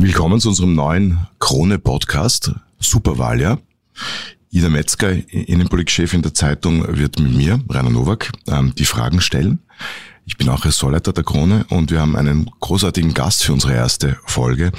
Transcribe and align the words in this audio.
Willkommen 0.00 0.38
zu 0.38 0.50
unserem 0.50 0.76
neuen 0.76 1.26
Krone-Podcast, 1.40 2.52
Superwahljahr. 2.78 3.58
Ida 4.48 4.68
Metzger, 4.68 5.10
Innenpolitikchefin 5.10 6.22
der 6.22 6.32
Zeitung, 6.32 6.84
wird 6.96 7.18
mit 7.18 7.34
mir, 7.34 7.60
Rainer 7.68 7.90
Nowak, 7.90 8.30
ähm, 8.46 8.72
die 8.76 8.84
Fragen 8.84 9.20
stellen. 9.20 9.58
Ich 10.24 10.36
bin 10.36 10.48
auch 10.50 10.64
Ressortleiter 10.64 11.12
der 11.12 11.24
Krone 11.24 11.66
und 11.70 11.90
wir 11.90 12.00
haben 12.00 12.14
einen 12.14 12.48
großartigen 12.60 13.12
Gast 13.12 13.42
für 13.42 13.52
unsere 13.52 13.74
erste 13.74 14.16
Folge. 14.24 14.70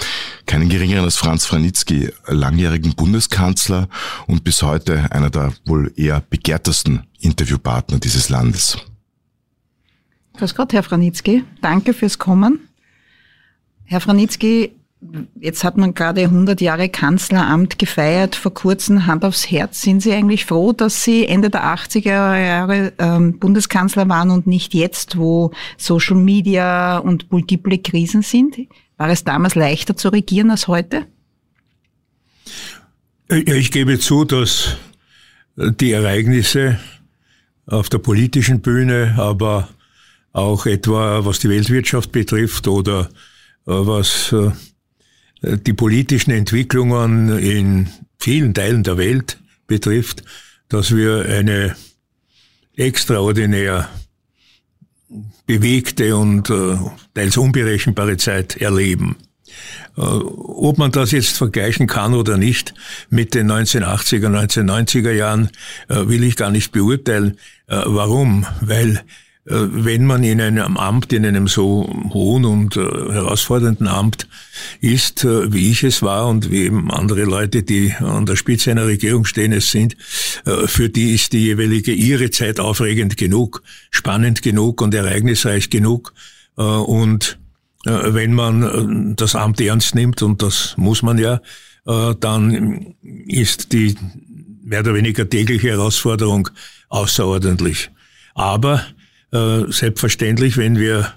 Keinen 0.45 0.69
geringeren 0.69 1.03
als 1.03 1.17
Franz 1.17 1.45
Franitzky, 1.45 2.13
langjährigen 2.25 2.95
Bundeskanzler 2.95 3.89
und 4.25 4.45
bis 4.45 4.63
heute 4.63 5.11
einer 5.11 5.29
der 5.29 5.51
wohl 5.65 5.91
eher 5.97 6.21
begehrtesten 6.29 7.03
Interviewpartner 7.19 7.99
dieses 7.99 8.29
Landes. 8.29 8.77
Grüß 10.37 10.55
Gott, 10.55 10.71
Herr 10.71 10.83
Franitzky. 10.83 11.43
Danke 11.61 11.93
fürs 11.93 12.17
Kommen. 12.19 12.69
Herr 13.83 13.99
Franitzky, 13.99 14.78
Jetzt 15.39 15.63
hat 15.63 15.77
man 15.77 15.93
gerade 15.93 16.23
100 16.23 16.59
Jahre 16.59 16.89
Kanzleramt 16.89 17.79
gefeiert. 17.79 18.35
Vor 18.35 18.53
kurzem 18.53 19.05
Hand 19.05 19.23
aufs 19.23 19.49
Herz. 19.49 19.81
Sind 19.81 20.01
Sie 20.01 20.11
eigentlich 20.11 20.45
froh, 20.45 20.73
dass 20.73 21.03
Sie 21.03 21.25
Ende 21.25 21.49
der 21.49 21.63
80er 21.63 22.09
Jahre 22.09 22.91
ähm, 22.99 23.39
Bundeskanzler 23.39 24.09
waren 24.09 24.29
und 24.29 24.45
nicht 24.45 24.73
jetzt, 24.73 25.17
wo 25.17 25.51
Social 25.77 26.17
Media 26.17 26.97
und 26.97 27.31
multiple 27.31 27.77
Krisen 27.77 28.23
sind? 28.23 28.57
War 28.97 29.09
es 29.09 29.23
damals 29.23 29.55
leichter 29.55 29.95
zu 29.95 30.09
regieren 30.09 30.51
als 30.51 30.67
heute? 30.67 31.05
Ich 33.29 33.71
gebe 33.71 33.99
zu, 33.99 34.25
dass 34.25 34.75
die 35.55 35.93
Ereignisse 35.93 36.77
auf 37.65 37.87
der 37.87 37.99
politischen 37.99 38.59
Bühne, 38.59 39.15
aber 39.17 39.69
auch 40.33 40.65
etwa 40.65 41.23
was 41.23 41.39
die 41.39 41.49
Weltwirtschaft 41.49 42.11
betrifft 42.11 42.67
oder 42.67 43.09
äh, 43.65 43.71
was 43.71 44.33
äh, 44.33 44.51
die 45.41 45.73
politischen 45.73 46.31
Entwicklungen 46.31 47.37
in 47.37 47.89
vielen 48.19 48.53
Teilen 48.53 48.83
der 48.83 48.97
Welt 48.97 49.39
betrifft, 49.67 50.23
dass 50.67 50.95
wir 50.95 51.25
eine 51.25 51.75
extraordinär 52.75 53.89
bewegte 55.45 56.15
und 56.15 56.49
äh, 56.49 56.77
teils 57.13 57.37
unberechenbare 57.37 58.17
Zeit 58.17 58.57
erleben. 58.57 59.17
Äh, 59.97 60.01
ob 60.01 60.77
man 60.77 60.91
das 60.91 61.11
jetzt 61.11 61.37
vergleichen 61.37 61.87
kann 61.87 62.13
oder 62.13 62.37
nicht 62.37 62.73
mit 63.09 63.33
den 63.33 63.51
1980er, 63.51 64.27
1990er 64.27 65.11
Jahren, 65.11 65.49
äh, 65.87 66.07
will 66.07 66.23
ich 66.23 66.35
gar 66.35 66.51
nicht 66.51 66.71
beurteilen. 66.71 67.39
Äh, 67.67 67.81
warum? 67.85 68.45
Weil 68.61 68.97
äh, 68.97 68.99
wenn 69.49 70.05
man 70.05 70.23
in 70.23 70.39
einem 70.39 70.77
Amt, 70.77 71.11
in 71.11 71.25
einem 71.25 71.47
so 71.47 71.91
hohen 72.13 72.45
und 72.45 72.77
äh, 72.77 72.81
herausfordernden 72.81 73.87
Amt 73.87 74.27
ist, 74.79 75.23
äh, 75.23 75.51
wie 75.51 75.71
ich 75.71 75.83
es 75.83 76.03
war 76.03 76.27
und 76.27 76.51
wie 76.51 76.65
eben 76.65 76.91
andere 76.91 77.23
Leute, 77.23 77.63
die 77.63 77.93
an 77.93 78.27
der 78.27 78.35
Spitze 78.35 78.69
einer 78.69 78.85
Regierung 78.85 79.25
stehen, 79.25 79.51
es 79.51 79.71
sind, 79.71 79.97
für 80.65 80.89
die 80.89 81.15
ist 81.15 81.33
die 81.33 81.39
jeweilige 81.39 81.91
ihre 81.91 82.29
Zeit 82.29 82.59
aufregend 82.59 83.17
genug, 83.17 83.63
spannend 83.89 84.41
genug 84.41 84.81
und 84.81 84.93
ereignisreich 84.93 85.69
genug. 85.69 86.13
Und 86.55 87.39
wenn 87.85 88.33
man 88.33 89.15
das 89.15 89.35
Amt 89.35 89.61
ernst 89.61 89.95
nimmt, 89.95 90.21
und 90.21 90.41
das 90.41 90.75
muss 90.77 91.01
man 91.01 91.17
ja, 91.17 91.41
dann 91.85 92.95
ist 93.27 93.73
die 93.73 93.95
mehr 94.63 94.81
oder 94.81 94.93
weniger 94.93 95.27
tägliche 95.29 95.69
Herausforderung 95.69 96.49
außerordentlich. 96.89 97.91
Aber 98.33 98.83
äh, 99.31 99.71
selbstverständlich, 99.71 100.57
wenn 100.57 100.77
wir 100.77 101.13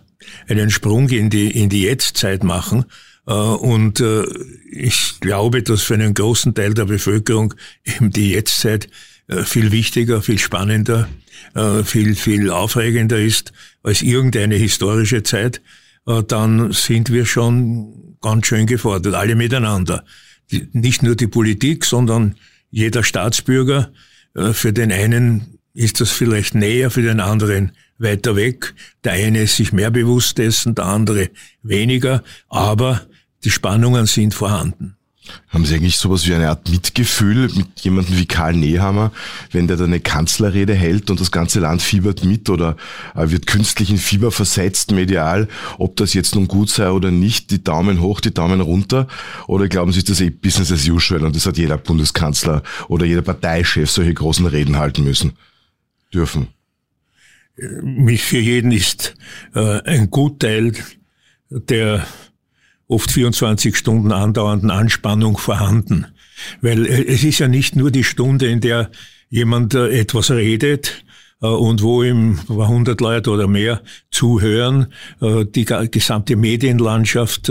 einen 0.48 0.70
Sprung 0.70 1.08
in 1.08 1.30
die, 1.30 1.50
in 1.50 1.68
die 1.68 1.82
Jetztzeit 1.82 2.44
machen. 2.44 2.84
Äh, 3.26 3.32
und 3.32 4.00
äh, 4.00 4.24
ich 4.70 5.20
glaube, 5.20 5.62
dass 5.62 5.82
für 5.82 5.94
einen 5.94 6.14
großen 6.14 6.54
Teil 6.54 6.74
der 6.74 6.86
Bevölkerung 6.86 7.54
eben 7.84 8.10
die 8.10 8.30
Jetztzeit 8.30 8.88
äh, 9.28 9.44
viel 9.44 9.72
wichtiger, 9.72 10.22
viel 10.22 10.38
spannender, 10.38 11.08
äh, 11.54 11.82
viel, 11.84 12.14
viel 12.14 12.50
aufregender 12.50 13.18
ist 13.18 13.52
als 13.82 14.02
irgendeine 14.02 14.56
historische 14.56 15.22
Zeit, 15.22 15.60
äh, 16.06 16.22
dann 16.22 16.72
sind 16.72 17.10
wir 17.10 17.26
schon 17.26 18.16
ganz 18.20 18.46
schön 18.46 18.66
gefordert, 18.66 19.14
alle 19.14 19.34
miteinander. 19.34 20.04
Die, 20.50 20.68
nicht 20.72 21.02
nur 21.02 21.16
die 21.16 21.26
Politik, 21.26 21.84
sondern 21.84 22.36
jeder 22.70 23.04
Staatsbürger. 23.04 23.92
Für 24.52 24.72
den 24.72 24.90
einen 24.90 25.58
ist 25.74 26.00
das 26.00 26.10
vielleicht 26.10 26.54
näher, 26.54 26.90
für 26.90 27.02
den 27.02 27.20
anderen 27.20 27.72
weiter 28.02 28.36
weg. 28.36 28.74
Der 29.04 29.12
eine 29.12 29.42
ist 29.42 29.56
sich 29.56 29.72
mehr 29.72 29.90
bewusst 29.90 30.38
dessen, 30.38 30.74
der 30.74 30.86
andere 30.86 31.30
weniger, 31.62 32.22
aber 32.48 33.02
die 33.44 33.50
Spannungen 33.50 34.06
sind 34.06 34.34
vorhanden. 34.34 34.96
Haben 35.48 35.64
Sie 35.64 35.76
eigentlich 35.76 35.98
sowas 35.98 36.26
wie 36.26 36.34
eine 36.34 36.48
Art 36.48 36.68
Mitgefühl 36.68 37.48
mit 37.54 37.80
jemandem 37.80 38.18
wie 38.18 38.26
Karl 38.26 38.54
Nehammer, 38.54 39.12
wenn 39.52 39.68
der 39.68 39.76
da 39.76 39.84
eine 39.84 40.00
Kanzlerrede 40.00 40.74
hält 40.74 41.10
und 41.10 41.20
das 41.20 41.30
ganze 41.30 41.60
Land 41.60 41.80
fiebert 41.80 42.24
mit 42.24 42.50
oder 42.50 42.76
äh, 43.14 43.30
wird 43.30 43.46
künstlich 43.46 43.90
in 43.90 43.98
Fieber 43.98 44.32
versetzt 44.32 44.90
medial, 44.90 45.46
ob 45.78 45.96
das 45.96 46.14
jetzt 46.14 46.34
nun 46.34 46.48
gut 46.48 46.70
sei 46.70 46.90
oder 46.90 47.12
nicht, 47.12 47.52
die 47.52 47.62
Daumen 47.62 48.00
hoch, 48.00 48.20
die 48.20 48.34
Daumen 48.34 48.60
runter? 48.60 49.06
Oder 49.46 49.68
glauben 49.68 49.92
Sie, 49.92 49.98
ist 49.98 50.10
das 50.10 50.20
eh 50.20 50.30
Business 50.30 50.72
as 50.72 50.88
usual 50.88 51.24
und 51.24 51.36
das 51.36 51.46
hat 51.46 51.56
jeder 51.56 51.78
Bundeskanzler 51.78 52.64
oder 52.88 53.06
jeder 53.06 53.22
Parteichef 53.22 53.90
solche 53.90 54.14
großen 54.14 54.46
Reden 54.46 54.76
halten 54.76 55.04
müssen, 55.04 55.34
dürfen? 56.12 56.48
Mich 57.56 58.22
für 58.22 58.38
jeden 58.38 58.72
ist 58.72 59.14
äh, 59.54 59.80
ein 59.82 60.10
Gutteil 60.10 60.72
der 61.50 62.06
oft 62.88 63.10
24 63.10 63.76
Stunden 63.76 64.12
andauernden 64.12 64.70
Anspannung 64.70 65.36
vorhanden. 65.36 66.06
Weil 66.60 66.86
äh, 66.86 67.04
es 67.06 67.24
ist 67.24 67.38
ja 67.38 67.48
nicht 67.48 67.76
nur 67.76 67.90
die 67.90 68.04
Stunde, 68.04 68.48
in 68.48 68.60
der 68.60 68.90
jemand 69.28 69.74
äh, 69.74 70.00
etwas 70.00 70.30
redet, 70.30 71.04
und 71.40 71.82
wo 71.82 72.04
ihm 72.04 72.38
100 72.48 73.00
Leute 73.00 73.30
oder 73.30 73.48
mehr 73.48 73.82
zuhören, 74.12 74.92
die 75.20 75.64
gesamte 75.64 76.36
Medienlandschaft 76.36 77.50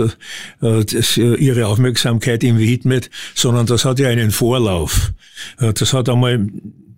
ihre 0.62 1.66
Aufmerksamkeit 1.66 2.42
ihm 2.42 2.58
widmet, 2.58 3.10
sondern 3.34 3.66
das 3.66 3.84
hat 3.84 3.98
ja 3.98 4.08
einen 4.08 4.30
Vorlauf. 4.30 5.12
Das 5.58 5.92
hat 5.92 6.08
einmal 6.08 6.48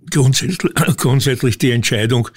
grundsätzlich 0.09 1.59
die 1.59 1.73
Entscheidung 1.73 2.29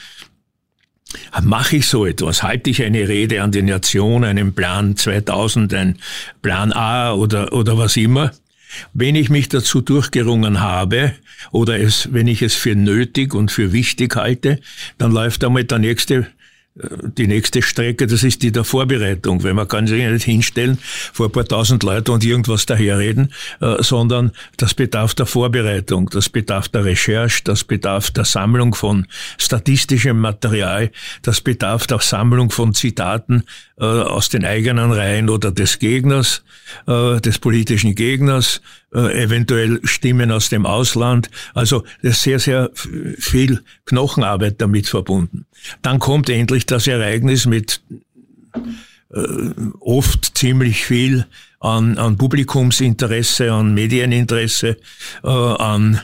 Mache 1.41 1.77
ich 1.77 1.87
so 1.87 2.05
etwas? 2.05 2.43
Halte 2.43 2.69
ich 2.69 2.83
eine 2.83 3.07
Rede 3.07 3.41
an 3.41 3.51
die 3.51 3.61
Nation, 3.61 4.23
einen 4.23 4.53
Plan 4.53 4.95
2000, 4.95 5.73
ein 5.73 5.99
Plan 6.41 6.73
A 6.73 7.13
oder, 7.13 7.53
oder 7.53 7.77
was 7.77 7.95
immer? 7.97 8.31
Wenn 8.93 9.15
ich 9.15 9.29
mich 9.29 9.47
dazu 9.49 9.81
durchgerungen 9.81 10.59
habe 10.59 11.13
oder 11.51 11.79
es, 11.79 12.11
wenn 12.11 12.27
ich 12.27 12.41
es 12.41 12.55
für 12.55 12.75
nötig 12.75 13.33
und 13.33 13.51
für 13.51 13.71
wichtig 13.71 14.15
halte, 14.15 14.59
dann 14.97 15.11
läuft 15.11 15.43
einmal 15.43 15.63
der 15.63 15.79
nächste 15.79 16.27
die 17.17 17.27
nächste 17.27 17.61
Strecke, 17.61 18.05
das 18.07 18.23
ist 18.23 18.43
die 18.43 18.51
der 18.51 18.63
Vorbereitung, 18.63 19.43
weil 19.43 19.53
man 19.53 19.67
kann 19.67 19.87
sich 19.87 20.03
nicht 20.03 20.25
hinstellen 20.25 20.77
vor 21.13 21.27
ein 21.27 21.31
paar 21.31 21.45
tausend 21.45 21.83
Leuten 21.83 22.11
und 22.11 22.23
irgendwas 22.23 22.65
daherreden, 22.65 23.33
äh, 23.61 23.81
sondern 23.81 24.31
das 24.57 24.73
bedarf 24.73 25.15
der 25.15 25.25
Vorbereitung, 25.25 26.09
das 26.09 26.29
bedarf 26.29 26.67
der 26.69 26.85
Recherche, 26.85 27.43
das 27.43 27.63
bedarf 27.63 28.11
der 28.11 28.25
Sammlung 28.25 28.75
von 28.75 29.07
statistischem 29.37 30.19
Material, 30.19 30.91
das 31.23 31.41
bedarf 31.41 31.87
der 31.87 31.99
Sammlung 31.99 32.51
von 32.51 32.73
Zitaten 32.73 33.43
äh, 33.79 33.83
aus 33.83 34.29
den 34.29 34.45
eigenen 34.45 34.91
Reihen 34.91 35.29
oder 35.29 35.51
des 35.51 35.79
Gegners, 35.79 36.43
äh, 36.85 37.19
des 37.19 37.39
politischen 37.39 37.95
Gegners, 37.95 38.61
eventuell 38.89 39.81
Stimmen 39.83 40.31
aus 40.31 40.47
dem 40.47 40.65
Ausland. 40.65 41.29
Also 41.53 41.83
ist 42.01 42.21
sehr, 42.21 42.39
sehr 42.39 42.71
viel 43.19 43.61
Knochenarbeit 43.85 44.61
damit 44.61 44.87
verbunden. 44.87 45.45
Dann 45.81 45.99
kommt 45.99 46.29
endlich 46.29 46.65
das 46.71 46.87
Ereignis 46.87 47.45
mit 47.45 47.81
äh, 49.13 49.21
oft 49.79 50.37
ziemlich 50.37 50.85
viel 50.85 51.25
an, 51.59 51.97
an 51.97 52.17
Publikumsinteresse, 52.17 53.51
an 53.51 53.73
Medieninteresse, 53.73 54.77
äh, 55.23 55.27
an 55.27 56.01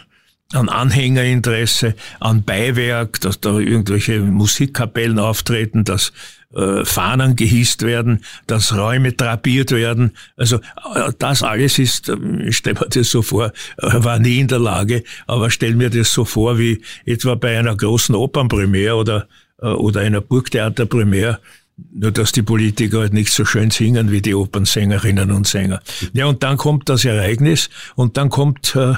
an 0.54 0.69
Anhängerinteresse, 0.69 1.95
an 2.19 2.44
Beiwerk, 2.44 3.19
dass 3.21 3.39
da 3.39 3.57
irgendwelche 3.57 4.19
Musikkapellen 4.19 5.18
auftreten, 5.18 5.83
dass 5.83 6.13
äh, 6.54 6.86
Fahnen 6.86 7.36
gehisst 7.36 7.81
werden, 7.81 8.24
dass 8.45 8.75
Räume 8.75 9.13
drapiert 9.13 9.71
werden. 9.71 10.12
Also 10.38 10.57
äh, 10.57 11.12
das 11.18 11.42
alles 11.42 11.80
ist, 11.80 12.09
äh, 12.09 12.16
ich 12.45 12.57
stelle 12.57 12.80
mir 12.80 12.89
das 12.89 13.09
so 13.09 13.24
vor, 13.24 13.51
war 13.77 14.19
nie 14.19 14.39
in 14.39 14.48
der 14.48 14.59
Lage, 14.59 15.04
aber 15.25 15.50
stell 15.50 15.74
mir 15.74 15.89
das 15.89 16.13
so 16.13 16.25
vor 16.25 16.59
wie 16.59 16.83
etwa 17.06 17.33
bei 17.33 17.57
einer 17.57 17.75
großen 17.75 18.13
Opernpremiere 18.13 18.95
oder, 18.95 19.27
oder 19.68 20.01
einer 20.01 20.21
Burgtheaterpremiere, 20.21 21.39
nur 21.94 22.12
dass 22.12 22.31
die 22.31 22.44
Politiker 22.44 23.00
halt 23.00 23.13
nicht 23.13 23.31
so 23.31 23.45
schön 23.45 23.71
singen 23.71 24.12
wie 24.12 24.21
die 24.21 24.36
Opernsängerinnen 24.36 25.31
und 25.31 25.48
Sänger. 25.48 25.81
Ja, 26.13 26.25
und 26.25 26.44
dann 26.44 26.57
kommt 26.57 26.89
das 26.89 27.06
Ereignis 27.06 27.69
und 27.95 28.18
dann 28.18 28.30
kommt 28.30 28.75
äh, 28.75 28.95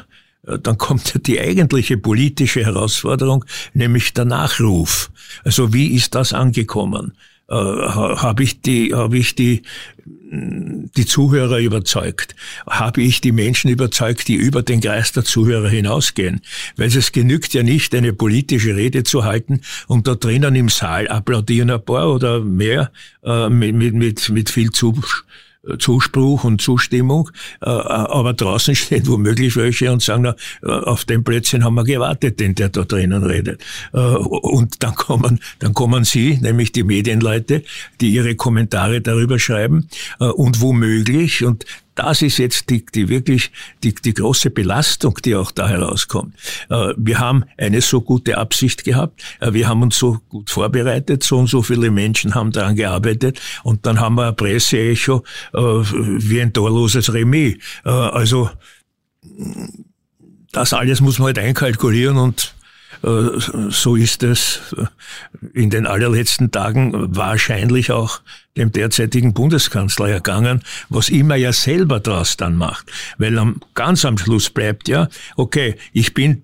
dann 0.62 0.78
kommt 0.78 1.26
die 1.28 1.40
eigentliche 1.40 1.98
politische 1.98 2.64
Herausforderung, 2.64 3.46
nämlich 3.74 4.14
der 4.14 4.26
Nachruf. 4.26 5.12
Also 5.44 5.74
wie 5.74 5.88
ist 5.88 6.14
das 6.14 6.34
angekommen? 6.34 7.14
Äh, 7.50 7.56
habe 7.56 8.44
ich 8.44 8.62
die, 8.62 8.94
habe 8.94 9.18
ich 9.18 9.36
die, 9.36 9.62
die 10.06 11.06
Zuhörer 11.06 11.60
überzeugt? 11.60 12.36
Habe 12.68 13.02
ich 13.02 13.22
die 13.22 13.32
Menschen 13.32 13.70
überzeugt, 13.70 14.28
die 14.28 14.36
über 14.36 14.64
den 14.64 14.82
Kreis 14.82 15.12
der 15.12 15.24
Zuhörer 15.24 15.70
hinausgehen? 15.70 16.42
Weil 16.76 16.88
es 16.88 17.12
genügt 17.12 17.54
ja 17.54 17.64
nicht, 17.64 17.94
eine 17.96 18.14
politische 18.14 18.76
Rede 18.76 19.04
zu 19.04 19.24
halten 19.24 19.62
und 19.88 20.08
da 20.08 20.16
drinnen 20.16 20.56
im 20.56 20.70
Saal 20.70 21.08
applaudieren 21.08 21.70
ein 21.70 21.84
paar 21.84 22.12
oder 22.12 22.40
mehr 22.42 22.92
äh, 23.24 23.50
mit, 23.50 23.76
mit, 23.94 24.30
mit, 24.30 24.50
viel 24.50 24.72
Zuspruch 24.72 25.24
Zuspruch 25.80 26.44
und 26.44 26.62
Zustimmung, 26.62 27.30
äh, 27.62 27.70
aber 27.70 28.34
draußen 28.34 28.76
stehen 28.76 29.08
womöglich 29.08 29.56
welche 29.56 29.92
und 29.92 30.02
sagen, 30.02 30.26
äh, 30.26 30.34
auf 30.68 31.06
dem 31.06 31.24
Plätzchen 31.24 31.64
haben 31.64 31.76
wir 31.76 31.84
gewartet, 31.84 32.40
den 32.40 32.56
der 32.56 32.70
da 32.70 32.84
drinnen 32.84 33.24
redet. 33.24 33.62
Äh, 33.94 34.00
und 34.00 34.84
dann 34.84 34.96
kommen, 34.96 35.40
dann 35.60 35.74
kommen 35.74 36.04
Sie, 36.04 36.38
nämlich 36.42 36.72
die 36.72 36.84
Medienleute, 36.84 37.64
die 38.02 38.10
ihre 38.10 38.36
Kommentare 38.36 39.02
darüber 39.02 39.40
schreiben 39.40 39.88
und 40.20 40.62
womöglich, 40.62 41.44
und 41.44 41.66
das 41.96 42.22
ist 42.22 42.38
jetzt 42.38 42.70
die, 42.70 42.86
die 42.86 43.10
wirklich 43.10 43.52
die, 43.84 43.96
die 43.96 44.14
große 44.14 44.50
Belastung, 44.50 45.18
die 45.24 45.36
auch 45.36 45.52
da 45.52 45.68
herauskommt. 45.68 46.36
Äh, 46.70 46.94
wir 46.98 47.20
haben 47.20 47.46
eine 47.58 47.82
so 47.82 48.02
gute 48.02 48.38
Absicht 48.38 48.84
gehabt, 48.84 49.24
äh, 49.40 49.54
wir 49.54 49.68
haben 49.68 49.82
uns 49.82 49.98
so 49.98 50.20
gut 50.30 50.50
vorbereitet, 50.50 51.24
so 51.24 51.40
und 51.40 51.48
so 51.48 51.62
viele 51.62 51.92
Menschen 51.92 52.36
haben 52.36 52.52
daran 52.52 52.76
gearbeitet 52.76 53.42
und 53.64 53.86
dann 53.86 54.00
haben 54.00 54.16
wir 54.16 54.28
ein 54.28 54.36
Presseecho 54.36 55.24
äh, 55.54 55.58
wie 55.58 56.42
ein 56.42 56.54
torloses 56.54 57.14
Remis. 57.14 57.56
Also 57.84 58.50
das 60.52 60.74
alles 60.74 61.02
muss 61.02 61.20
man 61.20 61.28
halt 61.28 61.40
einkalkulieren 61.40 62.18
und 62.18 62.56
so 63.02 63.96
ist 63.96 64.24
es 64.24 64.76
in 65.54 65.70
den 65.70 65.86
allerletzten 65.86 66.52
Tagen 66.52 66.94
wahrscheinlich 67.16 67.92
auch 67.92 68.22
dem 68.58 68.72
derzeitigen 68.72 69.34
Bundeskanzler 69.34 70.10
ergangen, 70.10 70.62
was 70.90 71.10
immer 71.10 71.36
er 71.36 71.54
selber 71.54 72.00
draus 72.00 72.38
dann 72.38 72.56
macht. 72.56 72.92
Weil 73.18 73.38
am, 73.38 73.62
ganz 73.74 74.06
am 74.06 74.18
Schluss 74.18 74.50
bleibt 74.50 74.88
ja, 74.88 75.10
okay, 75.36 75.76
ich 75.94 76.14
bin 76.14 76.44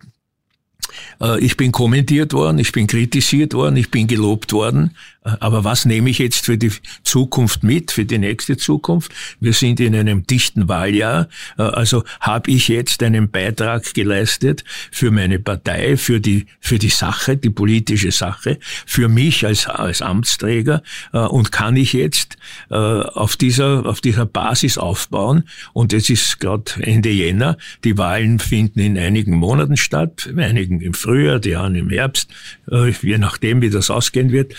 äh, 1.22 1.40
ich 1.40 1.58
bin 1.58 1.72
kommentiert 1.72 2.34
worden, 2.34 2.60
ich 2.60 2.72
bin 2.72 2.88
kritisiert 2.88 3.54
worden, 3.54 3.78
ich 3.78 3.92
bin 3.92 4.08
gelobt 4.08 4.54
worden. 4.54 4.96
Äh, 5.24 5.32
aber 5.40 5.64
was 5.64 5.86
nehme 5.86 6.10
ich 6.10 6.20
jetzt 6.20 6.46
für 6.46 6.58
die 6.58 6.72
Zukunft 7.04 7.64
mit, 7.64 7.92
für 7.92 8.06
die 8.06 8.18
nächste 8.18 8.58
Zukunft? 8.58 9.12
Wir 9.40 9.54
sind 9.54 9.80
in 9.80 9.96
einem 9.96 10.26
dichten 10.26 10.68
Wahljahr. 10.68 11.28
Äh, 11.58 11.64
also 11.64 12.04
habe 12.20 12.52
ich 12.52 12.68
jetzt 12.68 13.04
einen 13.04 13.30
Beitrag 13.30 13.94
geleistet 13.94 14.64
für 14.92 15.12
meine 15.12 15.40
Partei, 15.40 15.98
für 15.98 16.20
die, 16.20 16.46
für 16.60 16.80
die 16.80 16.90
Sache, 16.90 17.38
die 17.38 17.50
politische 17.50 18.12
Sache, 18.12 18.60
für 18.86 19.08
mich 19.08 19.46
als, 19.46 19.68
als 19.68 20.02
Amtsträger 20.02 20.82
und 21.12 21.52
kann 21.52 21.76
ich 21.76 21.94
jetzt 21.94 22.38
auf 22.70 23.36
dieser, 23.38 23.86
auf 23.86 24.02
dieser 24.02 24.26
Basis 24.26 24.78
aufbauen. 24.78 25.44
Und 25.74 25.94
es 25.94 26.10
ist 26.10 26.40
gerade 26.40 26.72
Ende 26.82 27.10
Jänner. 27.10 27.58
Die 27.84 27.98
Wahlen 27.98 28.40
finden 28.40 28.80
in 28.80 28.98
einigen 28.98 29.36
Monaten 29.36 29.78
statt, 29.78 30.30
einigen 30.36 30.82
im 30.82 30.94
Frühjahr, 30.94 31.40
die 31.40 31.56
anderen 31.56 31.88
im 31.88 31.90
Herbst, 31.90 32.30
äh, 32.72 32.90
je 32.90 33.18
nachdem, 33.18 33.62
wie 33.62 33.70
das 33.70 33.90
ausgehen 33.90 34.32
wird. 34.32 34.54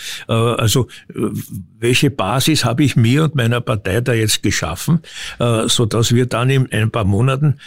Äh, 0.53 0.61
also 0.61 0.87
äh, 1.09 1.29
welche 1.79 2.09
Basis 2.11 2.65
habe 2.65 2.83
ich 2.83 2.95
mir 2.95 3.23
und 3.25 3.35
meiner 3.35 3.61
Partei 3.61 4.01
da 4.01 4.13
jetzt 4.13 4.43
geschaffen, 4.43 5.01
so 5.65 5.85
dass 5.85 6.13
wir 6.13 6.25
dann 6.25 6.49
in 6.49 6.71
ein 6.71 6.91
paar 6.91 7.03
Monaten 7.03 7.57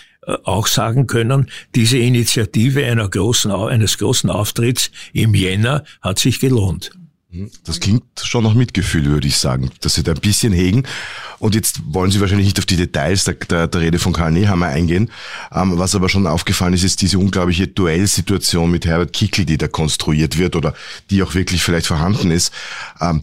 auch 0.45 0.67
sagen 0.67 1.07
können, 1.07 1.51
diese 1.75 1.99
Initiative 1.99 2.85
einer 2.85 3.09
großen, 3.09 3.51
eines 3.51 3.99
großen 3.99 4.31
Auftritts 4.31 4.91
im 5.13 5.35
Jänner 5.35 5.85
hat 6.01 6.19
sich 6.19 6.41
gelohnt. 6.41 6.91
Das 7.65 7.81
klingt 7.81 8.05
schon 8.23 8.45
nach 8.45 8.55
Mitgefühl, 8.55 9.07
würde 9.07 9.27
ich 9.27 9.39
sagen, 9.39 9.71
dass 9.81 9.95
Sie 9.95 10.03
da 10.03 10.13
ein 10.13 10.21
bisschen 10.21 10.53
hegen. 10.53 10.85
Und 11.39 11.55
jetzt 11.55 11.81
wollen 11.87 12.11
Sie 12.11 12.21
wahrscheinlich 12.21 12.47
nicht 12.47 12.59
auf 12.59 12.67
die 12.67 12.77
Details 12.77 13.25
der, 13.25 13.35
der, 13.35 13.67
der 13.67 13.81
Rede 13.81 13.99
von 13.99 14.13
Karl 14.13 14.33
Nehammer 14.33 14.67
eingehen. 14.67 15.11
Ähm, 15.53 15.79
was 15.79 15.95
aber 15.95 16.09
schon 16.09 16.27
aufgefallen 16.27 16.75
ist, 16.75 16.85
ist 16.85 17.03
diese 17.03 17.19
unglaubliche 17.19 17.69
Duellsituation 17.69 18.71
mit 18.71 18.87
Herbert 18.87 19.13
Kickl, 19.13 19.45
die 19.45 19.59
da 19.59 19.69
konstruiert 19.69 20.39
wird 20.39 20.57
oder 20.57 20.75
die 21.11 21.23
auch 21.23 21.35
wirklich 21.35 21.63
vielleicht 21.63 21.87
vorhanden 21.87 22.31
ist. 22.31 22.53
Ähm, 23.01 23.23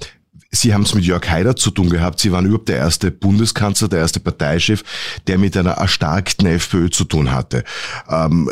Sie 0.56 0.72
haben 0.72 0.84
es 0.84 0.94
mit 0.94 1.04
Jörg 1.04 1.28
Haider 1.28 1.56
zu 1.56 1.72
tun 1.72 1.90
gehabt. 1.90 2.20
Sie 2.20 2.32
waren 2.32 2.46
überhaupt 2.46 2.70
der 2.70 2.78
erste 2.78 3.10
Bundeskanzler, 3.10 3.88
der 3.88 4.00
erste 4.00 4.20
Parteichef, 4.20 4.84
der 5.26 5.40
mit 5.40 5.58
einer 5.58 5.72
erstarkten 5.72 6.46
FPÖ 6.46 6.92
zu 6.92 7.06
tun 7.06 7.32
hatte. 7.32 7.64
Ähm, 8.08 8.52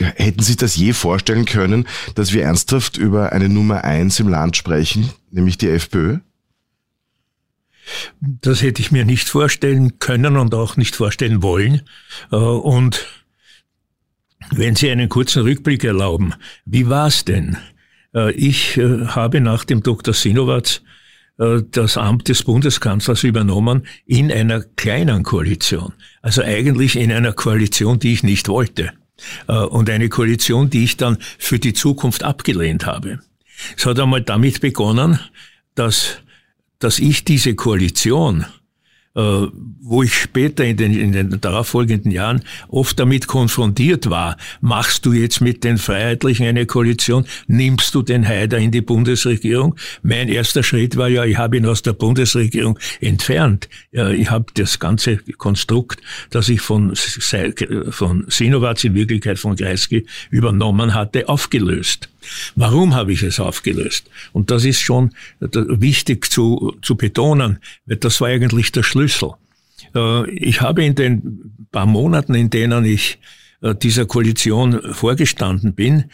hätten 0.00 0.42
Sie 0.42 0.56
das 0.56 0.76
je 0.76 0.92
vorstellen 0.92 1.44
können, 1.44 1.86
dass 2.14 2.32
wir 2.32 2.42
ernsthaft 2.42 2.96
über 2.96 3.32
eine 3.32 3.48
Nummer 3.48 3.84
eins 3.84 4.20
im 4.20 4.28
Land 4.28 4.56
sprechen, 4.56 5.10
nämlich 5.30 5.58
die 5.58 5.68
FPÖ? 5.68 6.18
Das 8.20 8.62
hätte 8.62 8.80
ich 8.80 8.92
mir 8.92 9.04
nicht 9.04 9.28
vorstellen 9.28 9.98
können 9.98 10.36
und 10.36 10.54
auch 10.54 10.76
nicht 10.76 10.96
vorstellen 10.96 11.42
wollen. 11.42 11.82
Äh, 12.30 12.36
und 12.36 13.06
wenn 14.50 14.76
Sie 14.76 14.90
einen 14.90 15.08
kurzen 15.08 15.42
Rückblick 15.42 15.84
erlauben, 15.84 16.34
wie 16.64 16.88
war 16.88 17.06
es 17.08 17.24
denn? 17.24 17.56
Äh, 18.14 18.32
ich 18.32 18.76
äh, 18.76 19.06
habe 19.06 19.40
nach 19.40 19.64
dem 19.64 19.82
Dr. 19.82 20.14
Sinowatz 20.14 20.82
das 21.70 21.96
Amt 21.96 22.26
des 22.26 22.42
Bundeskanzlers 22.42 23.22
übernommen 23.22 23.86
in 24.06 24.32
einer 24.32 24.60
kleinen 24.60 25.22
Koalition. 25.22 25.92
Also 26.20 26.42
eigentlich 26.42 26.96
in 26.96 27.12
einer 27.12 27.32
Koalition, 27.32 28.00
die 28.00 28.12
ich 28.12 28.24
nicht 28.24 28.48
wollte. 28.48 28.90
Und 29.46 29.90
eine 29.90 30.08
Koalition, 30.08 30.70
die 30.70 30.84
ich 30.84 30.96
dann 30.96 31.18
für 31.38 31.58
die 31.58 31.72
Zukunft 31.72 32.22
abgelehnt 32.22 32.86
habe. 32.86 33.20
Es 33.76 33.84
hat 33.84 33.98
einmal 33.98 34.22
damit 34.22 34.60
begonnen, 34.60 35.18
dass 35.74 36.18
dass 36.78 36.98
ich 36.98 37.24
diese 37.24 37.54
Koalition, 37.54 38.42
äh, 38.42 38.44
wo 39.18 40.02
ich 40.02 40.14
später 40.14 40.64
in 40.64 40.76
den, 40.76 40.94
in 40.94 41.12
den 41.12 41.40
darauffolgenden 41.40 42.12
Jahren 42.12 42.42
oft 42.68 42.98
damit 43.00 43.26
konfrontiert 43.26 44.08
war, 44.10 44.36
machst 44.60 45.06
du 45.06 45.12
jetzt 45.12 45.40
mit 45.40 45.64
den 45.64 45.78
Freiheitlichen 45.78 46.46
eine 46.46 46.66
Koalition, 46.66 47.24
nimmst 47.48 47.94
du 47.94 48.02
den 48.02 48.26
Haider 48.26 48.58
in 48.58 48.70
die 48.70 48.80
Bundesregierung? 48.80 49.74
Mein 50.02 50.28
erster 50.28 50.62
Schritt 50.62 50.96
war 50.96 51.08
ja, 51.08 51.24
ich 51.24 51.36
habe 51.36 51.56
ihn 51.56 51.66
aus 51.66 51.82
der 51.82 51.94
Bundesregierung 51.94 52.78
entfernt. 53.00 53.68
Ich 53.90 54.30
habe 54.30 54.46
das 54.54 54.78
ganze 54.78 55.16
Konstrukt, 55.36 56.00
das 56.30 56.48
ich 56.48 56.60
von, 56.60 56.94
von 57.90 58.24
Sinowatz 58.28 58.84
in 58.84 58.94
Wirklichkeit 58.94 59.38
von 59.38 59.56
Kreisky 59.56 60.06
übernommen 60.30 60.94
hatte, 60.94 61.28
aufgelöst. 61.28 62.08
Warum 62.56 62.94
habe 62.94 63.12
ich 63.12 63.22
es 63.22 63.40
aufgelöst? 63.40 64.10
Und 64.32 64.50
das 64.50 64.64
ist 64.64 64.80
schon 64.80 65.10
wichtig 65.40 66.30
zu, 66.30 66.76
zu 66.82 66.96
betonen, 66.96 67.58
weil 67.86 67.96
das 67.96 68.20
war 68.20 68.28
eigentlich 68.28 68.72
der 68.72 68.82
Schlüssel. 68.82 69.32
Äh, 69.94 70.30
ich 70.30 70.60
habe 70.60 70.84
in 70.84 70.94
den 70.94 71.66
paar 71.70 71.86
Monaten, 71.86 72.34
in 72.34 72.50
denen 72.50 72.84
ich 72.84 73.18
äh, 73.60 73.74
dieser 73.74 74.06
Koalition 74.06 74.80
vorgestanden 74.94 75.74
bin, 75.74 76.04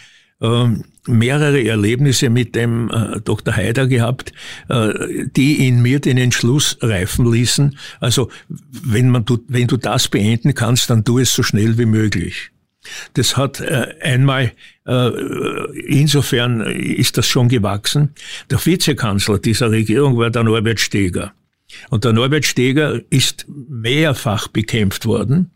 äh, 0.41 0.67
mehrere 1.07 1.63
Erlebnisse 1.63 2.31
mit 2.31 2.55
dem 2.55 2.91
Dr. 3.25 3.55
Haider 3.55 3.87
gehabt, 3.87 4.33
die 4.71 5.69
in 5.69 5.83
mir 5.83 6.01
den 6.01 6.17
Entschluss 6.17 6.79
reifen 6.81 7.31
ließen. 7.31 7.77
Also 8.01 8.31
wenn 8.49 9.11
man, 9.11 9.27
wenn 9.49 9.67
du 9.67 9.77
das 9.77 10.09
beenden 10.09 10.55
kannst, 10.55 10.89
dann 10.89 11.05
tu 11.05 11.19
es 11.19 11.35
so 11.35 11.43
schnell 11.43 11.77
wie 11.77 11.85
möglich. 11.85 12.54
Das 13.15 13.37
hat 13.37 13.61
äh, 13.61 13.95
einmal, 14.01 14.53
äh, 14.87 15.09
insofern 15.87 16.61
ist 16.61 17.17
das 17.17 17.27
schon 17.27 17.49
gewachsen. 17.49 18.15
Der 18.51 18.65
Vizekanzler 18.65 19.39
dieser 19.39 19.71
Regierung 19.71 20.17
war 20.17 20.31
der 20.31 20.45
Norbert 20.45 20.81
Steger. 20.81 21.33
Und 21.91 22.05
der 22.05 22.13
Norbert 22.13 22.45
Steger 22.45 23.01
ist 23.11 23.47
mehrfach 23.49 24.49
bekämpft 24.49 25.07
worden. 25.07 25.51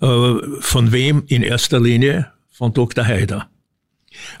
Äh, 0.00 0.34
von 0.60 0.92
wem 0.92 1.24
in 1.26 1.42
erster 1.42 1.80
Linie? 1.80 2.32
Von 2.50 2.72
Dr. 2.72 3.04
Haider, 3.04 3.50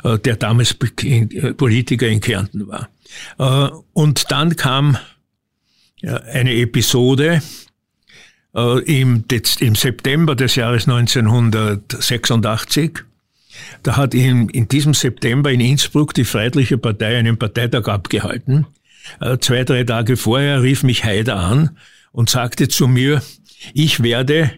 äh, 0.02 0.18
der 0.18 0.36
damals 0.36 0.74
Politiker 0.74 2.08
in 2.08 2.20
Kärnten 2.20 2.66
war. 2.66 2.88
Äh, 3.38 3.70
und 3.92 4.30
dann 4.30 4.56
kam 4.56 4.96
äh, 6.00 6.08
eine 6.08 6.54
Episode, 6.54 7.34
äh, 7.34 7.40
im, 8.56 9.24
im 9.60 9.74
September 9.74 10.34
des 10.34 10.54
Jahres 10.54 10.88
1986. 10.88 13.04
Da 13.82 13.96
hat 13.96 14.14
in, 14.14 14.48
in 14.48 14.68
diesem 14.68 14.94
September 14.94 15.50
in 15.50 15.60
Innsbruck 15.60 16.14
die 16.14 16.24
Freiheitliche 16.24 16.78
Partei 16.78 17.18
einen 17.18 17.38
Parteitag 17.38 17.88
abgehalten. 17.88 18.66
Äh, 19.20 19.38
zwei, 19.38 19.64
drei 19.64 19.84
Tage 19.84 20.16
vorher 20.16 20.62
rief 20.62 20.82
mich 20.82 21.04
Haider 21.04 21.36
an 21.36 21.76
und 22.12 22.30
sagte 22.30 22.68
zu 22.68 22.88
mir, 22.88 23.22
ich 23.72 24.02
werde 24.02 24.50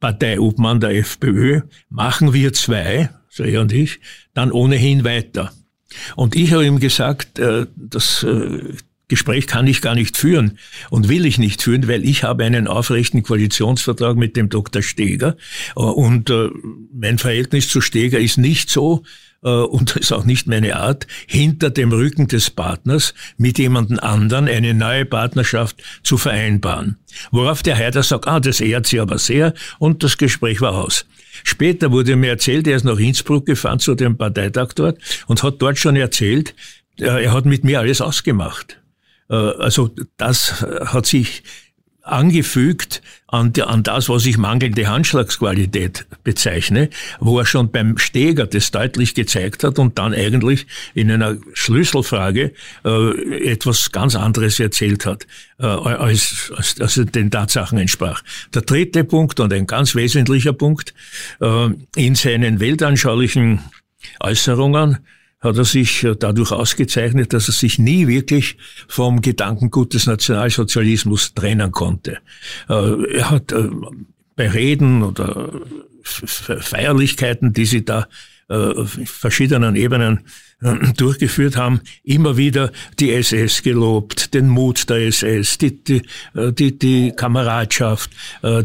Parteiobmann 0.00 0.80
der 0.80 0.96
FPÖ, 0.96 1.62
machen 1.88 2.32
wir 2.32 2.52
zwei, 2.52 3.10
so 3.28 3.44
er 3.44 3.60
und 3.60 3.72
ich, 3.72 4.00
dann 4.34 4.52
ohnehin 4.52 5.04
weiter. 5.04 5.52
Und 6.14 6.36
ich 6.36 6.52
habe 6.52 6.66
ihm 6.66 6.80
gesagt, 6.80 7.38
äh, 7.38 7.66
das 7.76 8.24
Gespräch 9.08 9.46
kann 9.46 9.66
ich 9.66 9.82
gar 9.82 9.94
nicht 9.94 10.16
führen 10.16 10.58
und 10.90 11.08
will 11.08 11.26
ich 11.26 11.38
nicht 11.38 11.62
führen, 11.62 11.86
weil 11.86 12.04
ich 12.04 12.24
habe 12.24 12.44
einen 12.44 12.66
aufrechten 12.66 13.22
Koalitionsvertrag 13.22 14.16
mit 14.16 14.36
dem 14.36 14.48
Dr. 14.48 14.82
Steger 14.82 15.36
äh, 15.76 15.80
und 15.80 16.28
äh, 16.30 16.48
mein 16.92 17.18
Verhältnis 17.18 17.68
zu 17.68 17.80
Steger 17.80 18.18
ist 18.18 18.36
nicht 18.36 18.68
so, 18.68 19.04
äh, 19.44 19.48
und 19.48 19.90
das 19.90 19.96
ist 19.96 20.12
auch 20.12 20.24
nicht 20.24 20.48
meine 20.48 20.76
Art, 20.76 21.06
hinter 21.26 21.70
dem 21.70 21.92
Rücken 21.92 22.26
des 22.26 22.50
Partners 22.50 23.14
mit 23.38 23.58
jemandem 23.58 24.00
anderen 24.00 24.48
eine 24.48 24.74
neue 24.74 25.04
Partnerschaft 25.04 25.82
zu 26.02 26.18
vereinbaren. 26.18 26.96
Worauf 27.30 27.62
der 27.62 27.76
Heider 27.76 28.02
sagt, 28.02 28.26
ah, 28.26 28.40
das 28.40 28.60
ehrt 28.60 28.86
sie 28.86 28.98
aber 28.98 29.18
sehr 29.18 29.54
und 29.78 30.02
das 30.02 30.18
Gespräch 30.18 30.60
war 30.60 30.74
aus. 30.74 31.06
Später 31.44 31.92
wurde 31.92 32.16
mir 32.16 32.30
erzählt, 32.30 32.66
er 32.66 32.76
ist 32.76 32.84
nach 32.84 32.98
Innsbruck 32.98 33.46
gefahren 33.46 33.78
zu 33.78 33.94
dem 33.94 34.16
Parteitag 34.16 34.72
dort 34.74 34.98
und 35.28 35.44
hat 35.44 35.62
dort 35.62 35.78
schon 35.78 35.94
erzählt, 35.94 36.54
äh, 36.98 37.24
er 37.24 37.32
hat 37.32 37.44
mit 37.44 37.62
mir 37.62 37.78
alles 37.78 38.00
ausgemacht. 38.00 38.80
Äh, 39.30 39.34
also 39.34 39.90
das 40.16 40.62
hat 40.62 41.06
sich 41.06 41.42
angefügt 42.06 43.02
an, 43.26 43.52
an 43.60 43.82
das, 43.82 44.08
was 44.08 44.24
ich 44.26 44.38
mangelnde 44.38 44.86
Handschlagsqualität 44.86 46.06
bezeichne, 46.22 46.88
wo 47.18 47.38
er 47.40 47.46
schon 47.46 47.72
beim 47.72 47.98
Steger 47.98 48.46
das 48.46 48.70
deutlich 48.70 49.14
gezeigt 49.14 49.64
hat 49.64 49.78
und 49.78 49.98
dann 49.98 50.14
eigentlich 50.14 50.66
in 50.94 51.10
einer 51.10 51.36
Schlüsselfrage 51.52 52.52
äh, 52.84 53.50
etwas 53.50 53.90
ganz 53.90 54.14
anderes 54.14 54.60
erzählt 54.60 55.04
hat, 55.04 55.26
äh, 55.58 55.66
als, 55.66 56.52
als, 56.56 56.80
als 56.80 56.94
den 56.94 57.30
Tatsachen 57.30 57.78
entsprach. 57.78 58.22
Der 58.54 58.62
dritte 58.62 59.04
Punkt 59.04 59.40
und 59.40 59.52
ein 59.52 59.66
ganz 59.66 59.94
wesentlicher 59.94 60.52
Punkt 60.52 60.94
äh, 61.40 61.68
in 61.96 62.14
seinen 62.14 62.60
weltanschaulichen 62.60 63.60
Äußerungen 64.20 64.98
hat 65.40 65.56
er 65.56 65.64
sich 65.64 66.04
äh, 66.04 66.16
dadurch 66.18 66.52
ausgezeichnet, 66.52 67.32
dass 67.32 67.48
er 67.48 67.52
sich 67.52 67.78
nie 67.78 68.06
wirklich 68.06 68.56
vom 68.88 69.20
Gedankengut 69.20 69.94
des 69.94 70.06
Nationalsozialismus 70.06 71.34
trennen 71.34 71.72
konnte. 71.72 72.18
Äh, 72.68 73.16
er 73.16 73.30
hat 73.30 73.52
äh, 73.52 73.68
bei 74.34 74.50
Reden 74.50 75.02
oder 75.02 75.50
Feierlichkeiten, 76.02 77.52
die 77.52 77.64
sie 77.64 77.84
da 77.84 78.06
verschiedenen 78.48 79.74
Ebenen 79.74 80.20
durchgeführt 80.96 81.56
haben, 81.56 81.80
immer 82.02 82.36
wieder 82.36 82.72
die 82.98 83.12
SS 83.12 83.62
gelobt, 83.62 84.32
den 84.32 84.48
Mut 84.48 84.88
der 84.88 85.06
SS, 85.06 85.58
die, 85.58 85.84
die, 85.84 86.02
die, 86.34 86.78
die 86.78 87.12
Kameradschaft, 87.12 88.10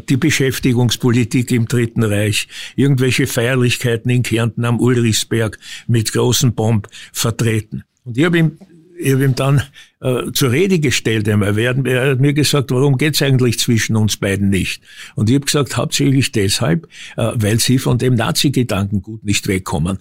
die 0.07 0.15
Beschäftigungspolitik 0.15 1.51
im 1.51 1.67
Dritten 1.67 2.03
Reich, 2.03 2.47
irgendwelche 2.77 3.27
Feierlichkeiten 3.27 4.09
in 4.09 4.23
Kärnten 4.23 4.63
am 4.63 4.79
Ulrichsberg 4.79 5.59
mit 5.87 6.13
großen 6.13 6.55
Bomb 6.55 6.87
vertreten. 7.11 7.83
Und 8.05 8.17
ich 8.17 8.23
habe 8.23 8.37
ihm 8.37 8.57
ich 9.01 9.13
habe 9.13 9.23
ihm 9.23 9.35
dann 9.35 9.63
äh, 9.99 10.31
zur 10.31 10.51
Rede 10.51 10.79
gestellt 10.79 11.27
einmal. 11.27 11.57
Er 11.57 12.11
hat 12.11 12.19
mir 12.19 12.33
gesagt, 12.33 12.69
warum 12.69 12.97
geht's 12.97 13.21
eigentlich 13.23 13.57
zwischen 13.57 13.95
uns 13.95 14.17
beiden 14.17 14.49
nicht? 14.49 14.83
Und 15.15 15.29
ich 15.29 15.35
habe 15.35 15.45
gesagt, 15.45 15.75
hauptsächlich 15.75 16.31
deshalb, 16.31 16.87
äh, 17.17 17.31
weil 17.33 17.59
sie 17.59 17.79
von 17.79 17.97
dem 17.97 18.13
Nazi-Gedankengut 18.13 19.23
nicht 19.23 19.47
wegkommen 19.47 19.97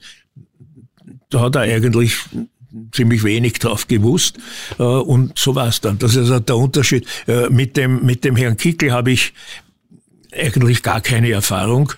da 1.31 1.41
hat 1.41 1.57
er 1.57 1.63
eigentlich 1.63 2.17
ziemlich 2.93 3.25
wenig 3.25 3.55
drauf 3.55 3.89
gewusst 3.89 4.39
äh, 4.79 4.83
und 4.83 5.39
so 5.39 5.55
war 5.55 5.69
es 5.69 5.81
dann. 5.81 5.99
Das 5.99 6.13
ist 6.13 6.19
also 6.19 6.41
der 6.41 6.57
Unterschied. 6.57 7.07
Äh, 7.27 7.49
mit, 7.49 7.77
dem, 7.77 8.05
mit 8.05 8.25
dem 8.25 8.37
Herrn 8.37 8.57
Kickel 8.57 8.93
habe 8.93 9.11
ich 9.11 9.33
eigentlich 10.33 10.83
gar 10.83 11.01
keine 11.01 11.31
Erfahrung 11.31 11.93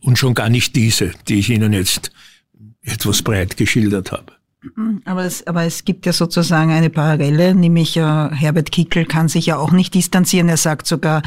und 0.00 0.18
schon 0.18 0.34
gar 0.34 0.48
nicht 0.48 0.76
diese, 0.76 1.12
die 1.28 1.40
ich 1.40 1.50
Ihnen 1.50 1.72
jetzt 1.72 2.12
etwas 2.82 3.22
breit 3.22 3.56
geschildert 3.56 4.12
habe. 4.12 4.35
Aber 5.04 5.24
es, 5.24 5.46
aber 5.46 5.64
es 5.64 5.84
gibt 5.84 6.06
ja 6.06 6.12
sozusagen 6.12 6.72
eine 6.72 6.90
Parallele, 6.90 7.54
nämlich 7.54 7.96
äh, 7.96 8.00
Herbert 8.00 8.72
Kickel 8.72 9.04
kann 9.04 9.28
sich 9.28 9.46
ja 9.46 9.58
auch 9.58 9.70
nicht 9.70 9.94
distanzieren. 9.94 10.48
Er 10.48 10.56
sagt 10.56 10.86
sogar, 10.86 11.22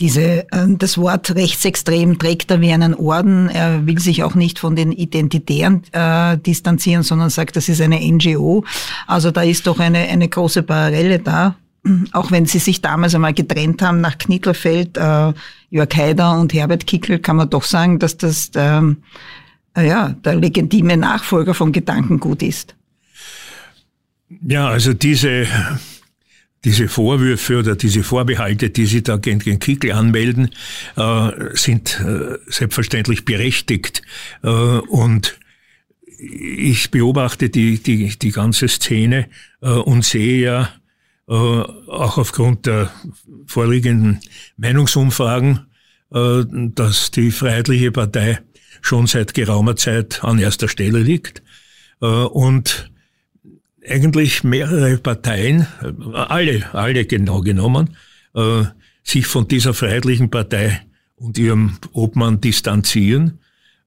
diese, 0.00 0.46
äh, 0.52 0.66
das 0.68 0.98
Wort 0.98 1.34
rechtsextrem 1.34 2.18
trägt 2.18 2.50
er 2.50 2.60
wie 2.60 2.72
einen 2.72 2.94
Orden. 2.94 3.48
Er 3.48 3.86
will 3.86 3.98
sich 3.98 4.22
auch 4.22 4.34
nicht 4.34 4.58
von 4.58 4.76
den 4.76 4.92
Identitären 4.92 5.82
äh, 5.92 6.38
distanzieren, 6.38 7.02
sondern 7.02 7.30
sagt, 7.30 7.56
das 7.56 7.68
ist 7.68 7.80
eine 7.80 8.00
NGO. 8.00 8.64
Also 9.06 9.30
da 9.30 9.42
ist 9.42 9.66
doch 9.66 9.80
eine, 9.80 9.98
eine 9.98 10.28
große 10.28 10.62
Parallele 10.62 11.18
da. 11.18 11.56
Auch 12.12 12.30
wenn 12.30 12.46
sie 12.46 12.60
sich 12.60 12.80
damals 12.80 13.14
einmal 13.14 13.34
getrennt 13.34 13.82
haben 13.82 14.00
nach 14.00 14.16
Knittelfeld, 14.16 14.96
äh, 14.96 15.32
Jörg 15.70 15.94
Haider 15.94 16.38
und 16.38 16.54
Herbert 16.54 16.86
Kickel, 16.86 17.18
kann 17.18 17.36
man 17.36 17.50
doch 17.50 17.64
sagen, 17.64 17.98
dass 17.98 18.16
das 18.16 18.50
äh, 18.54 18.80
ja, 19.82 20.10
der 20.10 20.36
legitime 20.36 20.96
Nachfolger 20.96 21.54
von 21.54 21.72
Gedankengut 21.72 22.42
ist. 22.42 22.74
Ja, 24.46 24.68
also 24.68 24.94
diese, 24.94 25.46
diese 26.64 26.88
Vorwürfe 26.88 27.58
oder 27.58 27.76
diese 27.76 28.02
Vorbehalte, 28.02 28.70
die 28.70 28.86
Sie 28.86 29.02
da 29.02 29.16
gegen, 29.16 29.38
gegen 29.38 29.58
Kickel 29.58 29.92
anmelden, 29.92 30.50
äh, 30.96 31.30
sind 31.52 32.00
äh, 32.00 32.38
selbstverständlich 32.46 33.24
berechtigt. 33.24 34.02
Äh, 34.42 34.48
und 34.48 35.38
ich 36.18 36.90
beobachte 36.90 37.50
die, 37.50 37.82
die, 37.82 38.18
die 38.18 38.30
ganze 38.30 38.68
Szene 38.68 39.28
äh, 39.60 39.68
und 39.68 40.04
sehe 40.04 40.40
ja 40.40 40.70
äh, 41.28 41.32
auch 41.32 42.18
aufgrund 42.18 42.66
der 42.66 42.90
vorliegenden 43.46 44.20
Meinungsumfragen, 44.56 45.66
äh, 46.12 46.44
dass 46.46 47.10
die 47.10 47.30
Freiheitliche 47.30 47.92
Partei 47.92 48.40
schon 48.84 49.06
seit 49.06 49.32
geraumer 49.32 49.76
Zeit 49.76 50.22
an 50.22 50.38
erster 50.38 50.68
Stelle 50.68 51.00
liegt. 51.00 51.42
Und 52.00 52.90
eigentlich 53.88 54.44
mehrere 54.44 54.98
Parteien, 54.98 55.66
alle, 56.12 56.74
alle 56.74 57.04
genau 57.06 57.40
genommen, 57.40 57.96
äh, 58.34 58.64
sich 59.02 59.26
von 59.26 59.48
dieser 59.48 59.74
Freiheitlichen 59.74 60.30
Partei 60.30 60.82
und 61.16 61.38
ihrem 61.38 61.78
Obmann 61.92 62.40
distanzieren 62.40 63.40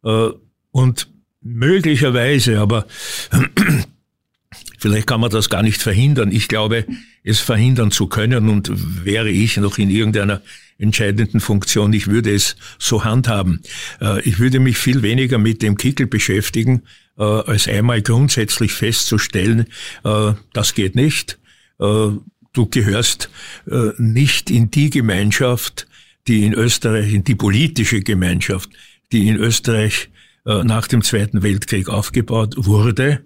äh, 0.04 0.30
und 0.72 1.10
möglicherweise, 1.42 2.60
aber 2.60 2.86
vielleicht 4.80 5.08
kann 5.08 5.22
man 5.22 5.32
das 5.32 5.50
gar 5.50 5.64
nicht 5.64 5.82
verhindern. 5.82 6.32
Ich 6.32 6.48
glaube, 6.48 6.86
es 7.24 7.40
verhindern 7.40 7.92
zu 7.92 8.08
können 8.08 8.50
und 8.50 8.72
wäre 9.06 9.30
ich 9.30 9.58
noch 9.58 9.78
in 9.78 9.90
irgendeiner 9.90 10.42
entscheidenden 10.80 11.40
Funktion, 11.40 11.94
ich 11.94 12.08
würde 12.08 12.34
es 12.34 12.56
so 12.78 13.04
handhaben. 13.04 13.62
Äh, 14.02 14.22
ich 14.22 14.40
würde 14.40 14.60
mich 14.60 14.78
viel 14.78 15.02
weniger 15.02 15.38
mit 15.38 15.62
dem 15.62 15.78
Kickel 15.78 16.08
beschäftigen, 16.08 16.84
äh, 17.18 17.24
als 17.24 17.68
einmal 17.68 18.02
grundsätzlich 18.02 18.74
festzustellen, 18.74 19.68
äh, 20.04 20.34
das 20.54 20.74
geht 20.74 20.96
nicht. 20.96 21.40
Du 21.80 22.66
gehörst 22.72 23.30
nicht 24.00 24.50
in 24.50 24.72
die 24.72 24.90
Gemeinschaft, 24.90 25.86
die 26.28 26.44
in 26.44 26.54
Österreich, 26.54 27.14
in 27.14 27.24
die 27.24 27.36
politische 27.36 28.02
Gemeinschaft, 28.02 28.72
die 29.12 29.28
in 29.28 29.36
Österreich 29.36 30.10
nach 30.44 30.88
dem 30.88 31.04
Zweiten 31.04 31.44
Weltkrieg 31.44 31.88
aufgebaut 31.88 32.56
wurde 32.58 33.24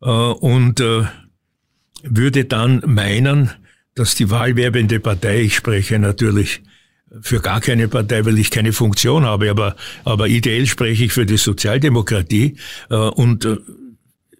und 0.00 0.80
würde 0.80 2.44
dann 2.46 2.82
meinen, 2.86 3.50
dass 3.94 4.14
die 4.14 4.30
wahlwerbende 4.30 4.98
Partei, 4.98 5.42
ich 5.42 5.56
spreche 5.56 5.98
natürlich 5.98 6.62
für 7.20 7.40
gar 7.40 7.60
keine 7.60 7.88
Partei, 7.88 8.24
weil 8.24 8.38
ich 8.38 8.50
keine 8.50 8.72
Funktion 8.72 9.24
habe, 9.24 9.50
aber, 9.50 9.76
aber 10.04 10.28
ideell 10.28 10.66
spreche 10.66 11.04
ich 11.04 11.12
für 11.12 11.26
die 11.26 11.36
Sozialdemokratie 11.36 12.56
äh, 12.88 12.94
und 12.94 13.44
äh, 13.44 13.56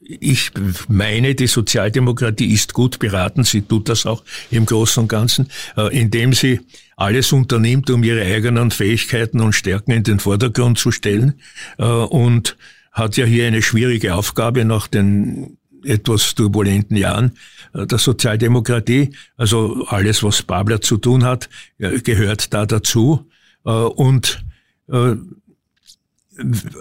ich 0.03 0.51
meine, 0.89 1.37
die 1.37 1.47
Sozialdemokratie 1.47 2.53
ist 2.53 2.75
gut 2.75 2.99
beraten, 2.99 3.45
sie 3.45 3.63
tut 3.63 3.89
das 3.89 4.07
auch 4.07 4.25
im 4.51 4.67
Großen 4.67 5.03
und 5.03 5.09
Ganzen, 5.09 5.49
äh, 5.77 5.97
indem 5.97 6.33
sie 6.33 6.61
alles 6.97 7.33
unternimmt, 7.33 7.91
um 7.91 8.03
ihre 8.03 8.23
eigenen 8.23 8.71
Fähigkeiten 8.71 9.41
und 9.41 9.53
Stärken 9.53 9.93
in 9.93 10.03
den 10.03 10.19
Vordergrund 10.19 10.79
zu 10.79 10.91
stellen 10.91 11.41
und 11.79 12.59
hat 12.93 13.17
ja 13.17 13.25
hier 13.25 13.47
eine 13.47 13.63
schwierige 13.63 14.15
Aufgabe 14.15 14.67
nach 14.67 14.87
den 14.87 15.57
etwas 15.83 16.35
turbulenten 16.35 16.99
Jahren 16.99 17.33
der 17.75 17.99
Sozialdemokratie. 17.99 19.11
Also 19.37 19.87
alles, 19.87 20.23
was 20.23 20.43
Babler 20.43 20.81
zu 20.81 20.97
tun 20.97 21.25
hat, 21.25 21.49
gehört 21.79 22.53
da 22.53 22.67
dazu. 22.67 23.27
Äh, 23.65 23.71
und 23.71 24.45
äh, 24.89 25.15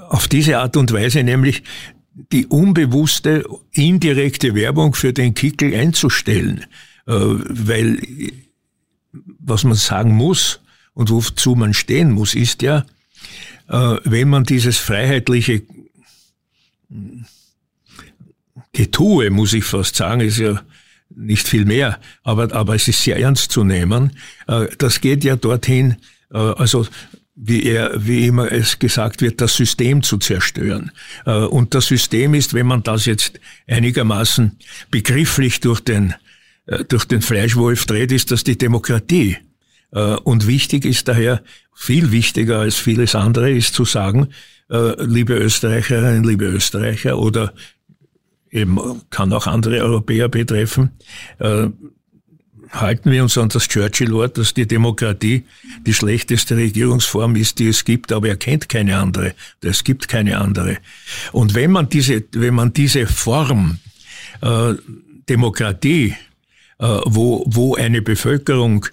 auf 0.08 0.28
diese 0.28 0.60
Art 0.60 0.78
und 0.78 0.94
Weise 0.94 1.24
nämlich 1.24 1.64
die 2.32 2.48
unbewusste, 2.48 3.46
indirekte 3.72 4.56
Werbung 4.56 4.94
für 4.94 5.14
den 5.14 5.34
Kickel 5.34 5.74
einzustellen. 5.74 6.66
Weil 7.06 8.00
was 9.40 9.64
man 9.64 9.76
sagen 9.76 10.16
muss 10.16 10.62
und 10.94 11.10
wozu 11.10 11.56
man 11.56 11.74
stehen 11.74 12.12
muss, 12.12 12.36
ist 12.36 12.62
ja, 12.62 12.86
wenn 13.68 14.30
man 14.30 14.44
dieses 14.44 14.78
freiheitliche 14.78 15.64
Getue, 18.74 19.30
muss 19.30 19.54
ich 19.54 19.64
fast 19.64 19.96
sagen, 19.96 20.22
ist 20.22 20.38
ja 20.38 20.62
nicht 21.10 21.48
viel 21.48 21.66
mehr, 21.66 22.00
aber, 22.24 22.54
aber 22.54 22.76
es 22.76 22.88
ist 22.88 23.04
sehr 23.04 23.18
ernst 23.18 23.52
zu 23.52 23.64
nehmen. 23.64 24.12
Äh, 24.48 24.68
das 24.78 25.02
geht 25.02 25.24
ja 25.24 25.36
dorthin, 25.36 25.98
äh, 26.32 26.38
also 26.38 26.88
wie 27.36 27.64
er, 27.64 28.06
wie 28.06 28.28
immer 28.28 28.52
es 28.52 28.80
gesagt 28.80 29.22
wird, 29.22 29.40
das 29.42 29.56
System 29.56 30.04
zu 30.04 30.18
zerstören. 30.18 30.92
Äh, 31.26 31.32
und 31.32 31.74
das 31.74 31.88
System 31.88 32.34
ist, 32.34 32.54
wenn 32.54 32.68
man 32.68 32.84
das 32.84 33.06
jetzt 33.06 33.40
einigermaßen 33.68 34.58
begrifflich 34.92 35.60
durch 35.62 35.80
den, 35.80 36.14
durch 36.88 37.06
den 37.06 37.22
Fleischwolf 37.22 37.86
dreht, 37.86 38.12
ist 38.12 38.32
das 38.32 38.44
die 38.44 38.58
Demokratie. 38.58 39.38
Und 39.92 40.46
wichtig 40.46 40.86
ist 40.86 41.08
daher, 41.08 41.42
viel 41.74 42.12
wichtiger 42.12 42.60
als 42.60 42.76
vieles 42.76 43.16
andere, 43.16 43.50
ist 43.50 43.74
zu 43.74 43.86
sagen, 43.86 44.28
liebe 45.00 45.34
Österreicherinnen, 45.34 46.24
liebe 46.24 46.46
Österreicher 46.46 47.18
oder 47.18 47.56
eben 48.52 48.80
kann 49.10 49.34
auch 49.34 49.48
andere 49.48 49.82
Europäer 49.82 50.30
betreffen, 50.30 50.92
halten 52.72 53.12
wir 53.12 53.24
uns 53.24 53.38
an 53.38 53.50
das 53.50 53.68
Churchill-Wort, 53.68 54.38
dass 54.38 54.54
die 54.54 54.68
Demokratie 54.68 55.46
die 55.86 55.94
schlechteste 55.94 56.56
Regierungsform 56.56 57.36
ist, 57.36 57.60
die 57.60 57.68
es 57.68 57.84
gibt, 57.84 58.12
aber 58.12 58.30
er 58.30 58.38
kennt 58.38 58.70
keine 58.70 58.98
andere. 58.98 59.34
Es 59.62 59.84
gibt 59.84 60.08
keine 60.08 60.38
andere. 60.38 60.78
Und 61.32 61.56
wenn 61.56 61.72
man 61.72 61.90
diese, 61.90 62.24
wenn 62.34 62.54
man 62.54 62.74
diese 62.74 63.08
Form 63.08 63.80
äh, 64.42 64.74
Demokratie, 65.28 66.16
äh, 66.80 66.86
wo, 67.06 67.44
wo 67.48 67.76
eine 67.76 68.02
Bevölkerung 68.02 68.86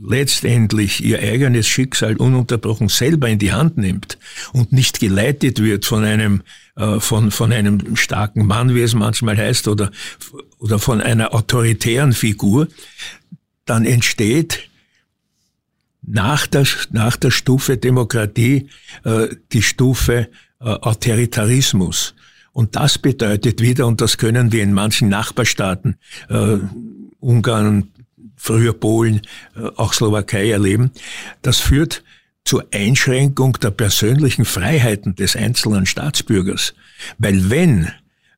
letztendlich 0.00 1.04
ihr 1.04 1.20
eigenes 1.20 1.68
Schicksal 1.68 2.16
ununterbrochen 2.16 2.88
selber 2.88 3.28
in 3.28 3.38
die 3.38 3.52
Hand 3.52 3.76
nimmt 3.76 4.18
und 4.52 4.72
nicht 4.72 4.98
geleitet 4.98 5.62
wird 5.62 5.84
von 5.84 6.04
einem 6.04 6.42
äh, 6.76 6.98
von 6.98 7.30
von 7.30 7.52
einem 7.52 7.96
starken 7.96 8.46
Mann, 8.46 8.74
wie 8.74 8.82
es 8.82 8.94
manchmal 8.94 9.36
heißt, 9.36 9.68
oder 9.68 9.90
oder 10.58 10.78
von 10.78 11.00
einer 11.00 11.34
autoritären 11.34 12.12
Figur, 12.12 12.68
dann 13.66 13.84
entsteht 13.84 14.68
nach 16.02 16.46
der 16.46 16.66
nach 16.90 17.16
der 17.16 17.30
Stufe 17.30 17.76
Demokratie 17.76 18.68
äh, 19.04 19.28
die 19.52 19.62
Stufe 19.62 20.28
äh, 20.60 20.64
Autoritarismus. 20.64 22.14
Und 22.52 22.76
das 22.76 22.98
bedeutet 22.98 23.60
wieder, 23.60 23.86
und 23.86 24.00
das 24.00 24.16
können 24.16 24.52
wir 24.52 24.62
in 24.62 24.72
manchen 24.72 25.08
Nachbarstaaten, 25.08 25.96
äh, 26.28 26.58
Ungarn, 27.18 27.88
früher 28.44 28.74
Polen, 28.74 29.22
äh, 29.56 29.70
auch 29.76 29.94
Slowakei 29.94 30.50
erleben. 30.50 30.90
Das 31.40 31.60
führt 31.60 32.04
zur 32.44 32.66
Einschränkung 32.72 33.54
der 33.54 33.70
persönlichen 33.70 34.44
Freiheiten 34.44 35.14
des 35.14 35.34
einzelnen 35.34 35.86
Staatsbürgers. 35.86 36.74
Weil 37.16 37.48
wenn 37.48 37.90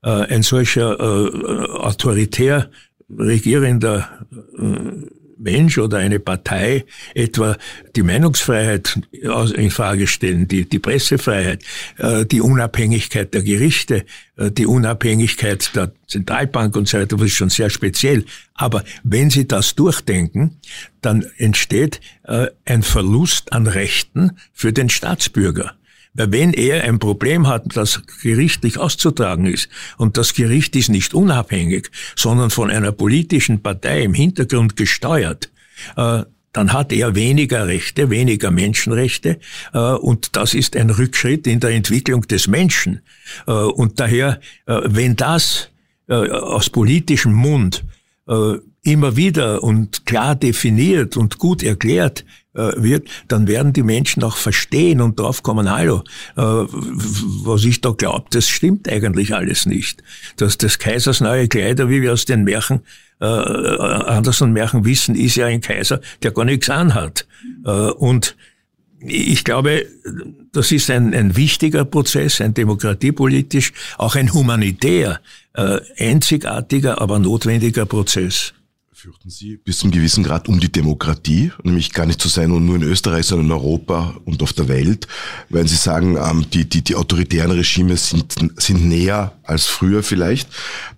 äh, 0.05 0.11
ein 0.11 0.45
solcher 0.45 0.93
äh, 1.01 1.67
autoritär 1.73 2.71
regierender 3.11 4.27
äh, 4.57 5.26
Mensch 5.39 5.79
oder 5.79 5.99
eine 5.99 6.19
Partei 6.19 6.85
etwa 7.15 7.57
die 7.95 8.03
Meinungsfreiheit 8.03 9.01
in 9.13 9.71
Frage 9.71 10.07
stellen, 10.07 10.49
die, 10.49 10.69
die 10.69 10.79
Pressefreiheit, 10.79 11.63
äh, 11.99 12.25
die 12.25 12.41
Unabhängigkeit 12.41 13.35
der 13.35 13.43
Gerichte, 13.43 14.05
äh, 14.37 14.51
die 14.51 14.67
Unabhängigkeit 14.67 15.75
der 15.75 15.93
Zentralbank 16.07 16.77
und 16.77 16.89
so 16.89 16.99
weiter, 16.99 17.17
das 17.17 17.27
ist 17.27 17.35
schon 17.35 17.51
sehr 17.51 17.71
speziell. 17.71 18.25
Aber 18.55 18.85
wenn 19.03 19.31
Sie 19.31 19.47
das 19.47 19.75
durchdenken, 19.75 20.59
dann 21.03 21.27
entsteht 21.37 22.01
äh, 22.25 22.49
ein 22.65 22.83
Verlust 22.83 23.53
an 23.53 23.67
Rechten 23.67 24.33
für 24.53 24.73
den 24.73 24.89
Staatsbürger. 24.89 25.75
Wenn 26.17 26.53
er 26.53 26.85
ein 26.85 26.99
Problem 26.99 27.47
hat, 27.47 27.77
das 27.77 28.03
gerichtlich 28.23 28.79
auszutragen 28.79 29.47
ist, 29.47 29.69
und 29.99 30.17
das 30.17 30.35
Gericht 30.35 30.75
ist 30.77 30.89
nicht 30.89 31.15
unabhängig, 31.15 31.91
sondern 32.17 32.51
von 32.51 32.71
einer 32.71 32.93
politischen 32.93 33.63
Partei 33.63 34.03
im 34.03 34.15
Hintergrund 34.15 34.77
gesteuert, 34.77 35.51
äh, 35.97 36.23
dann 36.53 36.73
hat 36.73 36.91
er 36.91 37.15
weniger 37.15 37.67
Rechte, 37.67 38.09
weniger 38.09 38.51
Menschenrechte, 38.51 39.39
äh, 39.75 39.79
und 39.79 40.37
das 40.37 40.55
ist 40.55 40.75
ein 40.75 40.89
Rückschritt 40.89 41.47
in 41.47 41.61
der 41.61 41.71
Entwicklung 41.71 42.23
des 42.23 42.47
Menschen. 42.47 43.03
Äh, 43.47 43.53
und 43.53 44.01
daher, 44.01 44.41
wenn 44.67 45.17
das 45.17 45.71
aus 46.09 46.71
politischem 46.71 47.33
Mund 47.33 47.85
immer 48.85 49.17
wieder 49.17 49.65
und 49.65 50.07
klar 50.07 50.37
definiert 50.37 51.17
und 51.17 51.39
gut 51.39 51.65
erklärt 51.65 52.25
wird, 52.57 53.09
dann 53.29 53.47
werden 53.49 53.73
die 53.73 53.83
Menschen 53.83 54.23
auch 54.23 54.37
verstehen 54.37 55.01
und 55.01 55.19
draufkommen, 55.19 55.71
hallo, 55.71 56.03
äh, 56.37 56.43
was 56.43 57.65
ich 57.65 57.81
da 57.81 57.91
glaube, 57.91 58.27
das 58.31 58.49
stimmt 58.49 58.89
eigentlich 58.89 59.35
alles 59.35 59.67
nicht. 59.67 60.03
Dass 60.37 60.59
des 60.59 60.79
Kaisers 60.79 61.21
neue 61.21 61.49
Kleider, 61.49 61.89
wie 61.89 62.03
wir 62.03 62.13
aus 62.13 62.25
den 62.25 62.45
Märchen, 62.45 62.81
äh, 63.21 63.25
Anderson 63.25 64.53
Märchen 64.53 64.85
wissen, 64.85 65.15
ist 65.15 65.37
ja 65.37 65.47
ein 65.47 65.61
Kaiser, 65.61 66.01
der 66.23 66.33
gar 66.33 66.45
nichts 66.45 66.69
anhat. 66.71 67.27
Äh, 67.65 67.71
und 67.71 68.37
ich 69.01 69.45
glaube, 69.45 69.87
das 70.53 70.73
ist 70.73 70.91
ein, 70.91 71.15
ein 71.15 71.37
wichtiger 71.37 71.85
Prozess, 71.85 72.41
ein 72.41 72.55
demokratiepolitisch, 72.55 73.73
auch 73.99 74.17
ein 74.17 74.33
humanitär, 74.33 75.21
äh, 75.55 75.81
einzigartiger, 75.99 77.01
aber 77.01 77.19
notwendiger 77.19 77.87
Prozess 77.87 78.55
fürchten 78.99 79.29
Sie 79.29 79.59
bis 79.59 79.81
zum 79.81 79.91
gewissen 79.91 80.25
Grad 80.25 80.49
um 80.49 80.59
die 80.59 80.73
Demokratie, 80.73 81.53
nämlich 81.63 81.93
gar 81.93 82.07
nicht 82.07 82.19
zu 82.19 82.29
sein 82.29 82.51
und 82.51 82.65
nur 82.65 82.77
in 82.77 82.83
Österreich, 82.83 83.27
sondern 83.27 83.49
in 83.49 83.53
Europa 83.53 84.17
und 84.25 84.43
auf 84.43 84.55
der 84.55 84.69
Welt, 84.69 85.07
weil 85.51 85.69
Sie 85.69 85.77
sagen, 85.77 86.17
ähm, 86.17 86.47
die, 86.51 86.67
die, 86.67 86.83
die 86.83 86.95
autoritären 86.95 87.51
Regime 87.51 87.95
sind, 87.99 88.35
sind 88.57 88.87
näher 88.87 89.37
als 89.43 89.67
früher 89.67 90.03
vielleicht. 90.03 90.49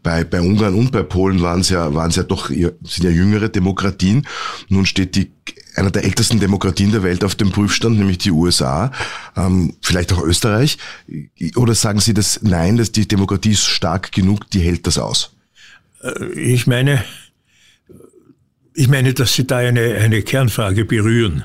Bei, 0.05 0.23
bei 0.23 0.41
Ungarn 0.41 0.77
und 0.77 0.93
bei 0.93 1.03
Polen 1.03 1.43
waren 1.43 1.61
es 1.61 1.71
ja, 1.71 1.93
waren 1.93 2.11
es 2.11 2.17
ja 2.17 2.23
doch, 2.23 2.51
sind 2.51 3.03
ja 3.03 3.11
jüngere 3.11 3.49
Demokratien. 3.49 4.29
Nun 4.69 4.87
steht 4.87 5.17
die 5.17 5.33
einer 5.75 5.91
der 5.91 6.05
ältesten 6.05 6.39
Demokratien 6.39 6.93
der 6.93 7.03
Welt 7.03 7.25
auf 7.25 7.35
dem 7.35 7.51
Prüfstand, 7.51 7.99
nämlich 7.99 8.19
die 8.19 8.31
USA, 8.31 8.93
ähm, 9.37 9.75
vielleicht 9.83 10.13
auch 10.13 10.23
Österreich. 10.23 10.79
Oder 11.57 11.75
sagen 11.75 11.99
Sie 11.99 12.15
das, 12.15 12.43
nein, 12.43 12.77
dass 12.77 12.93
die 12.93 13.09
Demokratie 13.09 13.53
ist 13.53 13.65
stark 13.65 14.13
genug, 14.13 14.49
die 14.51 14.61
hält 14.61 14.87
das 14.87 14.99
aus? 14.99 15.33
Äh, 16.01 16.27
ich 16.35 16.69
meine, 16.69 17.03
ich 18.79 18.89
meine, 18.89 19.13
dass 19.13 19.33
Sie 19.33 19.45
da 19.45 19.57
eine, 19.57 19.97
eine 19.97 20.23
Kernfrage 20.23 20.85
berühren. 20.85 21.45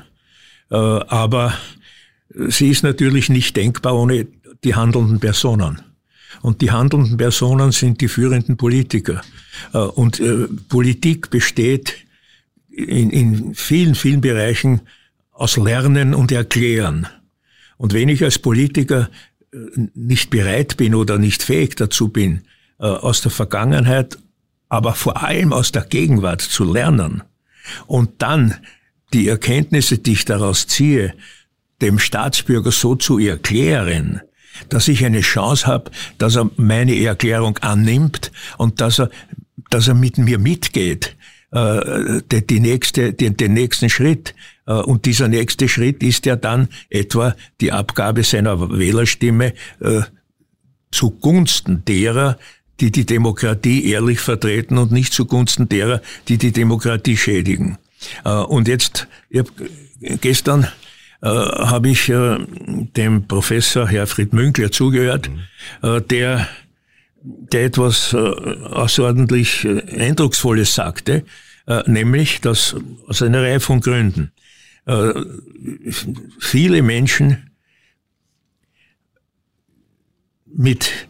Äh, 0.70 0.76
aber 0.76 1.54
sie 2.48 2.68
ist 2.68 2.84
natürlich 2.84 3.28
nicht 3.28 3.56
denkbar 3.56 3.96
ohne 3.96 4.26
die 4.62 4.74
handelnden 4.74 5.18
Personen. 5.18 5.80
Und 6.42 6.62
die 6.62 6.70
handelnden 6.70 7.16
Personen 7.16 7.72
sind 7.72 8.00
die 8.00 8.08
führenden 8.08 8.56
Politiker. 8.56 9.20
Äh, 9.72 9.78
und 9.78 10.20
äh, 10.20 10.46
Politik 10.68 11.30
besteht 11.30 11.96
in, 12.70 13.10
in 13.10 13.54
vielen, 13.54 13.96
vielen 13.96 14.20
Bereichen 14.20 14.82
aus 15.32 15.56
Lernen 15.56 16.14
und 16.14 16.30
Erklären. 16.30 17.08
Und 17.76 17.92
wenn 17.92 18.08
ich 18.08 18.22
als 18.22 18.38
Politiker 18.38 19.10
nicht 19.94 20.30
bereit 20.30 20.76
bin 20.76 20.94
oder 20.94 21.18
nicht 21.18 21.42
fähig 21.42 21.76
dazu 21.76 22.08
bin, 22.08 22.42
aus 22.78 23.20
der 23.20 23.30
Vergangenheit 23.30 24.18
aber 24.74 24.94
vor 24.94 25.22
allem 25.22 25.52
aus 25.52 25.70
der 25.70 25.82
Gegenwart 25.82 26.40
zu 26.40 26.64
lernen 26.64 27.22
und 27.86 28.10
dann 28.22 28.54
die 29.12 29.28
Erkenntnisse, 29.28 29.98
die 29.98 30.14
ich 30.14 30.24
daraus 30.24 30.66
ziehe, 30.66 31.14
dem 31.80 32.00
Staatsbürger 32.00 32.72
so 32.72 32.96
zu 32.96 33.20
erklären, 33.20 34.20
dass 34.68 34.88
ich 34.88 35.04
eine 35.04 35.20
Chance 35.20 35.68
habe, 35.68 35.92
dass 36.18 36.34
er 36.34 36.50
meine 36.56 37.00
Erklärung 37.00 37.56
annimmt 37.58 38.32
und 38.58 38.80
dass 38.80 38.98
er, 38.98 39.10
dass 39.70 39.86
er 39.86 39.94
mit 39.94 40.18
mir 40.18 40.40
mitgeht, 40.40 41.16
äh, 41.52 42.20
die, 42.32 42.44
die 42.44 42.58
nächste, 42.58 43.12
den, 43.12 43.36
den 43.36 43.54
nächsten 43.54 43.88
Schritt. 43.88 44.34
Äh, 44.66 44.72
und 44.72 45.04
dieser 45.04 45.28
nächste 45.28 45.68
Schritt 45.68 46.02
ist 46.02 46.26
ja 46.26 46.34
dann 46.34 46.68
etwa 46.90 47.36
die 47.60 47.70
Abgabe 47.70 48.24
seiner 48.24 48.76
Wählerstimme 48.76 49.54
äh, 49.80 50.02
zugunsten 50.90 51.84
derer, 51.84 52.38
die 52.80 52.90
die 52.90 53.06
Demokratie 53.06 53.88
ehrlich 53.90 54.20
vertreten 54.20 54.78
und 54.78 54.92
nicht 54.92 55.12
zugunsten 55.12 55.68
derer, 55.68 56.00
die 56.28 56.38
die 56.38 56.52
Demokratie 56.52 57.16
schädigen. 57.16 57.78
Äh, 58.24 58.30
und 58.30 58.68
jetzt, 58.68 59.08
hab, 59.34 59.48
gestern 60.00 60.64
äh, 61.22 61.28
habe 61.28 61.88
ich 61.90 62.08
äh, 62.08 62.38
dem 62.96 63.26
Professor 63.26 63.88
Herfried 63.88 64.32
Münkler 64.32 64.70
zugehört, 64.70 65.30
mhm. 65.82 66.08
der, 66.08 66.48
der 67.22 67.64
etwas 67.64 68.14
außerordentlich 68.14 69.66
Eindrucksvolles 69.66 70.74
sagte, 70.74 71.24
nämlich, 71.86 72.42
dass 72.42 72.76
aus 73.06 73.22
einer 73.22 73.42
Reihe 73.42 73.60
von 73.60 73.80
Gründen 73.80 74.30
viele 76.38 76.82
Menschen 76.82 77.50
mit 80.46 81.08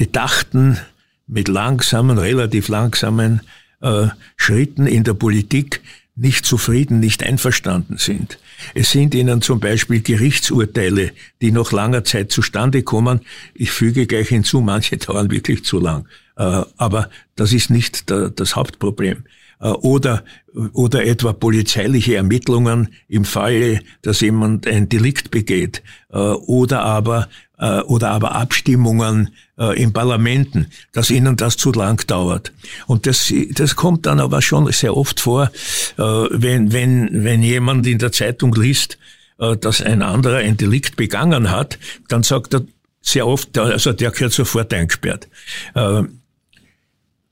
bedachten, 0.00 0.78
mit 1.26 1.46
langsamen, 1.46 2.16
relativ 2.16 2.68
langsamen 2.68 3.42
äh, 3.82 4.06
Schritten 4.34 4.86
in 4.86 5.04
der 5.04 5.12
Politik 5.12 5.82
nicht 6.16 6.46
zufrieden, 6.46 7.00
nicht 7.00 7.22
einverstanden 7.22 7.98
sind. 7.98 8.38
Es 8.72 8.92
sind 8.92 9.14
ihnen 9.14 9.42
zum 9.42 9.60
Beispiel 9.60 10.00
Gerichtsurteile, 10.00 11.12
die 11.42 11.52
nach 11.52 11.70
langer 11.70 12.02
Zeit 12.02 12.32
zustande 12.32 12.82
kommen. 12.82 13.20
Ich 13.52 13.72
füge 13.72 14.06
gleich 14.06 14.28
hinzu, 14.28 14.62
manche 14.62 14.96
dauern 14.96 15.30
wirklich 15.30 15.66
zu 15.66 15.78
lang. 15.78 16.08
Äh, 16.36 16.62
aber 16.78 17.10
das 17.36 17.52
ist 17.52 17.68
nicht 17.68 18.10
das 18.10 18.56
Hauptproblem. 18.56 19.24
Äh, 19.60 19.68
oder, 19.68 20.24
oder 20.72 21.04
etwa 21.04 21.34
polizeiliche 21.34 22.16
Ermittlungen 22.16 22.88
im 23.06 23.26
Falle, 23.26 23.80
dass 24.00 24.22
jemand 24.22 24.66
ein 24.66 24.88
Delikt 24.88 25.30
begeht. 25.30 25.82
Äh, 26.10 26.16
oder 26.16 26.80
aber 26.84 27.28
äh, 27.60 27.80
oder 27.82 28.10
aber 28.10 28.34
Abstimmungen 28.34 29.30
äh, 29.58 29.80
in 29.80 29.92
Parlamenten, 29.92 30.66
dass 30.92 31.10
ihnen 31.10 31.36
das 31.36 31.56
zu 31.56 31.72
lang 31.72 32.04
dauert. 32.06 32.52
Und 32.86 33.06
das, 33.06 33.32
das 33.52 33.76
kommt 33.76 34.06
dann 34.06 34.18
aber 34.18 34.42
schon 34.42 34.70
sehr 34.72 34.96
oft 34.96 35.20
vor, 35.20 35.50
äh, 35.98 36.02
wenn, 36.02 36.72
wenn, 36.72 37.24
wenn 37.24 37.42
jemand 37.42 37.86
in 37.86 37.98
der 37.98 38.12
Zeitung 38.12 38.54
liest, 38.54 38.98
äh, 39.38 39.56
dass 39.56 39.82
ein 39.82 40.02
anderer 40.02 40.38
ein 40.38 40.56
Delikt 40.56 40.96
begangen 40.96 41.50
hat, 41.50 41.78
dann 42.08 42.22
sagt 42.22 42.54
er 42.54 42.62
sehr 43.02 43.26
oft, 43.26 43.56
also 43.56 43.92
der 43.92 44.10
gehört 44.10 44.32
sofort 44.32 44.72
eingesperrt. 44.74 45.28
Äh, 45.74 46.02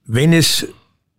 wenn 0.04 0.32
es 0.32 0.66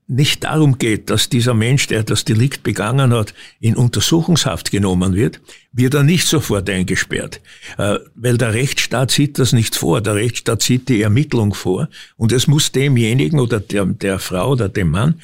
nicht 0.09 0.43
darum 0.43 0.79
geht, 0.79 1.11
dass 1.11 1.29
dieser 1.29 1.53
Mensch, 1.53 1.85
der 1.87 2.03
das 2.03 2.25
Delikt 2.25 2.63
begangen 2.63 3.13
hat, 3.13 3.35
in 3.59 3.75
Untersuchungshaft 3.75 4.71
genommen 4.71 5.13
wird, 5.13 5.39
wird 5.71 5.93
er 5.93 6.03
nicht 6.03 6.27
sofort 6.27 6.67
eingesperrt, 6.67 7.41
äh, 7.77 7.99
weil 8.15 8.39
der 8.39 8.55
Rechtsstaat 8.55 9.11
sieht 9.11 9.37
das 9.37 9.53
nicht 9.53 9.75
vor. 9.75 10.01
Der 10.01 10.15
Rechtsstaat 10.15 10.63
sieht 10.63 10.89
die 10.89 11.03
Ermittlung 11.03 11.53
vor 11.53 11.89
und 12.17 12.31
es 12.31 12.47
muss 12.47 12.71
demjenigen 12.71 13.39
oder 13.39 13.59
der, 13.59 13.85
der 13.85 14.17
Frau 14.17 14.53
oder 14.53 14.67
dem 14.67 14.89
Mann 14.89 15.21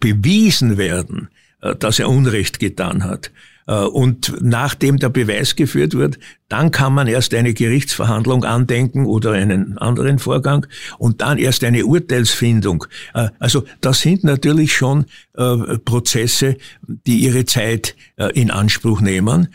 bewiesen 0.00 0.78
werden, 0.78 1.28
äh, 1.62 1.76
dass 1.76 2.00
er 2.00 2.08
Unrecht 2.08 2.58
getan 2.58 3.04
hat. 3.04 3.30
Äh, 3.66 3.84
und 3.84 4.34
nachdem 4.40 4.98
der 4.98 5.08
Beweis 5.08 5.56
geführt 5.56 5.94
wird, 5.94 6.18
dann 6.48 6.70
kann 6.70 6.94
man 6.94 7.06
erst 7.06 7.34
eine 7.34 7.54
Gerichtsverhandlung 7.54 8.44
andenken 8.44 9.06
oder 9.06 9.32
einen 9.32 9.78
anderen 9.78 10.18
Vorgang 10.18 10.66
und 10.98 11.20
dann 11.20 11.38
erst 11.38 11.64
eine 11.64 11.86
Urteilsfindung. 11.86 12.86
Äh, 13.14 13.28
also 13.38 13.64
das 13.80 14.00
sind 14.00 14.24
natürlich 14.24 14.74
schon 14.74 15.06
äh, 15.34 15.78
Prozesse, 15.78 16.56
die 16.86 17.18
ihre 17.18 17.44
Zeit 17.44 17.96
in 18.34 18.50
Anspruch 18.50 19.00
nehmen, 19.00 19.48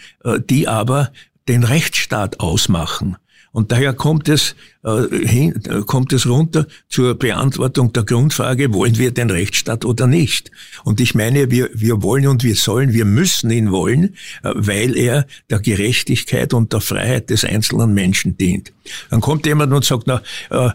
die 0.50 0.67
aber 0.67 1.12
den 1.48 1.63
Rechtsstaat 1.63 2.39
ausmachen. 2.39 3.15
Und 3.51 3.71
daher 3.71 3.93
kommt 3.93 4.29
es, 4.29 4.55
äh, 4.83 5.25
hin, 5.25 5.62
kommt 5.88 6.13
es 6.13 6.27
runter 6.27 6.67
zur 6.88 7.15
Beantwortung 7.17 7.91
der 7.93 8.03
Grundfrage, 8.03 8.73
wollen 8.73 8.97
wir 8.97 9.12
den 9.12 9.29
Rechtsstaat 9.29 9.85
oder 9.85 10.07
nicht? 10.07 10.51
Und 10.83 11.01
ich 11.01 11.15
meine, 11.15 11.49
wir, 11.49 11.69
wir 11.73 12.03
wollen 12.03 12.27
und 12.27 12.43
wir 12.43 12.55
sollen, 12.55 12.93
wir 12.93 13.05
müssen 13.05 13.49
ihn 13.49 13.71
wollen, 13.71 14.15
äh, 14.43 14.51
weil 14.53 14.95
er 14.95 15.25
der 15.49 15.59
Gerechtigkeit 15.59 16.53
und 16.53 16.73
der 16.73 16.81
Freiheit 16.81 17.29
des 17.29 17.43
einzelnen 17.43 17.93
Menschen 17.93 18.38
dient. 18.38 18.71
Dann 19.09 19.21
kommt 19.21 19.45
jemand 19.45 19.73
und 19.73 19.83
sagt, 19.83 20.03
na, 20.05 20.21
äh, 20.51 20.69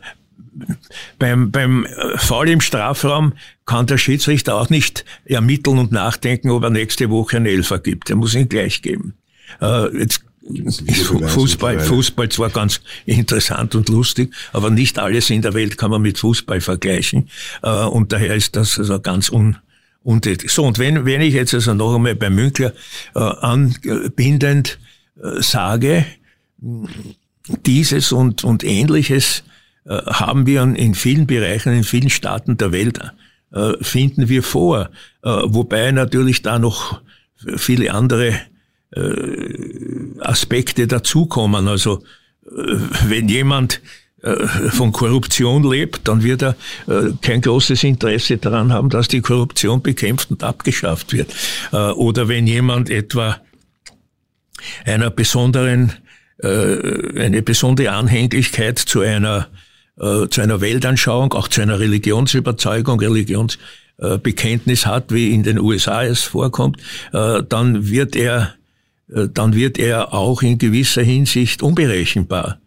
beim, 1.18 1.50
beim 1.50 1.84
äh, 1.84 2.18
Fall 2.18 2.48
im 2.48 2.60
Strafraum 2.60 3.34
kann 3.66 3.86
der 3.86 3.98
Schiedsrichter 3.98 4.56
auch 4.56 4.70
nicht 4.70 5.04
ermitteln 5.24 5.78
und 5.78 5.92
nachdenken, 5.92 6.50
ob 6.50 6.62
er 6.62 6.70
nächste 6.70 7.10
Woche 7.10 7.36
einen 7.36 7.46
Elfer 7.46 7.78
gibt. 7.78 8.10
Er 8.10 8.16
muss 8.16 8.34
ihn 8.34 8.48
gleich 8.48 8.82
geben. 8.82 9.14
Äh, 9.60 9.96
jetzt 9.98 10.24
Fußball, 10.46 11.80
Fußball 11.80 12.28
zwar 12.28 12.50
ganz 12.50 12.80
interessant 13.06 13.74
und 13.74 13.88
lustig, 13.88 14.34
aber 14.52 14.70
nicht 14.70 14.98
alles 14.98 15.30
in 15.30 15.42
der 15.42 15.54
Welt 15.54 15.78
kann 15.78 15.90
man 15.90 16.02
mit 16.02 16.18
Fußball 16.18 16.60
vergleichen. 16.60 17.30
Äh, 17.62 17.84
und 17.84 18.12
daher 18.12 18.34
ist 18.34 18.54
das 18.56 18.78
also 18.78 19.00
ganz 19.00 19.30
un, 19.30 19.56
untätig. 20.02 20.50
So, 20.50 20.64
und 20.64 20.78
wenn, 20.78 21.06
wenn 21.06 21.22
ich 21.22 21.34
jetzt 21.34 21.54
also 21.54 21.72
noch 21.72 21.94
einmal 21.94 22.14
bei 22.14 22.28
Münkler 22.28 22.72
äh, 23.14 23.20
anbindend 23.20 24.78
äh, 25.22 25.40
sage, 25.40 26.04
dieses 27.66 28.12
und, 28.12 28.44
und 28.44 28.64
ähnliches 28.64 29.44
haben 29.86 30.46
wir 30.46 30.62
in 30.62 30.94
vielen 30.94 31.26
Bereichen, 31.26 31.74
in 31.74 31.84
vielen 31.84 32.08
Staaten 32.08 32.56
der 32.56 32.72
Welt, 32.72 33.00
finden 33.82 34.30
wir 34.30 34.42
vor. 34.42 34.88
Wobei 35.20 35.90
natürlich 35.92 36.40
da 36.40 36.58
noch 36.58 37.02
viele 37.58 37.92
andere 37.92 38.40
äh, 38.94 40.20
Aspekte 40.20 40.86
dazukommen. 40.86 41.66
Also 41.66 42.04
äh, 42.46 42.76
wenn 43.06 43.28
jemand 43.28 43.80
äh, 44.22 44.46
von 44.70 44.92
Korruption 44.92 45.68
lebt, 45.68 46.06
dann 46.06 46.22
wird 46.22 46.42
er 46.42 46.56
kein 47.20 47.40
großes 47.40 47.82
Interesse 47.82 48.36
daran 48.36 48.72
haben, 48.72 48.88
dass 48.90 49.08
die 49.08 49.20
Korruption 49.20 49.82
bekämpft 49.82 50.30
und 50.30 50.44
abgeschafft 50.44 51.12
wird. 51.12 51.34
Oder 51.72 52.28
wenn 52.28 52.46
jemand 52.46 52.88
etwa 52.88 53.40
einer 54.84 55.10
besonderen, 55.10 55.92
eine 56.42 57.42
besondere 57.42 57.92
Anhänglichkeit 57.92 58.78
zu 58.78 59.00
einer, 59.00 59.48
zu 59.96 60.40
einer 60.40 60.60
Weltanschauung, 60.60 61.32
auch 61.34 61.48
zu 61.48 61.60
einer 61.60 61.78
Religionsüberzeugung, 61.80 62.98
Religionsbekenntnis 63.00 64.86
hat, 64.86 65.12
wie 65.12 65.32
in 65.32 65.42
den 65.42 65.58
USA 65.58 66.02
es 66.02 66.22
vorkommt, 66.22 66.78
dann 67.12 67.88
wird 67.88 68.16
er 68.16 68.42
äh, 68.42 68.63
dann 69.06 69.54
wird 69.54 69.78
er 69.78 70.14
auch 70.14 70.42
in 70.42 70.58
gewisser 70.58 71.02
Hinsicht 71.02 71.62
unberechenbar. 71.62 72.60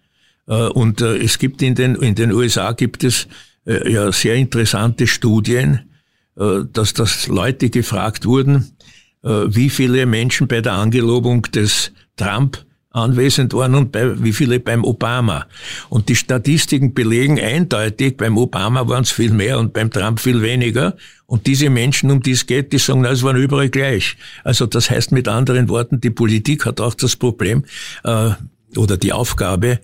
Äh, 0.47 0.67
und 0.67 1.02
äh, 1.02 1.17
es 1.17 1.39
gibt 1.39 1.62
in 1.62 1.76
den, 1.76 1.95
in 1.95 2.15
den 2.15 2.32
USA 2.32 2.71
gibt 2.71 3.04
es 3.04 3.28
ja 3.65 4.10
sehr 4.13 4.36
interessante 4.36 5.08
Studien, 5.08 5.89
dass 6.36 6.93
das 6.93 7.28
Leute 7.28 7.69
gefragt 7.69 8.26
wurden, 8.26 8.78
wie 9.21 9.69
viele 9.69 10.06
Menschen 10.06 10.47
bei 10.47 10.62
der 10.62 10.71
Angelobung 10.71 11.41
des 11.41 11.91
Trump 12.15 12.65
anwesend 12.97 13.53
waren 13.53 13.75
und 13.75 13.91
bei, 13.91 14.21
wie 14.23 14.33
viele 14.33 14.60
beim 14.60 14.83
Obama. 14.83 15.45
Und 15.89 16.10
die 16.10 16.15
Statistiken 16.15 16.93
belegen 16.93 17.39
eindeutig, 17.39 18.17
beim 18.17 18.38
Obama 18.38 18.88
waren 18.88 19.03
es 19.03 19.12
viel 19.12 19.31
mehr 19.31 19.60
und 19.60 19.73
beim 19.73 19.91
Trump 19.91 20.19
viel 20.19 20.41
weniger. 20.41 20.95
Und 21.25 21.47
diese 21.47 21.69
Menschen, 21.69 22.10
um 22.12 22.21
die 22.21 22.31
es 22.31 22.45
geht, 22.45 22.73
die 22.73 22.77
sagen, 22.77 23.01
na, 23.01 23.12
es 23.12 23.23
waren 23.23 23.38
überall 23.38 23.69
gleich. 23.69 24.17
Also 24.43 24.65
das 24.65 24.89
heißt 24.89 25.12
mit 25.12 25.27
anderen 25.27 25.69
Worten, 25.69 26.01
die 26.01 26.10
Politik 26.10 26.65
hat 26.65 26.79
auch 26.79 26.93
das 26.93 27.15
Problem 27.15 27.65
äh, 28.03 28.31
oder 28.75 28.97
die 28.97 29.13
Aufgabe, 29.13 29.79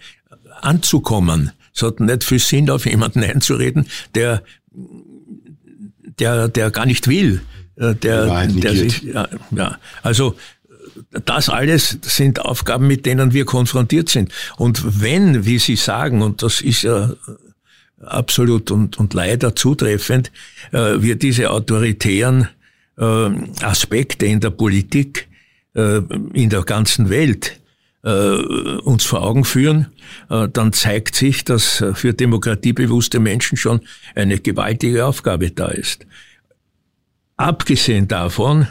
anzukommen. 0.61 1.51
Es 1.75 1.81
hat 1.81 1.99
nicht 1.99 2.23
viel 2.23 2.39
Sinn, 2.39 2.69
auf 2.69 2.85
jemanden 2.85 3.23
einzureden, 3.23 3.87
der, 4.15 4.43
der, 6.19 6.47
der 6.47 6.71
gar 6.71 6.85
nicht 6.85 7.07
will. 7.07 7.41
Äh, 7.75 7.95
der, 7.95 8.47
der 8.47 8.75
sich, 8.75 9.01
ja, 9.01 9.27
ja, 9.51 9.77
also 10.03 10.35
das 11.25 11.49
alles 11.49 11.97
sind 12.01 12.39
Aufgaben, 12.39 12.87
mit 12.87 13.05
denen 13.05 13.33
wir 13.33 13.45
konfrontiert 13.45 14.09
sind. 14.09 14.31
Und 14.57 15.01
wenn, 15.01 15.45
wie 15.45 15.59
Sie 15.59 15.75
sagen, 15.75 16.21
und 16.21 16.43
das 16.43 16.61
ist 16.61 16.83
ja 16.83 17.13
absolut 17.99 18.71
und, 18.71 18.97
und 18.99 19.13
leider 19.13 19.55
zutreffend, 19.55 20.31
äh, 20.71 21.01
wir 21.01 21.15
diese 21.15 21.51
autoritären 21.51 22.49
äh, 22.97 23.29
Aspekte 23.61 24.25
in 24.25 24.39
der 24.39 24.51
Politik 24.51 25.27
äh, 25.75 26.01
in 26.33 26.49
der 26.49 26.63
ganzen 26.63 27.09
Welt 27.09 27.59
äh, 28.03 28.09
uns 28.09 29.05
vor 29.05 29.23
Augen 29.23 29.43
führen, 29.45 29.87
äh, 30.29 30.47
dann 30.49 30.73
zeigt 30.73 31.15
sich, 31.15 31.45
dass 31.45 31.83
für 31.93 32.13
demokratiebewusste 32.13 33.19
Menschen 33.19 33.57
schon 33.57 33.81
eine 34.13 34.39
gewaltige 34.39 35.05
Aufgabe 35.05 35.51
da 35.51 35.67
ist. 35.67 36.05
Abgesehen 37.37 38.07
davon, 38.07 38.67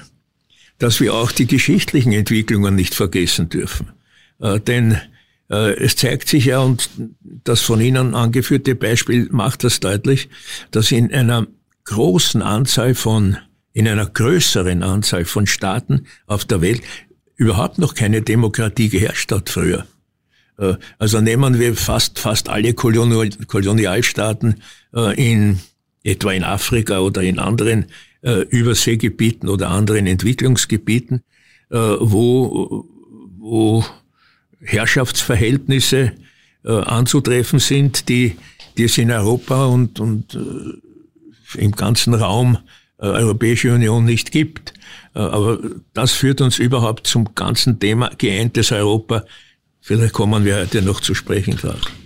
dass 0.83 0.99
wir 0.99 1.15
auch 1.15 1.31
die 1.31 1.47
geschichtlichen 1.47 2.11
Entwicklungen 2.11 2.75
nicht 2.75 2.97
vergessen 2.97 3.49
dürfen. 3.49 3.93
Äh, 4.41 4.59
denn 4.59 5.01
äh, 5.49 5.77
es 5.77 5.95
zeigt 5.95 6.27
sich 6.27 6.47
ja, 6.47 6.59
und 6.59 6.91
das 7.23 7.61
von 7.61 7.81
Ihnen 7.81 8.17
angeführte 8.17 8.75
Beispiel 8.75 9.29
macht 9.31 9.63
das 9.63 9.79
deutlich, 9.79 10.29
dass 10.73 10.91
in 10.91 11.15
einer 11.15 11.47
großen 11.85 12.43
Anzahl 12.43 12.97
von, 12.97 13.37
in 13.73 13.87
einer 13.87 14.07
größeren 14.07 14.83
Anzahl 14.83 15.25
von 15.25 15.47
Staaten 15.47 16.07
auf 16.27 16.45
der 16.45 16.61
Welt 16.63 16.83
überhaupt 17.37 17.79
noch 17.79 17.95
keine 17.95 18.21
Demokratie 18.21 18.89
geherrscht 18.89 19.31
hat 19.31 19.51
früher. 19.51 19.87
Äh, 20.59 20.75
also 20.99 21.21
nehmen 21.21 21.61
wir 21.61 21.77
fast, 21.77 22.19
fast 22.19 22.49
alle 22.49 22.75
Kolonialstaaten 22.75 24.61
äh, 24.97 25.33
in, 25.33 25.61
etwa 26.03 26.33
in 26.33 26.43
Afrika 26.43 26.99
oder 26.99 27.23
in 27.23 27.39
anderen 27.39 27.87
äh, 28.23 28.43
Überseegebieten 28.43 29.49
oder 29.49 29.71
anderen 29.71 30.07
Entwicklungsgebieten, 30.07 31.23
äh, 31.71 31.77
wo, 31.77 32.87
wo 33.39 33.85
Herrschaftsverhältnisse 34.61 36.13
äh, 36.65 36.73
anzutreffen 36.73 37.59
sind, 37.59 38.09
die, 38.09 38.37
die 38.77 38.85
es 38.85 38.99
in 38.99 39.11
Europa 39.11 39.67
und, 39.67 40.01
und 40.01 40.35
äh, 40.35 41.59
im 41.59 41.73
ganzen 41.73 42.15
Raum 42.15 42.59
äh, 42.99 43.07
Europäische 43.07 43.75
Union 43.75 44.05
nicht 44.05 44.31
gibt. 44.31 44.75
Äh, 45.15 45.21
aber 45.21 45.59
das 45.93 46.13
führt 46.13 46.41
uns 46.41 46.59
überhaupt 46.59 47.07
zum 47.07 47.35
ganzen 47.35 47.81
Thema 47.81 48.11
geeintes 48.17 48.73
Europa. 48.73 49.25
Vielleicht 49.81 50.13
kommen 50.13 50.45
wir 50.45 50.57
heute 50.57 50.83
noch 50.83 51.01
zu 51.01 51.15
sprechen 51.15 51.57
drauf. 51.57 51.81
Äh, 51.81 52.02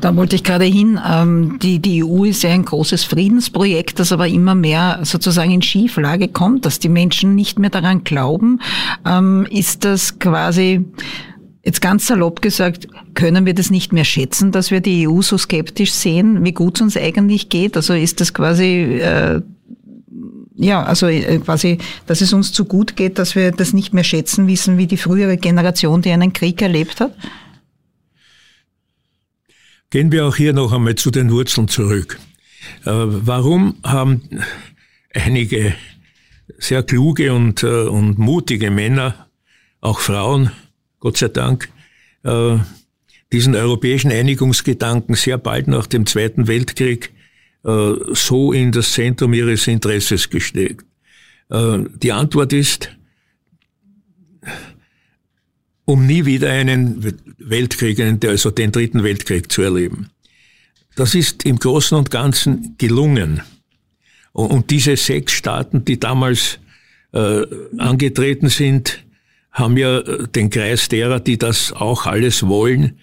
da 0.00 0.16
wollte 0.16 0.36
ich 0.36 0.44
gerade 0.44 0.64
hin. 0.64 0.98
Ähm, 1.06 1.58
die, 1.62 1.80
die 1.80 2.02
EU 2.02 2.24
ist 2.24 2.42
ja 2.42 2.50
ein 2.50 2.64
großes 2.64 3.04
Friedensprojekt, 3.04 3.98
das 3.98 4.10
aber 4.10 4.26
immer 4.26 4.54
mehr 4.54 5.00
sozusagen 5.02 5.50
in 5.50 5.60
Schieflage 5.60 6.28
kommt, 6.28 6.64
dass 6.64 6.78
die 6.78 6.88
Menschen 6.88 7.34
nicht 7.34 7.58
mehr 7.58 7.70
daran 7.70 8.02
glauben. 8.02 8.60
Ähm, 9.06 9.46
ist 9.50 9.84
das 9.84 10.18
quasi, 10.18 10.86
jetzt 11.62 11.82
ganz 11.82 12.06
salopp 12.06 12.40
gesagt, 12.40 12.88
können 13.12 13.44
wir 13.44 13.52
das 13.52 13.70
nicht 13.70 13.92
mehr 13.92 14.04
schätzen, 14.04 14.50
dass 14.50 14.70
wir 14.70 14.80
die 14.80 15.06
EU 15.06 15.20
so 15.20 15.36
skeptisch 15.36 15.92
sehen, 15.92 16.42
wie 16.42 16.52
gut 16.52 16.76
es 16.76 16.82
uns 16.82 16.96
eigentlich 16.96 17.50
geht? 17.50 17.76
Also 17.76 17.92
ist 17.92 18.22
das 18.22 18.32
quasi, 18.32 18.98
äh, 19.02 19.42
ja, 20.56 20.82
also 20.82 21.06
äh, 21.06 21.38
quasi, 21.38 21.76
dass 22.06 22.22
es 22.22 22.32
uns 22.32 22.52
zu 22.52 22.64
gut 22.64 22.96
geht, 22.96 23.18
dass 23.18 23.34
wir 23.34 23.50
das 23.50 23.74
nicht 23.74 23.92
mehr 23.92 24.04
schätzen 24.04 24.46
wissen, 24.46 24.78
wie 24.78 24.86
die 24.86 24.96
frühere 24.96 25.36
Generation, 25.36 26.00
die 26.00 26.12
einen 26.12 26.32
Krieg 26.32 26.62
erlebt 26.62 27.00
hat? 27.00 27.12
Gehen 29.90 30.12
wir 30.12 30.24
auch 30.24 30.36
hier 30.36 30.52
noch 30.52 30.72
einmal 30.72 30.94
zu 30.94 31.10
den 31.10 31.32
Wurzeln 31.32 31.66
zurück. 31.66 32.20
Äh, 32.84 32.90
warum 32.92 33.74
haben 33.82 34.22
einige 35.12 35.74
sehr 36.58 36.84
kluge 36.84 37.32
und, 37.32 37.64
äh, 37.64 37.88
und 37.88 38.16
mutige 38.16 38.70
Männer, 38.70 39.26
auch 39.80 39.98
Frauen, 39.98 40.52
Gott 41.00 41.16
sei 41.16 41.26
Dank, 41.26 41.70
äh, 42.22 42.58
diesen 43.32 43.56
europäischen 43.56 44.12
Einigungsgedanken 44.12 45.16
sehr 45.16 45.38
bald 45.38 45.66
nach 45.66 45.88
dem 45.88 46.06
Zweiten 46.06 46.46
Weltkrieg 46.46 47.12
so 47.62 48.54
in 48.54 48.72
das 48.72 48.94
Zentrum 48.94 49.34
ihres 49.34 49.66
Interesses 49.66 50.30
gesteckt? 50.30 50.86
Die 51.50 52.10
Antwort 52.10 52.54
ist, 52.54 52.90
um 55.90 56.06
nie 56.06 56.24
wieder 56.24 56.50
einen 56.50 57.04
Weltkrieg, 57.38 57.98
also 58.24 58.52
den 58.52 58.70
dritten 58.70 59.02
Weltkrieg 59.02 59.50
zu 59.50 59.62
erleben. 59.62 60.10
Das 60.94 61.16
ist 61.16 61.44
im 61.44 61.58
Großen 61.58 61.98
und 61.98 62.12
Ganzen 62.12 62.76
gelungen. 62.78 63.42
Und 64.32 64.70
diese 64.70 64.96
sechs 64.96 65.32
Staaten, 65.32 65.84
die 65.84 65.98
damals 65.98 66.60
äh, 67.12 67.42
angetreten 67.78 68.48
sind, 68.48 69.04
haben 69.50 69.76
ja 69.76 69.98
äh, 69.98 70.28
den 70.28 70.50
Kreis 70.50 70.88
derer, 70.88 71.18
die 71.18 71.38
das 71.38 71.72
auch 71.72 72.06
alles 72.06 72.46
wollen, 72.46 73.00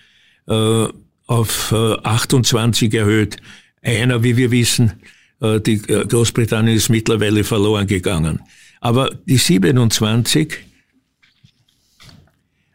äh, 0.47 0.86
auf 1.26 1.73
äh, 1.73 1.93
28 2.04 2.93
erhöht. 2.93 3.36
Einer, 3.82 4.23
wie 4.23 4.38
wir 4.38 4.52
wissen, 4.52 4.93
äh, 5.41 5.60
die 5.60 5.82
äh, 5.89 6.06
Großbritannien 6.06 6.78
ist 6.78 6.88
mittlerweile 6.88 7.43
verloren 7.43 7.86
gegangen. 7.86 8.39
Aber 8.80 9.10
die 9.26 9.38
27 9.38 10.66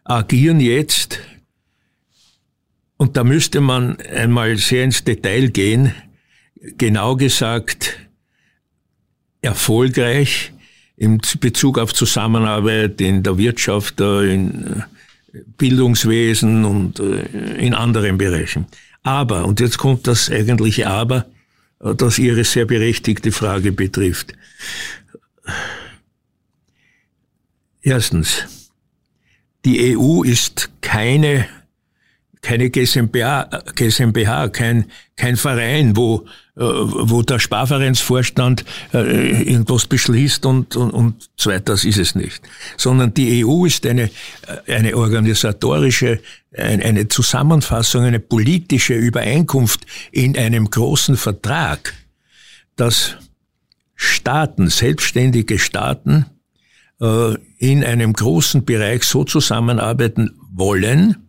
agieren 0.05 0.61
jetzt, 0.61 1.21
und 2.97 3.17
da 3.17 3.25
müsste 3.25 3.61
man 3.61 4.01
einmal 4.01 4.57
sehr 4.59 4.85
ins 4.85 5.03
Detail 5.03 5.49
gehen, 5.49 5.95
genau 6.79 7.17
gesagt 7.17 7.99
erfolgreich 9.41 10.53
in 10.97 11.21
Bezug 11.41 11.79
auf 11.79 11.93
Zusammenarbeit 11.93 13.01
in 13.01 13.25
der 13.25 13.38
Wirtschaft, 13.38 14.01
in 14.01 14.85
Bildungswesen 15.57 16.65
und 16.65 17.01
äh, 17.01 17.23
in 17.57 17.75
anderen 17.75 18.19
Bereichen. 18.19 18.67
Aber, 19.03 19.47
und 19.47 19.59
jetzt 19.59 19.79
kommt 19.79 20.07
das 20.07 20.31
eigentliche 20.31 20.87
Aber, 20.87 21.27
das 21.81 22.19
Ihre 22.19 22.45
sehr 22.45 22.65
berechtigte 22.65 23.33
Frage 23.33 23.73
betrifft. 23.73 24.35
Erstens, 27.81 28.62
die 29.64 29.96
EU 29.96 30.22
ist 30.22 30.70
keine, 30.81 31.46
keine 32.40 32.70
GmbH, 32.70 34.48
kein, 34.48 34.87
kein 35.16 35.37
Verein, 35.37 35.96
wo, 35.96 36.27
äh, 36.57 36.61
wo 36.61 37.22
der 37.22 37.38
Sparvereinsvorstand 37.38 38.64
äh, 38.92 39.42
irgendwas 39.42 39.87
beschließt 39.87 40.44
und, 40.46 40.75
und, 40.77 40.90
und 40.90 41.31
so 41.37 41.51
weiter. 41.51 41.72
Das 41.72 41.85
ist 41.85 41.98
es 41.98 42.14
nicht. 42.14 42.42
Sondern 42.77 43.14
die 43.14 43.44
EU 43.44 43.64
ist 43.66 43.87
eine, 43.87 44.11
eine 44.66 44.96
organisatorische, 44.96 46.20
eine 46.57 47.09
Zusammenfassung, 47.09 48.03
eine 48.03 48.20
politische 48.20 48.94
Übereinkunft 48.94 49.87
in 50.11 50.37
einem 50.37 50.68
großen 50.68 51.16
Vertrag, 51.16 51.94
dass 52.77 53.16
Staaten, 53.94 54.68
selbstständige 54.68 55.59
Staaten, 55.59 56.27
in 57.59 57.85
einem 57.85 58.12
großen 58.12 58.65
Bereich 58.65 59.03
so 59.03 59.25
zusammenarbeiten 59.25 60.38
wollen, 60.53 61.29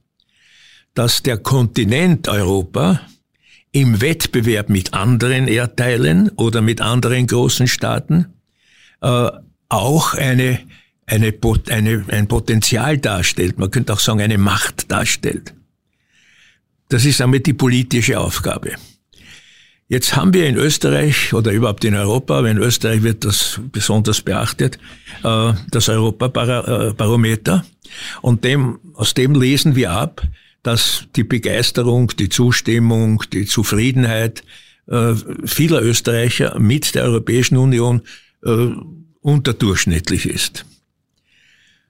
dass 0.94 1.24
der 1.24 1.38
Kontinent 1.38 2.28
Europa 2.28 3.02
im 3.72 4.00
Wettbewerb 4.02 4.70
mit 4.70 4.94
anderen 4.94 5.48
Erdteilen 5.48 6.30
oder 6.30 6.62
mit 6.62 6.80
anderen 6.80 7.26
großen 7.26 7.68
Staaten 7.68 8.28
äh, 9.02 9.32
auch 9.70 10.14
eine, 10.14 10.60
eine, 11.08 11.34
eine, 11.70 12.06
ein 12.08 12.28
Potenzial 12.28 13.00
darstellt. 13.00 13.58
Man 13.58 13.72
könnte 13.72 13.94
auch 13.94 14.00
sagen, 14.00 14.22
eine 14.22 14.38
Macht 14.38 14.92
darstellt. 14.92 15.56
Das 16.90 17.04
ist 17.06 17.20
damit 17.20 17.48
die 17.48 17.54
politische 17.54 18.20
Aufgabe. 18.20 18.76
Jetzt 19.94 20.16
haben 20.16 20.34
wir 20.34 20.48
in 20.48 20.56
Österreich 20.56 21.36
oder 21.36 21.52
überhaupt 21.52 21.86
in 21.86 21.94
Europa, 21.94 22.40
aber 22.40 22.50
in 22.50 22.58
Österreich 22.58 23.04
wird 23.04 23.24
das 23.26 23.62
besonders 23.72 24.22
beachtet, 24.22 24.80
äh, 25.24 25.54
das 25.70 25.88
Europabarometer. 25.88 27.64
Und 28.24 28.44
dem, 28.44 28.80
aus 28.96 29.14
dem 29.14 29.40
lesen 29.40 29.76
wir 29.76 29.92
ab, 29.92 30.24
dass 30.64 31.06
die 31.16 31.24
Begeisterung, 31.24 32.08
die 32.18 32.30
Zustimmung, 32.30 33.22
die 33.32 33.46
Zufriedenheit 33.46 34.44
äh, 34.88 35.14
vieler 35.46 35.84
Österreicher 35.84 36.58
mit 36.58 36.96
der 36.96 37.04
Europäischen 37.04 37.58
Union 37.58 38.02
äh, 38.44 38.70
unterdurchschnittlich 39.22 40.26
ist. 40.26 40.66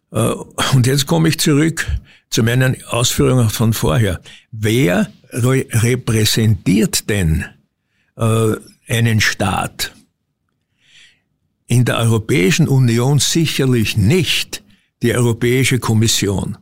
Und 0.09 0.85
jetzt 0.87 1.07
komme 1.07 1.29
ich 1.29 1.39
zurück 1.39 1.87
zu 2.29 2.43
meinen 2.43 2.75
Ausführungen 2.83 3.49
von 3.49 3.71
vorher. 3.71 4.19
Wer 4.51 5.09
repräsentiert 5.31 7.09
denn 7.09 7.45
äh, 8.17 8.55
einen 8.87 9.21
Staat. 9.21 9.93
In 11.67 11.85
der 11.85 11.97
Europäischen 11.97 12.67
Union 12.67 13.19
sicherlich 13.19 13.97
nicht 13.97 14.63
die 15.01 15.15
Europäische 15.15 15.79
Kommission. 15.79 16.57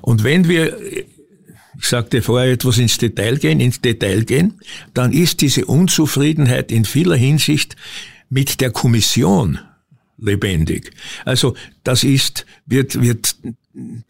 Und 0.00 0.24
wenn 0.24 0.48
wir, 0.48 0.80
ich 0.80 1.06
sagte 1.80 2.22
vorher 2.22 2.52
etwas 2.52 2.78
ins 2.78 2.98
Detail 2.98 3.36
gehen, 3.36 3.60
ins 3.60 3.80
Detail 3.80 4.24
gehen, 4.24 4.60
dann 4.94 5.12
ist 5.12 5.40
diese 5.40 5.66
Unzufriedenheit 5.66 6.72
in 6.72 6.84
vieler 6.84 7.16
Hinsicht 7.16 7.76
mit 8.28 8.60
der 8.60 8.70
Kommission 8.70 9.58
lebendig. 10.18 10.92
Also 11.24 11.54
das 11.84 12.04
ist, 12.04 12.46
wird, 12.66 13.00
wird 13.00 13.36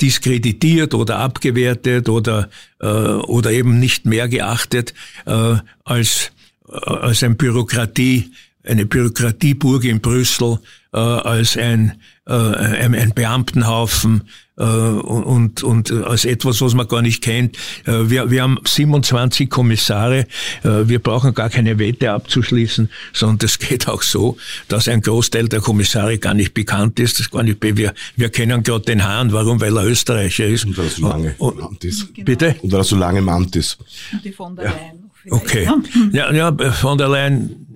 diskreditiert 0.00 0.94
oder 0.94 1.18
abgewertet 1.18 2.08
oder, 2.08 2.48
äh, 2.80 2.86
oder 2.86 3.50
eben 3.50 3.78
nicht 3.80 4.06
mehr 4.06 4.28
geachtet 4.28 4.94
äh, 5.26 5.56
als, 5.84 6.32
äh, 6.68 6.72
als 6.72 7.22
ein 7.22 7.36
Bürokratie, 7.36 8.30
eine 8.62 8.86
Bürokratieburg 8.86 9.84
in 9.84 10.00
Brüssel, 10.00 10.58
äh, 10.92 10.98
als 10.98 11.56
ein, 11.56 12.00
äh, 12.26 12.32
ein, 12.32 12.94
ein 12.94 13.12
Beamtenhaufen, 13.14 14.22
und, 14.64 15.62
und 15.62 15.92
als 15.92 16.24
etwas, 16.24 16.60
was 16.62 16.74
man 16.74 16.88
gar 16.88 17.02
nicht 17.02 17.22
kennt. 17.22 17.56
Äh, 17.84 18.08
wir, 18.08 18.30
wir 18.30 18.42
haben 18.42 18.58
27 18.64 19.50
Kommissare. 19.50 20.26
Äh, 20.62 20.88
wir 20.88 20.98
brauchen 20.98 21.34
gar 21.34 21.50
keine 21.50 21.78
Wette 21.78 22.10
abzuschließen, 22.12 22.88
sondern 23.12 23.44
es 23.44 23.58
geht 23.58 23.86
auch 23.88 24.02
so, 24.02 24.38
dass 24.68 24.88
ein 24.88 25.02
Großteil 25.02 25.48
der 25.48 25.60
Kommissare 25.60 26.18
gar 26.18 26.34
nicht 26.34 26.54
bekannt 26.54 26.98
ist. 27.00 27.20
Das 27.20 27.30
gar 27.30 27.42
nicht, 27.42 27.62
wir, 27.62 27.92
wir 28.16 28.28
kennen 28.30 28.62
gerade 28.62 28.84
den 28.84 29.04
Hahn. 29.04 29.32
Warum? 29.32 29.60
Weil 29.60 29.76
er 29.76 29.84
Österreicher 29.84 30.46
ist. 30.46 30.64
Und 30.64 30.78
weil 30.78 30.86
er 30.86 30.90
so 30.90 31.06
lange 31.06 31.34
im 31.38 31.60
Amt 31.60 31.84
ist. 31.84 32.14
Genau. 32.14 32.24
Bitte? 32.24 32.56
Und 32.62 32.72
weil 32.72 32.80
er 32.80 32.84
so 32.84 32.96
lange 32.96 33.18
im 33.18 33.28
Amt 33.28 33.56
ist. 33.56 33.78
Und 34.12 34.24
die 34.24 34.32
von 34.32 34.56
der 34.56 34.64
Leyen. 34.64 35.10
Okay. 35.28 35.68
Ja, 36.12 36.32
ja, 36.32 36.56
von 36.72 36.96
der 36.96 37.08
Leyen 37.08 37.66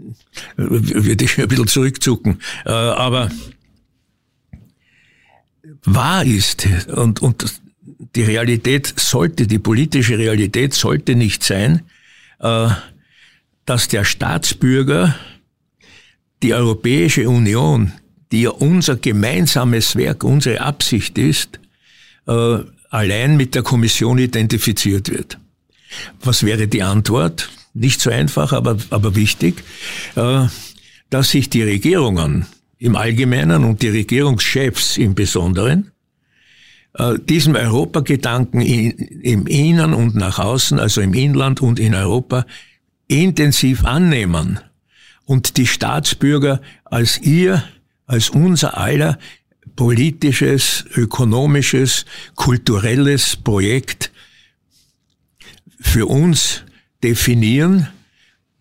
würde 0.56 1.24
ich 1.24 1.36
ein 1.38 1.48
bisschen 1.48 1.66
zurückzucken. 1.66 2.40
Aber 2.64 3.28
wahr 5.84 6.24
ist 6.24 6.66
und, 6.88 7.22
und 7.22 7.60
die 8.14 8.22
Realität 8.22 8.92
sollte, 8.96 9.46
die 9.46 9.58
politische 9.58 10.18
Realität 10.18 10.74
sollte 10.74 11.14
nicht 11.14 11.44
sein, 11.44 11.82
äh, 12.40 12.68
dass 13.66 13.88
der 13.88 14.04
Staatsbürger 14.04 15.14
die 16.42 16.54
Europäische 16.54 17.28
Union, 17.28 17.92
die 18.32 18.42
ja 18.42 18.50
unser 18.50 18.96
gemeinsames 18.96 19.96
Werk, 19.96 20.24
unsere 20.24 20.60
Absicht 20.60 21.18
ist, 21.18 21.60
äh, 22.26 22.58
allein 22.90 23.36
mit 23.36 23.54
der 23.54 23.62
Kommission 23.62 24.18
identifiziert 24.18 25.10
wird. 25.10 25.38
Was 26.22 26.44
wäre 26.44 26.68
die 26.68 26.82
Antwort? 26.82 27.50
Nicht 27.74 28.00
so 28.00 28.10
einfach, 28.10 28.52
aber, 28.52 28.78
aber 28.90 29.14
wichtig, 29.14 29.62
äh, 30.16 30.46
dass 31.10 31.30
sich 31.30 31.50
die 31.50 31.62
Regierungen 31.62 32.46
im 32.80 32.96
Allgemeinen 32.96 33.64
und 33.64 33.82
die 33.82 33.90
Regierungschefs 33.90 34.96
im 34.96 35.14
Besonderen 35.14 35.92
äh, 36.94 37.18
diesem 37.20 37.54
Europagedanken 37.54 38.60
im 38.60 39.46
Innen 39.46 39.94
und 39.94 40.16
nach 40.16 40.38
außen, 40.38 40.80
also 40.80 41.00
im 41.00 41.14
Inland 41.14 41.60
und 41.60 41.78
in 41.78 41.94
Europa, 41.94 42.46
intensiv 43.06 43.84
annehmen 43.84 44.58
und 45.24 45.56
die 45.56 45.66
Staatsbürger 45.66 46.60
als 46.84 47.18
ihr, 47.18 47.62
als 48.06 48.30
unser 48.30 48.76
aller 48.78 49.18
politisches, 49.76 50.84
ökonomisches, 50.96 52.06
kulturelles 52.34 53.36
Projekt 53.36 54.10
für 55.78 56.06
uns 56.06 56.64
definieren 57.04 57.88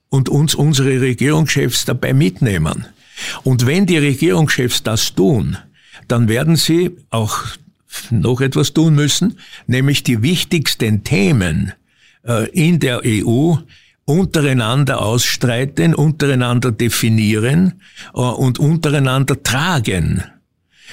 und 0.10 0.30
uns 0.30 0.56
unsere 0.56 1.02
Regierungschefs 1.02 1.86
dabei 1.86 2.14
mitnehmen. 2.14 2.86
Und 3.44 3.66
wenn 3.66 3.86
die 3.86 3.98
Regierungschefs 3.98 4.84
das 4.84 5.14
tun, 5.14 5.58
dann 6.08 6.28
werden 6.28 6.56
sie 6.56 6.92
auch 7.10 7.46
noch 8.10 8.42
etwas 8.42 8.74
tun 8.74 8.96
müssen, 8.96 9.38
nämlich 9.68 10.04
die 10.04 10.22
wichtigsten 10.22 11.04
Themen, 11.04 11.74
äh, 12.28 12.50
in 12.50 12.80
der 12.80 13.02
EU 13.06 13.56
untereinander 14.06 15.02
ausstreiten, 15.02 15.94
untereinander 15.94 16.72
definieren 16.72 17.82
äh, 18.14 18.20
und 18.20 18.60
untereinander 18.60 19.42
tragen. 19.42 20.24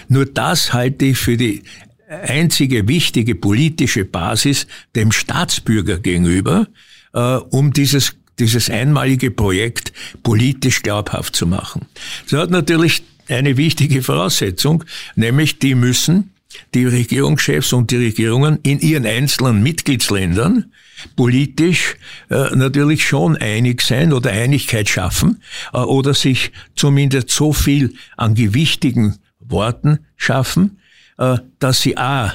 Nur 0.08 0.26
das 0.26 0.72
halte 0.72 1.06
ich 1.06 1.18
für 1.18 1.36
die 1.36 1.62
einzige 2.08 2.86
wichtige 2.86 3.34
politische 3.34 4.04
Basis 4.04 4.66
dem 4.94 5.12
Staatsbürger 5.12 5.98
gegenüber, 5.98 6.68
äh, 7.14 7.20
um 7.20 7.72
dieses 7.72 8.16
dieses 8.38 8.70
einmalige 8.70 9.30
Projekt 9.30 9.92
politisch 10.22 10.82
glaubhaft 10.82 11.36
zu 11.36 11.46
machen. 11.46 11.86
Das 12.30 12.40
hat 12.40 12.50
natürlich 12.50 13.02
eine 13.28 13.56
wichtige 13.56 14.02
Voraussetzung, 14.02 14.84
nämlich 15.14 15.58
die 15.58 15.74
müssen 15.74 16.32
die 16.74 16.86
Regierungschefs 16.86 17.72
und 17.72 17.90
die 17.90 17.96
Regierungen 17.96 18.58
in 18.62 18.80
ihren 18.80 19.06
einzelnen 19.06 19.62
Mitgliedsländern 19.62 20.72
politisch 21.14 21.96
äh, 22.30 22.54
natürlich 22.54 23.06
schon 23.06 23.36
einig 23.36 23.82
sein 23.82 24.12
oder 24.12 24.30
Einigkeit 24.30 24.88
schaffen 24.88 25.42
äh, 25.72 25.78
oder 25.78 26.14
sich 26.14 26.52
zumindest 26.74 27.30
so 27.30 27.52
viel 27.52 27.94
an 28.16 28.34
gewichtigen 28.34 29.16
Worten 29.40 30.00
schaffen, 30.16 30.78
äh, 31.18 31.36
dass 31.58 31.82
sie 31.82 31.96
a 31.98 32.32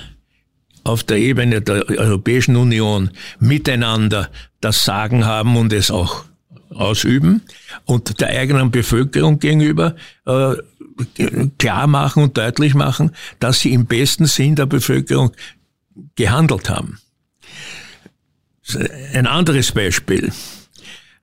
auf 0.84 1.04
der 1.04 1.18
Ebene 1.18 1.62
der 1.62 1.88
Europäischen 1.90 2.56
Union 2.56 3.12
miteinander 3.40 4.30
das 4.62 4.84
Sagen 4.84 5.26
haben 5.26 5.58
und 5.58 5.74
es 5.74 5.92
auch 5.92 6.26
ausüben 6.70 7.42
und 7.86 8.20
der 8.22 8.30
eigenen 8.30 8.72
Bevölkerung 8.72 9.40
gegenüber 9.40 9.96
äh, 10.26 10.56
klar 11.58 11.88
machen 11.88 12.24
und 12.24 12.38
deutlich 12.38 12.74
machen, 12.74 13.12
dass 13.40 13.60
sie 13.60 13.74
im 13.74 13.86
besten 13.86 14.26
Sinn 14.26 14.56
der 14.56 14.66
Bevölkerung 14.66 15.32
gehandelt 16.16 16.70
haben. 16.70 17.00
Ein 19.14 19.28
anderes 19.28 19.72
Beispiel. 19.72 20.32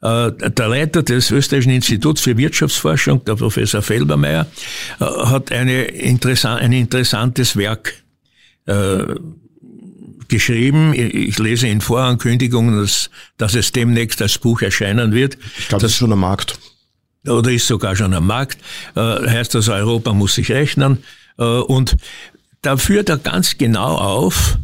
Äh, 0.01 0.33
der 0.33 0.69
Leiter 0.69 1.03
des 1.03 1.31
Österreichischen 1.31 1.73
Instituts 1.73 2.21
für 2.21 2.37
Wirtschaftsforschung, 2.37 3.25
der 3.25 3.35
Professor 3.35 3.83
Felbermeier, 3.83 4.47
äh, 5.01 5.05
hat 5.05 5.51
eine 5.51 5.85
interessant, 5.85 6.61
ein 6.63 6.73
interessantes 6.73 7.57
Werk 7.57 7.95
äh, 8.67 9.15
geschrieben. 10.29 10.93
Ich 10.95 11.39
lese 11.39 11.69
in 11.69 11.81
Vorankündigungen, 11.81 12.81
dass, 12.81 13.11
dass 13.37 13.55
es 13.55 13.73
demnächst 13.73 14.21
als 14.23 14.39
Buch 14.39 14.63
erscheinen 14.63 15.13
wird. 15.13 15.39
Ich 15.59 15.69
glaube, 15.69 15.83
das 15.83 15.93
ist 15.93 15.99
schon 15.99 16.13
am 16.13 16.21
Markt. 16.21 16.59
Oder 17.27 17.51
ist 17.51 17.67
sogar 17.67 17.97
schon 17.97 18.15
am 18.15 18.27
Markt. 18.27 18.59
heißt 18.97 19.57
also, 19.57 19.73
Europa 19.73 20.13
muss 20.13 20.35
sich 20.35 20.51
rechnen. 20.51 21.03
und 21.37 21.97
da 22.63 22.77
führt 22.77 23.09
er 23.09 23.19
ganz 23.19 23.59
genau 23.59 23.97
auf, 23.97 24.59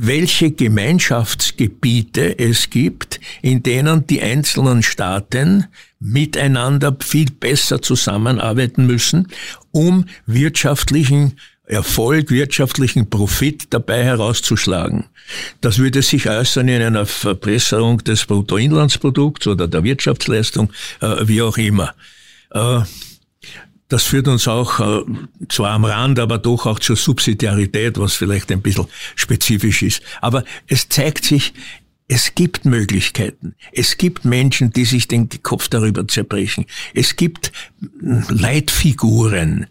welche 0.00 0.52
Gemeinschaftsgebiete 0.52 2.38
es 2.38 2.70
gibt, 2.70 3.18
in 3.42 3.62
denen 3.64 4.06
die 4.06 4.22
einzelnen 4.22 4.82
Staaten 4.84 5.66
miteinander 5.98 6.96
viel 7.00 7.30
besser 7.30 7.82
zusammenarbeiten 7.82 8.86
müssen, 8.86 9.26
um 9.72 10.04
wirtschaftlichen 10.26 11.34
Erfolg, 11.68 12.30
wirtschaftlichen 12.30 13.10
Profit 13.10 13.66
dabei 13.70 14.02
herauszuschlagen. 14.02 15.04
Das 15.60 15.78
würde 15.78 16.02
sich 16.02 16.28
äußern 16.28 16.68
in 16.68 16.82
einer 16.82 17.04
Verbesserung 17.04 17.98
des 17.98 18.24
Bruttoinlandsprodukts 18.24 19.46
oder 19.46 19.68
der 19.68 19.84
Wirtschaftsleistung, 19.84 20.72
äh, 21.00 21.28
wie 21.28 21.42
auch 21.42 21.58
immer. 21.58 21.94
Äh, 22.50 22.80
das 23.88 24.04
führt 24.04 24.28
uns 24.28 24.48
auch 24.48 24.80
äh, 24.80 25.02
zwar 25.48 25.72
am 25.72 25.84
Rand, 25.84 26.18
aber 26.18 26.38
doch 26.38 26.66
auch 26.66 26.78
zur 26.78 26.96
Subsidiarität, 26.96 27.98
was 27.98 28.14
vielleicht 28.14 28.50
ein 28.50 28.62
bisschen 28.62 28.86
spezifisch 29.14 29.82
ist. 29.82 30.02
Aber 30.20 30.44
es 30.66 30.88
zeigt 30.88 31.24
sich, 31.24 31.52
es 32.06 32.34
gibt 32.34 32.64
Möglichkeiten. 32.64 33.54
Es 33.72 33.98
gibt 33.98 34.24
Menschen, 34.24 34.70
die 34.72 34.86
sich 34.86 35.08
den 35.08 35.28
Kopf 35.42 35.68
darüber 35.68 36.08
zerbrechen. 36.08 36.64
Es 36.94 37.16
gibt 37.16 37.52
Leitfiguren, 38.00 39.66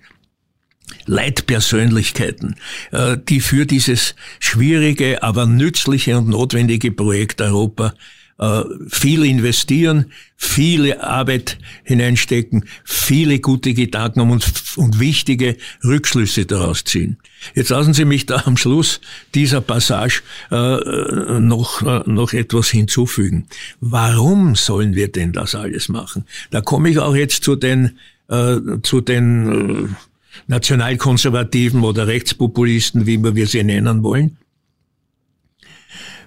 Leitpersönlichkeiten, 1.06 2.56
äh, 2.92 3.18
die 3.18 3.42
für 3.42 3.66
dieses 3.66 4.16
schwierige, 4.40 5.24
aber 5.24 5.46
nützliche 5.46 6.18
und 6.18 6.30
notwendige 6.30 6.92
Projekt 6.92 7.42
Europa 7.42 7.94
äh, 8.40 8.64
viel 8.88 9.26
investieren, 9.26 10.12
viele 10.36 11.04
Arbeit 11.04 11.58
hineinstecken, 11.84 12.66
viele 12.84 13.40
gute 13.40 13.74
Gedanken 13.74 14.22
und, 14.22 14.46
und 14.76 15.00
wichtige 15.00 15.58
Rückschlüsse 15.84 16.46
daraus 16.46 16.84
ziehen. 16.84 17.18
Jetzt 17.56 17.70
lassen 17.70 17.94
Sie 17.94 18.06
mich 18.06 18.26
da 18.26 18.44
am 18.46 18.58
Schluss 18.58 19.02
dieser 19.34 19.62
Passage 19.62 20.22
äh, 20.52 21.40
noch, 21.40 21.82
äh, 21.82 22.04
noch 22.06 22.34
etwas 22.34 22.70
hinzufügen. 22.70 23.48
Warum 23.80 24.56
sollen 24.56 24.94
wir 24.94 25.12
denn 25.12 25.34
das 25.34 25.56
alles 25.56 25.90
machen? 25.90 26.26
Da 26.52 26.62
komme 26.62 26.90
ich 26.90 27.00
auch 27.00 27.16
jetzt 27.16 27.44
zu 27.44 27.56
den, 27.56 27.98
äh, 28.30 28.58
zu 28.84 29.02
den 29.02 29.86
äh, 29.86 30.07
Nationalkonservativen 30.48 31.84
oder 31.84 32.08
Rechtspopulisten, 32.08 33.06
wie 33.06 33.24
wir 33.24 33.48
sie 33.48 33.64
nennen 33.64 34.04
wollen. 34.04 34.38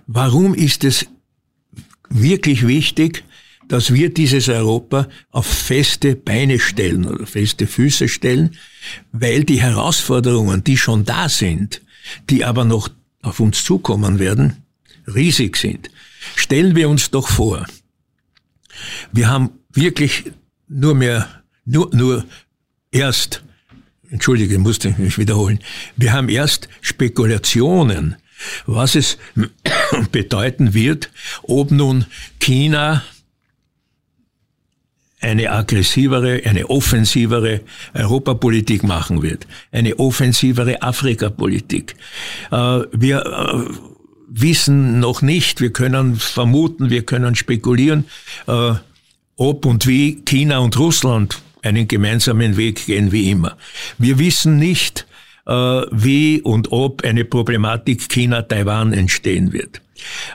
Warum 0.06 0.54
ist 0.54 0.84
es 0.84 1.06
wirklich 2.08 2.66
wichtig, 2.66 3.24
dass 3.68 3.94
wir 3.94 4.12
dieses 4.12 4.48
Europa 4.48 5.08
auf 5.30 5.46
feste 5.46 6.16
Beine 6.16 6.58
stellen 6.58 7.06
oder 7.06 7.24
feste 7.24 7.68
Füße 7.68 8.08
stellen, 8.08 8.56
weil 9.12 9.44
die 9.44 9.62
Herausforderungen, 9.62 10.64
die 10.64 10.76
schon 10.76 11.04
da 11.04 11.28
sind, 11.28 11.80
die 12.28 12.44
aber 12.44 12.64
noch 12.64 12.88
auf 13.22 13.38
uns 13.38 13.62
zukommen 13.62 14.18
werden, 14.18 14.64
riesig 15.06 15.56
sind. 15.56 15.88
Stellen 16.34 16.74
wir 16.74 16.88
uns 16.88 17.10
doch 17.10 17.28
vor, 17.28 17.64
wir 19.12 19.28
haben 19.28 19.50
wirklich 19.72 20.32
nur 20.66 20.96
mehr, 20.96 21.28
nur, 21.64 21.94
nur 21.94 22.24
erst, 22.90 23.44
entschuldige, 24.10 24.58
musste 24.58 24.94
mich 24.98 25.18
wiederholen, 25.18 25.60
wir 25.96 26.12
haben 26.12 26.28
erst 26.28 26.68
Spekulationen 26.80 28.16
was 28.66 28.94
es 28.94 29.18
bedeuten 30.12 30.74
wird, 30.74 31.10
ob 31.42 31.70
nun 31.70 32.06
China 32.38 33.02
eine 35.20 35.50
aggressivere, 35.50 36.42
eine 36.46 36.70
offensivere 36.70 37.60
Europapolitik 37.92 38.82
machen 38.82 39.22
wird, 39.22 39.46
eine 39.70 39.98
offensivere 39.98 40.80
Afrikapolitik. 40.80 41.94
Äh, 42.50 42.80
wir 42.92 43.26
äh, 43.26 43.74
wissen 44.28 45.00
noch 45.00 45.20
nicht, 45.20 45.60
wir 45.60 45.72
können 45.72 46.16
vermuten, 46.16 46.88
wir 46.88 47.04
können 47.04 47.34
spekulieren, 47.34 48.06
äh, 48.46 48.72
ob 49.36 49.66
und 49.66 49.86
wie 49.86 50.22
China 50.24 50.58
und 50.58 50.78
Russland 50.78 51.42
einen 51.62 51.88
gemeinsamen 51.88 52.56
Weg 52.56 52.86
gehen, 52.86 53.12
wie 53.12 53.30
immer. 53.30 53.56
Wir 53.98 54.18
wissen 54.18 54.58
nicht, 54.58 55.06
äh, 55.46 55.52
wie 55.90 56.40
und 56.42 56.70
ob 56.70 57.02
eine 57.02 57.24
Problematik 57.24 58.08
China-Taiwan 58.08 58.92
entstehen 58.92 59.52
wird. 59.52 59.80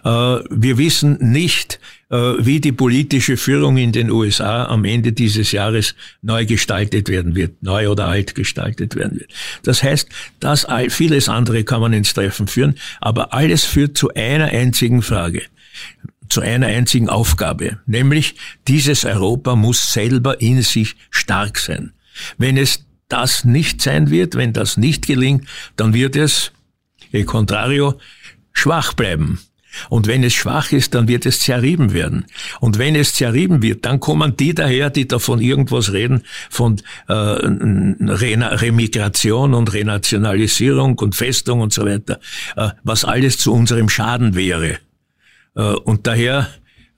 Äh, 0.04 0.10
wir 0.50 0.78
wissen 0.78 1.18
nicht, 1.32 1.80
äh, 2.10 2.16
wie 2.16 2.60
die 2.60 2.72
politische 2.72 3.38
Führung 3.38 3.78
in 3.78 3.92
den 3.92 4.12
USA 4.12 4.66
am 4.66 4.84
Ende 4.84 5.14
dieses 5.14 5.52
Jahres 5.52 5.96
neu 6.22 6.46
gestaltet 6.46 7.08
werden 7.08 7.36
wird, 7.36 7.64
neu 7.64 7.90
oder 7.90 8.08
alt 8.08 8.36
gestaltet 8.36 8.96
werden 8.96 9.20
wird. 9.20 9.32
Das 9.64 9.84
heißt, 9.84 10.10
das 10.40 10.68
vieles 10.90 11.30
andere 11.30 11.64
kann 11.64 11.82
man 11.82 11.94
ins 11.94 12.14
Treffen 12.14 12.48
führen, 12.48 12.76
aber 13.00 13.34
alles 13.34 13.64
führt 13.64 13.98
zu 13.98 14.14
einer 14.14 14.46
einzigen 14.46 15.02
Frage 15.02 15.44
zu 16.30 16.42
einer 16.42 16.68
einzigen 16.68 17.10
Aufgabe, 17.10 17.80
nämlich 17.86 18.36
dieses 18.68 19.06
Europa 19.06 19.56
muss 19.56 19.94
selber 19.94 20.42
in 20.42 20.62
sich 20.62 20.96
stark 21.10 21.58
sein. 21.58 21.94
Wenn 22.38 22.58
es 22.58 22.86
das 23.10 23.46
nicht 23.46 23.82
sein 23.82 24.10
wird, 24.10 24.36
wenn 24.36 24.54
das 24.54 24.78
nicht 24.78 25.08
gelingt, 25.08 25.48
dann 25.76 25.94
wird 25.94 26.16
es, 26.16 26.52
e 27.12 27.24
contrario, 27.24 28.00
schwach 28.54 28.94
bleiben. 28.94 29.40
Und 29.90 30.08
wenn 30.08 30.24
es 30.24 30.32
schwach 30.34 30.72
ist, 30.72 30.96
dann 30.96 31.10
wird 31.10 31.26
es 31.26 31.40
zerrieben 31.40 31.94
werden. 31.94 32.26
Und 32.60 32.78
wenn 32.78 32.96
es 32.96 33.14
zerrieben 33.14 33.62
wird, 33.62 33.86
dann 33.86 34.00
kommen 34.00 34.38
die 34.38 34.54
daher, 34.54 34.90
die 34.90 35.06
davon 35.08 35.42
irgendwas 35.42 35.92
reden, 35.92 36.24
von 36.50 36.78
äh, 37.08 37.14
Remigration 37.14 39.54
und 39.54 39.74
Renationalisierung 39.74 40.98
und 40.98 41.16
Festung 41.16 41.60
und 41.62 41.74
so 41.74 41.86
weiter, 41.86 42.20
äh, 42.56 42.70
was 42.84 43.04
alles 43.04 43.38
zu 43.38 43.52
unserem 43.54 43.90
Schaden 43.90 44.36
wäre. 44.36 44.78
Äh, 45.56 45.62
und 45.62 46.08
daher 46.08 46.50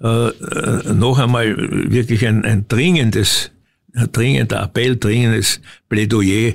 äh, 0.01 0.07
äh 0.07 0.93
noch 0.93 1.19
einmal 1.19 1.55
wirklich 1.91 2.25
ein, 2.27 2.45
ein 2.45 2.67
dringendes 2.67 3.51
dringender 4.11 4.61
Appell, 4.61 4.95
dringendes 4.95 5.59
Plädoyer, 5.89 6.53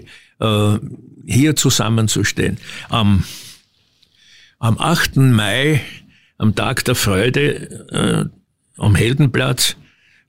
hier 1.27 1.57
zusammenzustehen. 1.57 2.59
Am, 2.89 3.25
am 4.61 4.79
8. 4.79 5.17
Mai, 5.17 5.81
am 6.39 6.55
Tag 6.55 6.85
der 6.85 6.95
Freude, 6.95 8.31
am 8.77 8.95
Heldenplatz, 8.95 9.77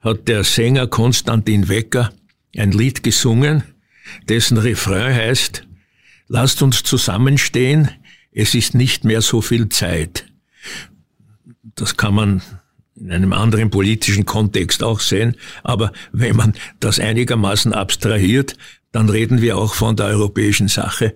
hat 0.02 0.28
der 0.28 0.44
Sänger 0.44 0.88
Konstantin 0.88 1.70
Wecker 1.70 2.12
ein 2.58 2.72
Lied 2.72 3.04
gesungen, 3.04 3.64
dessen 4.28 4.58
Refrain 4.58 5.14
heißt, 5.14 5.68
lasst 6.28 6.62
uns 6.62 6.84
zusammenstehen, 6.84 7.90
es 8.32 8.56
ist 8.56 8.74
nicht 8.74 9.04
mehr 9.04 9.22
so 9.22 9.42
viel 9.42 9.70
Zeit. 9.70 10.26
Das 11.76 11.98
kann 11.98 12.14
man 12.14 12.42
in 12.96 13.12
einem 13.12 13.34
anderen 13.34 13.70
politischen 13.70 14.26
Kontext 14.26 14.84
auch 14.84 15.00
sehen. 15.00 15.36
Aber 15.64 15.92
wenn 16.12 16.36
man 16.36 16.54
das 16.80 17.00
einigermaßen 17.00 17.74
abstrahiert, 17.74 18.56
dann 18.92 19.10
reden 19.10 19.42
wir 19.42 19.58
auch 19.58 19.74
von 19.74 19.96
der 19.96 20.08
europäischen 20.08 20.68
Sache. 20.68 21.16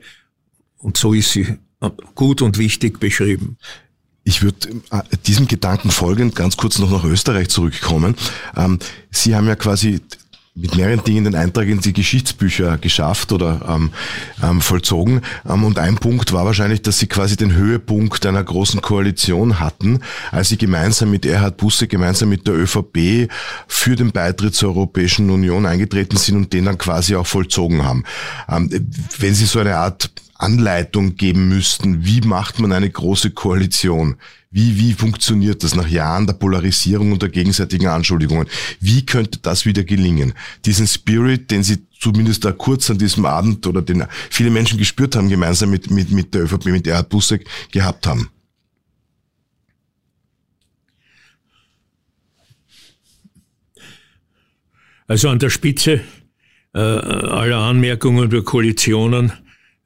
Und 0.78 0.98
so 0.98 1.14
ist 1.14 1.32
sie 1.32 1.58
gut 2.16 2.42
und 2.42 2.58
wichtig 2.58 3.00
beschrieben. 3.00 3.58
Ich 4.24 4.42
würde 4.42 4.70
äh, 4.92 5.04
diesem 5.26 5.48
Gedanken 5.48 5.92
folgend 5.92 6.36
ganz 6.36 6.58
kurz 6.58 6.80
noch 6.80 6.92
nach 6.92 7.06
Österreich 7.06 7.50
zurückkommen. 7.50 8.16
Ähm, 8.56 8.80
Sie 9.10 9.36
haben 9.36 9.48
ja 9.48 9.56
quasi 9.56 10.02
mit 10.60 10.76
mehreren 10.76 11.04
Dingen 11.04 11.26
den 11.26 11.36
Eintrag 11.36 11.68
in 11.68 11.80
die 11.80 11.94
Geschichtsbücher 11.94 12.78
geschafft 12.80 13.32
oder 13.32 13.62
ähm, 13.70 13.92
ähm, 14.44 14.62
vollzogen. 14.62 15.22
Ähm, 15.48 15.64
und 15.64 15.78
ein 15.78 15.96
Punkt 15.96 16.34
war 16.34 16.46
wahrscheinlich, 16.46 16.82
dass 16.82 16.98
sie 16.98 17.08
quasi 17.08 17.38
den 17.38 17.54
Höhepunkt 17.54 18.26
einer 18.26 18.44
großen 18.44 18.82
Koalition 18.82 19.60
hatten, 19.60 20.00
als 20.32 20.50
sie 20.50 20.58
gemeinsam 20.58 21.12
mit 21.12 21.26
Erhard 21.26 21.58
Busse, 21.58 21.88
gemeinsam 21.88 22.30
mit 22.30 22.48
der 22.48 22.56
ÖVP 22.56 23.30
für 23.68 23.96
den 23.96 24.12
Beitritt 24.12 24.56
zur 24.56 24.70
Europäischen 24.70 25.30
Union 25.30 25.66
eingetreten 25.66 26.18
sind 26.18 26.36
und 26.36 26.54
den 26.54 26.66
dann 26.66 26.78
quasi 26.78 27.16
auch 27.16 27.28
vollzogen 27.28 27.86
haben. 27.86 28.04
Ähm, 28.50 28.70
wenn 29.20 29.36
Sie 29.36 29.46
so 29.46 29.60
eine 29.60 29.78
Art 29.78 30.10
Anleitung 30.38 31.16
geben 31.16 31.48
müssten, 31.50 32.06
wie 32.06 32.22
macht 32.22 32.60
man 32.60 32.72
eine 32.72 32.90
große 32.90 33.32
Koalition? 33.32 34.18
Wie, 34.50 34.78
wie 34.80 34.94
funktioniert 34.94 35.64
das 35.64 35.76
nach 35.76 35.88
Jahren 35.88 36.26
der 36.26 36.34
Polarisierung 36.34 37.12
und 37.12 37.22
der 37.22 37.30
gegenseitigen 37.30 37.88
Anschuldigungen? 37.88 38.48
Wie 38.80 39.06
könnte 39.06 39.40
das 39.40 39.66
wieder 39.66 39.84
gelingen? 39.84 40.34
Diesen 40.66 40.88
Spirit, 40.88 41.52
den 41.52 41.64
Sie 41.64 41.86
zumindest 42.00 42.46
da 42.46 42.52
kurz 42.52 42.90
an 42.90 42.98
diesem 42.98 43.26
Abend 43.26 43.68
oder 43.68 43.82
den 43.82 44.06
viele 44.30 44.50
Menschen 44.50 44.78
gespürt 44.78 45.16
haben, 45.16 45.30
gemeinsam 45.30 45.70
mit, 45.70 45.92
mit, 45.92 46.12
mit 46.12 46.34
der 46.34 46.44
ÖVP, 46.44 46.66
mit 46.68 46.88
Erhard 46.88 47.10
Busseck 47.10 47.46
gehabt 47.72 48.08
haben. 48.08 48.30
Also 55.08 55.30
an 55.30 55.40
der 55.40 55.50
Spitze 55.50 56.02
äh, 56.74 56.80
aller 56.80 57.58
Anmerkungen 57.58 58.26
über 58.26 58.44
Koalitionen 58.44 59.32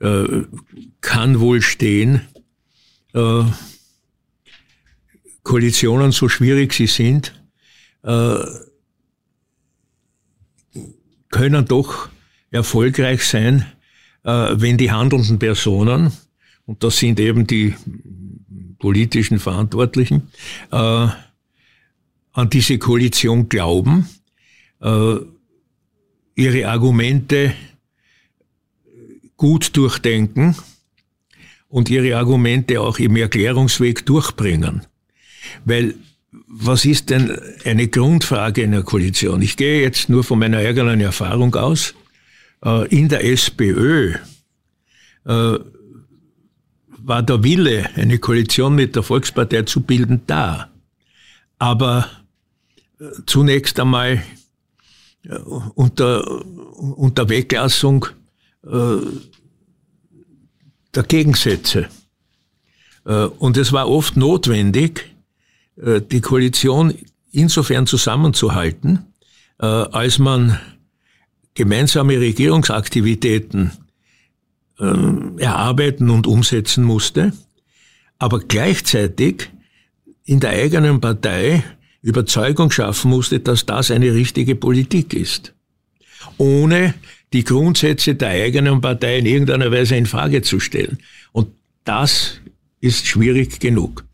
äh, 0.01 0.43
kann 0.99 1.39
wohl 1.39 1.61
stehen, 1.61 2.21
äh, 3.13 3.43
Koalitionen, 5.43 6.11
so 6.11 6.29
schwierig 6.29 6.73
sie 6.73 6.87
sind, 6.87 7.33
äh, 8.03 8.37
können 11.29 11.65
doch 11.65 12.09
erfolgreich 12.51 13.23
sein, 13.23 13.65
äh, 14.23 14.29
wenn 14.55 14.77
die 14.77 14.91
handelnden 14.91 15.39
Personen, 15.39 16.11
und 16.65 16.83
das 16.83 16.97
sind 16.97 17.19
eben 17.19 17.47
die 17.47 17.75
politischen 18.79 19.39
Verantwortlichen, 19.39 20.31
äh, 20.71 21.07
an 22.33 22.49
diese 22.49 22.77
Koalition 22.77 23.49
glauben, 23.49 24.07
ihre 26.33 26.67
Argumente 26.67 27.53
gut 29.41 29.75
durchdenken 29.75 30.55
und 31.67 31.89
ihre 31.89 32.15
Argumente 32.15 32.79
auch 32.79 32.99
im 32.99 33.15
Erklärungsweg 33.15 34.05
durchbringen. 34.05 34.85
Weil 35.65 35.95
was 36.47 36.85
ist 36.85 37.09
denn 37.09 37.35
eine 37.65 37.87
Grundfrage 37.87 38.61
in 38.61 38.71
der 38.71 38.83
Koalition? 38.83 39.41
Ich 39.41 39.57
gehe 39.57 39.81
jetzt 39.81 40.09
nur 40.09 40.23
von 40.23 40.37
meiner 40.37 40.59
eigenen 40.59 41.01
Erfahrung 41.01 41.55
aus. 41.55 41.95
Äh, 42.63 42.87
in 42.89 43.09
der 43.09 43.25
SPÖ 43.25 44.13
äh, 45.25 45.57
war 46.85 47.23
der 47.23 47.43
Wille, 47.43 47.89
eine 47.95 48.19
Koalition 48.19 48.75
mit 48.75 48.95
der 48.95 49.01
Volkspartei 49.01 49.63
zu 49.63 49.81
bilden, 49.81 50.21
da. 50.27 50.69
Aber 51.57 52.07
äh, 52.99 53.05
zunächst 53.25 53.79
einmal 53.79 54.21
unter, 55.73 56.45
unter 56.45 57.27
Weglassung 57.29 58.05
der 58.63 59.03
Gegensätze. 61.07 61.89
Und 63.03 63.57
es 63.57 63.71
war 63.73 63.89
oft 63.89 64.15
notwendig, 64.17 65.11
äh, 65.81 66.01
die 66.01 66.21
Koalition 66.21 66.93
insofern 67.31 67.87
zusammenzuhalten, 67.87 69.07
äh, 69.59 69.65
als 69.65 70.19
man 70.19 70.59
gemeinsame 71.53 72.19
Regierungsaktivitäten 72.19 73.71
erarbeiten 75.37 76.09
und 76.09 76.25
umsetzen 76.25 76.83
musste, 76.83 77.33
aber 78.17 78.39
gleichzeitig 78.39 79.51
in 80.25 80.39
der 80.39 80.51
eigenen 80.51 80.99
Partei 80.99 81.63
Überzeugung 82.01 82.71
schaffen 82.71 83.11
musste, 83.11 83.41
dass 83.41 83.67
das 83.67 83.91
eine 83.91 84.11
richtige 84.15 84.55
Politik 84.55 85.13
ist. 85.13 85.53
Ohne 86.37 86.95
die 87.33 87.43
Grundsätze 87.43 88.15
der 88.15 88.29
eigenen 88.29 88.81
Partei 88.81 89.19
in 89.19 89.25
irgendeiner 89.25 89.71
Weise 89.71 89.95
in 89.95 90.05
Frage 90.05 90.41
zu 90.41 90.59
stellen. 90.59 90.99
Und 91.31 91.49
das 91.83 92.41
ist 92.81 93.07
schwierig 93.07 93.59
genug. 93.59 94.05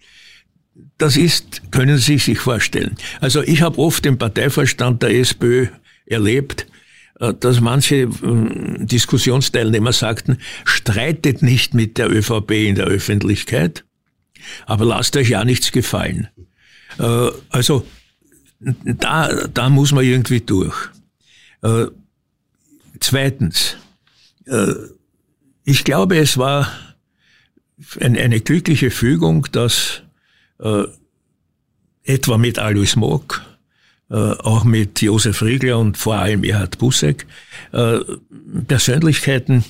Das 0.97 1.17
ist, 1.17 1.71
können 1.71 1.97
Sie 1.97 2.17
sich 2.17 2.39
vorstellen. 2.39 2.95
Also 3.19 3.41
ich 3.43 3.61
habe 3.61 3.77
oft 3.77 4.05
im 4.05 4.17
Parteivorstand 4.17 5.03
der 5.03 5.11
SPÖ 5.11 5.67
erlebt, 6.05 6.67
äh, 7.19 7.33
dass 7.33 7.61
manche 7.61 7.95
äh, 7.95 8.09
Diskussionsteilnehmer 8.85 9.93
sagten, 9.93 10.37
streitet 10.65 11.41
nicht 11.41 11.73
mit 11.73 11.97
der 11.97 12.11
ÖVP 12.11 12.51
in 12.51 12.75
der 12.75 12.85
Öffentlichkeit, 12.85 13.85
aber 14.65 14.85
lasst 14.85 15.17
euch 15.17 15.29
ja 15.29 15.43
nichts 15.43 15.71
gefallen. 15.71 16.29
Äh, 16.99 17.29
also 17.49 17.85
da, 18.59 19.47
da 19.47 19.69
muss 19.69 19.91
man 19.91 20.03
irgendwie 20.03 20.41
durch. 20.41 20.75
Zweitens, 22.99 23.77
ich 25.63 25.83
glaube, 25.83 26.17
es 26.17 26.37
war 26.37 26.71
eine 27.99 28.39
glückliche 28.41 28.91
Fügung, 28.91 29.47
dass 29.51 30.01
äh, 30.59 30.83
etwa 32.03 32.37
mit 32.37 32.57
Alois 32.59 32.95
Mock, 32.95 33.43
äh, 34.09 34.15
auch 34.15 34.63
mit 34.63 35.01
Josef 35.01 35.41
Riegler 35.41 35.77
und 35.77 35.97
vor 35.97 36.15
allem 36.15 36.43
Erhard 36.43 36.77
Busseck, 36.77 37.27
äh, 37.73 37.99
Persönlichkeiten 38.67 39.63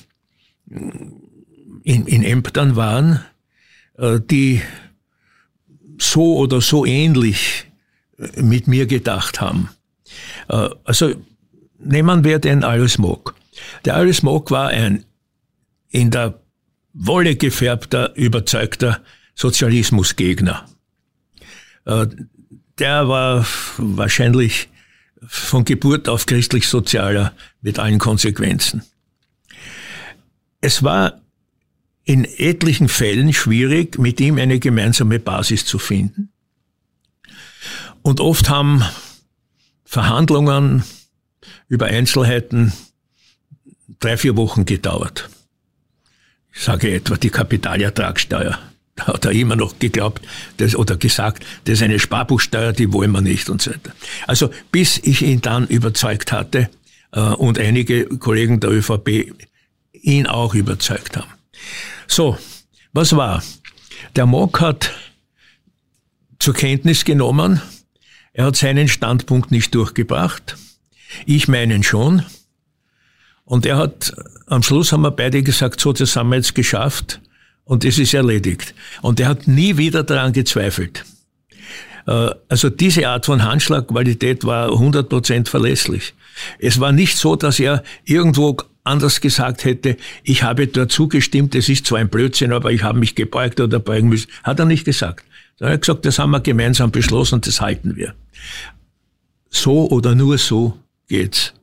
in, 1.82 2.22
Ämtern 2.22 2.76
waren, 2.76 3.24
äh, 3.96 4.20
die 4.20 4.62
so 5.98 6.36
oder 6.36 6.60
so 6.60 6.86
ähnlich 6.86 7.66
äh, 8.18 8.42
mit 8.42 8.68
mir 8.68 8.86
gedacht 8.86 9.40
haben. 9.40 9.70
Äh, 10.48 10.70
also 10.84 11.14
nehmen 11.78 12.24
wir 12.24 12.38
den 12.38 12.64
Alois 12.64 12.98
Mock. 12.98 13.34
Der 13.84 13.96
Alois 13.96 14.22
Mock 14.22 14.50
war 14.50 14.68
ein 14.68 15.04
in 15.90 16.10
der 16.10 16.40
Wolle 16.92 17.36
gefärbter, 17.36 18.14
überzeugter 18.16 19.00
Sozialismusgegner. 19.34 20.66
Äh, 21.84 22.06
der 22.78 23.08
war 23.08 23.46
wahrscheinlich 23.76 24.68
von 25.26 25.64
Geburt 25.64 26.08
auf 26.08 26.26
christlich-sozialer 26.26 27.32
mit 27.60 27.78
allen 27.78 27.98
Konsequenzen. 27.98 28.82
Es 30.60 30.82
war 30.82 31.20
in 32.04 32.24
etlichen 32.24 32.88
Fällen 32.88 33.32
schwierig, 33.32 33.98
mit 33.98 34.20
ihm 34.20 34.38
eine 34.38 34.58
gemeinsame 34.58 35.18
Basis 35.18 35.66
zu 35.66 35.78
finden. 35.78 36.30
Und 38.02 38.20
oft 38.20 38.48
haben 38.48 38.82
Verhandlungen 39.84 40.84
über 41.68 41.86
Einzelheiten 41.86 42.72
drei, 44.00 44.16
vier 44.16 44.36
Wochen 44.36 44.64
gedauert. 44.64 45.28
Ich 46.52 46.62
sage 46.62 46.92
etwa 46.92 47.16
die 47.16 47.30
Kapitalertragssteuer 47.30 48.58
hat 49.06 49.24
er 49.24 49.32
immer 49.32 49.56
noch 49.56 49.78
geglaubt 49.78 50.22
das, 50.56 50.74
oder 50.74 50.96
gesagt, 50.96 51.44
das 51.64 51.74
ist 51.74 51.82
eine 51.82 51.98
Sparbuchsteuer, 51.98 52.72
die 52.72 52.92
wollen 52.92 53.12
wir 53.12 53.20
nicht 53.20 53.48
und 53.48 53.62
so 53.62 53.70
weiter. 53.70 53.92
Also 54.26 54.50
bis 54.72 54.98
ich 54.98 55.22
ihn 55.22 55.40
dann 55.40 55.66
überzeugt 55.66 56.32
hatte 56.32 56.68
äh, 57.12 57.20
und 57.20 57.58
einige 57.58 58.06
Kollegen 58.06 58.60
der 58.60 58.70
ÖVP 58.70 59.32
ihn 59.92 60.26
auch 60.26 60.54
überzeugt 60.54 61.16
haben. 61.16 61.30
So, 62.06 62.38
was 62.92 63.14
war? 63.14 63.42
Der 64.16 64.26
Mock 64.26 64.60
hat 64.60 64.92
zur 66.38 66.54
Kenntnis 66.54 67.04
genommen, 67.04 67.60
er 68.32 68.46
hat 68.46 68.56
seinen 68.56 68.88
Standpunkt 68.88 69.50
nicht 69.50 69.74
durchgebracht, 69.74 70.56
ich 71.26 71.48
meinen 71.48 71.82
schon. 71.82 72.22
Und 73.44 73.64
er 73.64 73.78
hat, 73.78 74.14
am 74.46 74.62
Schluss 74.62 74.92
haben 74.92 75.02
wir 75.02 75.10
beide 75.10 75.42
gesagt, 75.42 75.80
so, 75.80 75.92
das 75.92 76.16
haben 76.16 76.28
wir 76.28 76.36
jetzt 76.36 76.54
geschafft 76.54 77.20
und 77.64 77.84
es 77.84 77.98
ist 77.98 78.14
erledigt. 78.14 78.74
Und 79.02 79.20
er 79.20 79.28
hat 79.28 79.46
nie 79.46 79.76
wieder 79.76 80.02
daran 80.02 80.32
gezweifelt. 80.32 81.04
Äh, 82.06 82.30
also 82.48 82.70
diese 82.70 83.08
Art 83.08 83.26
von 83.26 83.44
Handschlagqualität 83.44 84.44
war 84.44 84.70
100% 84.70 85.48
verlässlich. 85.48 86.14
Es 86.58 86.80
war 86.80 86.92
nicht 86.92 87.16
so, 87.16 87.36
dass 87.36 87.60
er 87.60 87.82
irgendwo 88.04 88.56
anders 88.84 89.20
gesagt 89.20 89.64
hätte, 89.64 89.96
ich 90.24 90.42
habe 90.42 90.66
dort 90.66 90.90
zugestimmt, 90.90 91.54
es 91.54 91.68
ist 91.68 91.86
zwar 91.86 91.98
ein 91.98 92.08
Blödsinn, 92.08 92.52
aber 92.52 92.72
ich 92.72 92.82
habe 92.82 92.98
mich 92.98 93.14
gebeugt 93.14 93.60
oder 93.60 93.78
beugen 93.78 94.08
müssen, 94.08 94.30
hat 94.42 94.58
er 94.58 94.64
nicht 94.64 94.84
gesagt. 94.84 95.24
Er 95.60 95.72
hat 95.72 95.82
gesagt, 95.82 96.06
das 96.06 96.18
haben 96.18 96.30
wir 96.30 96.40
gemeinsam 96.40 96.90
beschlossen, 96.90 97.40
das 97.40 97.60
halten 97.60 97.96
wir. 97.96 98.14
So 99.50 99.88
oder 99.90 100.14
nur 100.14 100.38
so 100.38 100.78
geht's. 101.08 101.54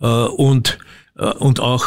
Äh, 0.00 0.06
und, 0.06 0.78
äh, 1.16 1.26
und 1.26 1.60
auch 1.60 1.84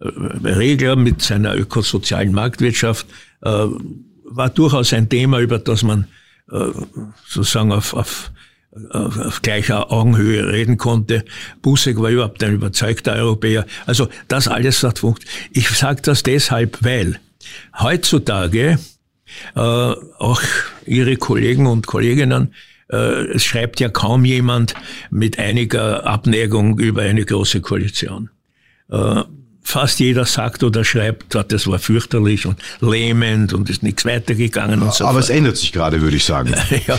äh, 0.00 0.06
Regler 0.06 0.96
mit 0.96 1.22
seiner 1.22 1.54
ökosozialen 1.56 2.32
Marktwirtschaft 2.32 3.06
war 3.40 4.50
durchaus 4.50 4.92
ein 4.92 5.08
Thema, 5.08 5.38
über 5.38 5.60
das 5.60 5.84
man 5.84 6.08
sozusagen 7.24 7.70
auf, 7.70 7.94
auf 7.94 8.32
auf 8.90 9.42
gleicher 9.42 9.92
Augenhöhe 9.92 10.52
reden 10.52 10.76
konnte. 10.76 11.24
Busek 11.62 12.00
war 12.00 12.10
überhaupt 12.10 12.42
ein 12.42 12.54
überzeugter 12.54 13.14
Europäer. 13.14 13.64
Also 13.86 14.08
das 14.26 14.48
alles 14.48 14.82
hat 14.82 14.98
funktioniert. 14.98 15.50
Ich 15.52 15.68
sage 15.70 16.02
das 16.02 16.24
deshalb, 16.24 16.78
weil 16.82 17.20
heutzutage 17.78 18.78
äh, 19.54 19.60
auch 19.60 20.42
Ihre 20.84 21.16
Kollegen 21.16 21.66
und 21.66 21.86
Kolleginnen 21.86 22.48
äh, 22.48 22.67
es 22.90 23.44
schreibt 23.44 23.80
ja 23.80 23.90
kaum 23.90 24.24
jemand 24.24 24.74
mit 25.10 25.38
einiger 25.38 26.06
Abneigung 26.06 26.78
über 26.78 27.02
eine 27.02 27.24
große 27.24 27.60
Koalition. 27.60 28.30
Äh, 28.90 29.24
fast 29.68 30.00
jeder 30.00 30.24
sagt 30.24 30.62
oder 30.62 30.82
schreibt, 30.82 31.34
das 31.34 31.66
war 31.66 31.78
fürchterlich 31.78 32.46
und 32.46 32.58
lähmend 32.80 33.52
und 33.52 33.68
ist 33.68 33.82
nichts 33.82 34.06
weitergegangen 34.06 34.80
und 34.80 34.94
so 34.94 35.04
Aber 35.04 35.20
fort. 35.20 35.24
es 35.24 35.30
ändert 35.30 35.58
sich 35.58 35.72
gerade, 35.72 36.00
würde 36.00 36.16
ich 36.16 36.24
sagen. 36.24 36.54
ja, 36.86 36.98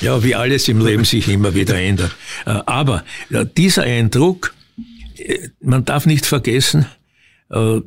ja, 0.00 0.24
wie 0.24 0.34
alles 0.34 0.66
im 0.68 0.84
Leben 0.84 1.04
sich 1.04 1.28
immer 1.28 1.54
wieder 1.54 1.78
ändert. 1.78 2.12
Äh, 2.46 2.60
aber 2.64 3.04
dieser 3.56 3.82
Eindruck, 3.82 4.54
äh, 5.18 5.50
man 5.60 5.84
darf 5.84 6.06
nicht 6.06 6.24
vergessen, 6.24 6.86
äh, 7.50 7.80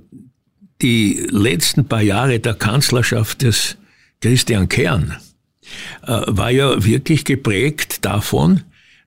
die 0.84 1.28
letzten 1.32 1.86
paar 1.86 2.02
Jahre 2.02 2.40
der 2.40 2.54
Kanzlerschaft 2.54 3.42
des 3.42 3.78
Christian 4.22 4.70
Kern 4.70 5.18
war 6.02 6.52
ja 6.52 6.84
wirklich 6.84 7.26
geprägt 7.26 8.06
davon, 8.06 8.64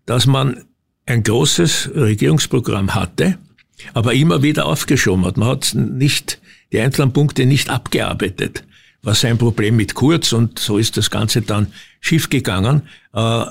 dass 0.06 0.26
man 0.26 0.64
ein 1.06 1.22
großes 1.22 1.90
Regierungsprogramm 1.94 2.94
hatte, 2.94 3.38
aber 3.94 4.14
immer 4.14 4.42
wieder 4.42 4.66
aufgeschoben 4.66 5.24
hat. 5.24 5.36
Man 5.36 5.48
hat 5.48 5.74
nicht, 5.74 6.40
die 6.72 6.80
einzelnen 6.80 7.12
Punkte 7.12 7.46
nicht 7.46 7.70
abgearbeitet. 7.70 8.64
War 9.02 9.14
sein 9.14 9.38
Problem 9.38 9.76
mit 9.76 9.94
Kurz 9.94 10.32
und 10.32 10.58
so 10.58 10.78
ist 10.78 10.96
das 10.96 11.10
Ganze 11.10 11.42
dann 11.42 11.72
schief 12.00 12.30
gegangen. 12.30 12.82
Äh, 13.12 13.44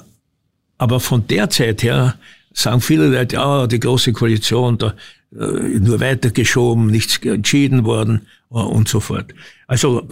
aber 0.78 1.00
von 1.00 1.28
der 1.28 1.50
Zeit 1.50 1.84
her 1.84 2.16
sagen 2.54 2.82
viele 2.82 3.08
Leute, 3.08 3.36
ja, 3.36 3.68
die 3.68 3.80
große 3.80 4.14
Koalition, 4.14 4.78
da 4.78 4.96
äh, 5.34 5.80
nur 5.80 6.00
weitergeschoben, 6.00 6.88
nichts 6.88 7.18
entschieden 7.18 7.84
worden 7.84 8.28
äh, 8.50 8.56
und 8.56 8.88
so 8.88 9.02
fort. 9.02 9.34
Also, 9.68 10.08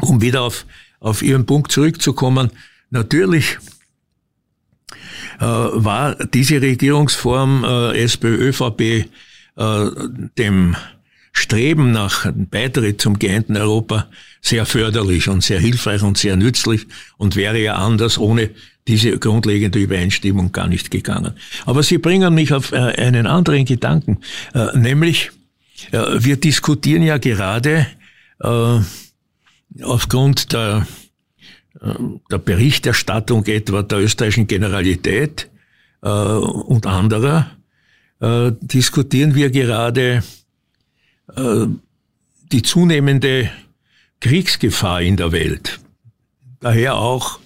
um 0.00 0.22
wieder 0.22 0.42
auf, 0.42 0.66
auf 1.00 1.22
Ihren 1.22 1.46
Punkt 1.46 1.72
zurückzukommen, 1.72 2.50
natürlich 2.90 3.58
äh, 5.40 5.44
war 5.44 6.16
diese 6.16 6.60
Regierungsform 6.60 7.64
äh, 7.64 8.02
SPÖ-ÖVP 8.02 8.80
äh, 8.80 9.04
dem 10.36 10.76
Streben 11.32 11.92
nach 11.92 12.30
Beitritt 12.34 13.00
zum 13.00 13.18
geeinten 13.18 13.56
Europa 13.56 14.08
sehr 14.42 14.66
förderlich 14.66 15.28
und 15.28 15.42
sehr 15.42 15.60
hilfreich 15.60 16.02
und 16.02 16.18
sehr 16.18 16.36
nützlich 16.36 16.86
und 17.16 17.36
wäre 17.36 17.58
ja 17.58 17.76
anders 17.76 18.18
ohne 18.18 18.50
diese 18.86 19.16
grundlegende 19.18 19.78
Übereinstimmung 19.78 20.52
gar 20.52 20.66
nicht 20.66 20.90
gegangen. 20.90 21.32
Aber 21.64 21.82
Sie 21.82 21.98
bringen 21.98 22.34
mich 22.34 22.52
auf 22.52 22.72
einen 22.72 23.26
anderen 23.26 23.64
Gedanken, 23.64 24.18
nämlich 24.74 25.30
wir 25.92 26.36
diskutieren 26.36 27.02
ja 27.02 27.18
gerade 27.18 27.86
aufgrund 29.82 30.52
der 30.52 30.86
der 32.30 32.38
Berichterstattung 32.38 33.46
etwa 33.46 33.82
der 33.82 34.00
österreichischen 34.00 34.46
Generalität 34.46 35.48
äh, 36.02 36.08
und 36.08 36.86
anderer 36.86 37.50
äh, 38.20 38.52
diskutieren 38.60 39.34
wir 39.34 39.50
gerade 39.50 40.22
äh, 41.36 41.66
die 42.52 42.62
zunehmende 42.62 43.50
Kriegsgefahr 44.20 45.02
in 45.02 45.16
der 45.16 45.32
Welt. 45.32 45.80
Daher 46.60 46.96
auch 46.96 47.38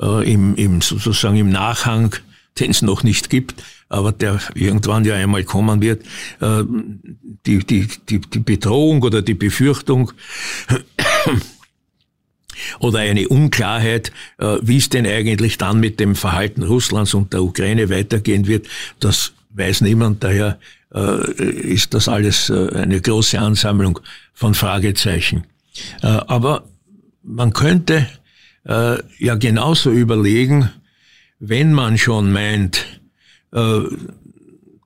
äh, 0.00 0.30
im, 0.30 0.54
im, 0.54 0.80
sozusagen 0.80 1.36
im 1.36 1.50
Nachhang, 1.50 2.14
den 2.60 2.70
es 2.70 2.82
noch 2.82 3.02
nicht 3.02 3.30
gibt, 3.30 3.64
aber 3.88 4.12
der 4.12 4.38
irgendwann 4.54 5.04
ja 5.04 5.14
einmal 5.14 5.44
kommen 5.44 5.80
wird, 5.80 6.04
äh, 6.40 6.62
die, 7.46 7.58
die, 7.64 7.88
die, 8.08 8.20
die 8.20 8.38
Bedrohung 8.38 9.02
oder 9.02 9.22
die 9.22 9.34
Befürchtung, 9.34 10.12
oder 12.78 13.00
eine 13.00 13.28
Unklarheit, 13.28 14.12
äh, 14.38 14.58
wie 14.62 14.76
es 14.76 14.88
denn 14.88 15.06
eigentlich 15.06 15.58
dann 15.58 15.80
mit 15.80 16.00
dem 16.00 16.14
Verhalten 16.14 16.62
Russlands 16.62 17.14
und 17.14 17.32
der 17.32 17.42
Ukraine 17.42 17.90
weitergehen 17.90 18.46
wird. 18.46 18.66
Das 19.00 19.32
weiß 19.50 19.82
niemand. 19.82 20.22
Daher 20.24 20.58
äh, 20.94 21.32
ist 21.42 21.94
das 21.94 22.08
alles 22.08 22.50
äh, 22.50 22.68
eine 22.74 23.00
große 23.00 23.38
Ansammlung 23.38 24.00
von 24.34 24.54
Fragezeichen. 24.54 25.44
Aber 26.02 26.64
man 27.22 27.52
könnte 27.52 28.06
ja 28.64 29.34
genauso 29.36 29.90
überlegen, 29.90 30.70
wenn 31.38 31.72
man 31.72 31.96
schon 31.96 32.32
meint, 32.32 32.84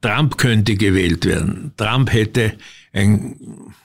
Trump 0.07 0.39
könnte 0.39 0.77
gewählt 0.77 1.25
werden. 1.25 1.73
Trump 1.77 2.13
hätte 2.13 2.53
ein 2.93 3.37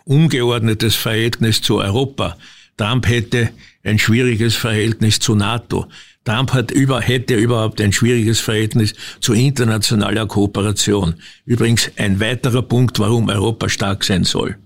ungeordnetes 0.06 0.96
Verhältnis 0.96 1.62
zu 1.62 1.80
Europa. 1.80 2.38
Trump 2.78 3.08
hätte 3.08 3.50
ein 3.84 4.00
schwieriges 4.00 4.56
Verhältnis 4.56 5.20
zu 5.20 5.36
NATO. 5.36 5.88
Trump 6.24 6.54
hat 6.54 6.72
über, 6.72 7.02
hätte 7.02 7.36
überhaupt 7.36 7.82
ein 7.82 7.92
schwieriges 7.92 8.40
Verhältnis 8.40 8.94
zu 9.20 9.34
internationaler 9.34 10.28
Kooperation. 10.28 11.16
Übrigens 11.46 11.92
ein 11.98 12.20
weiterer 12.20 12.62
Punkt, 12.62 13.00
warum 13.00 13.30
Europa 13.30 13.70
stark 13.70 14.04
sein 14.04 14.24
soll. 14.24 14.58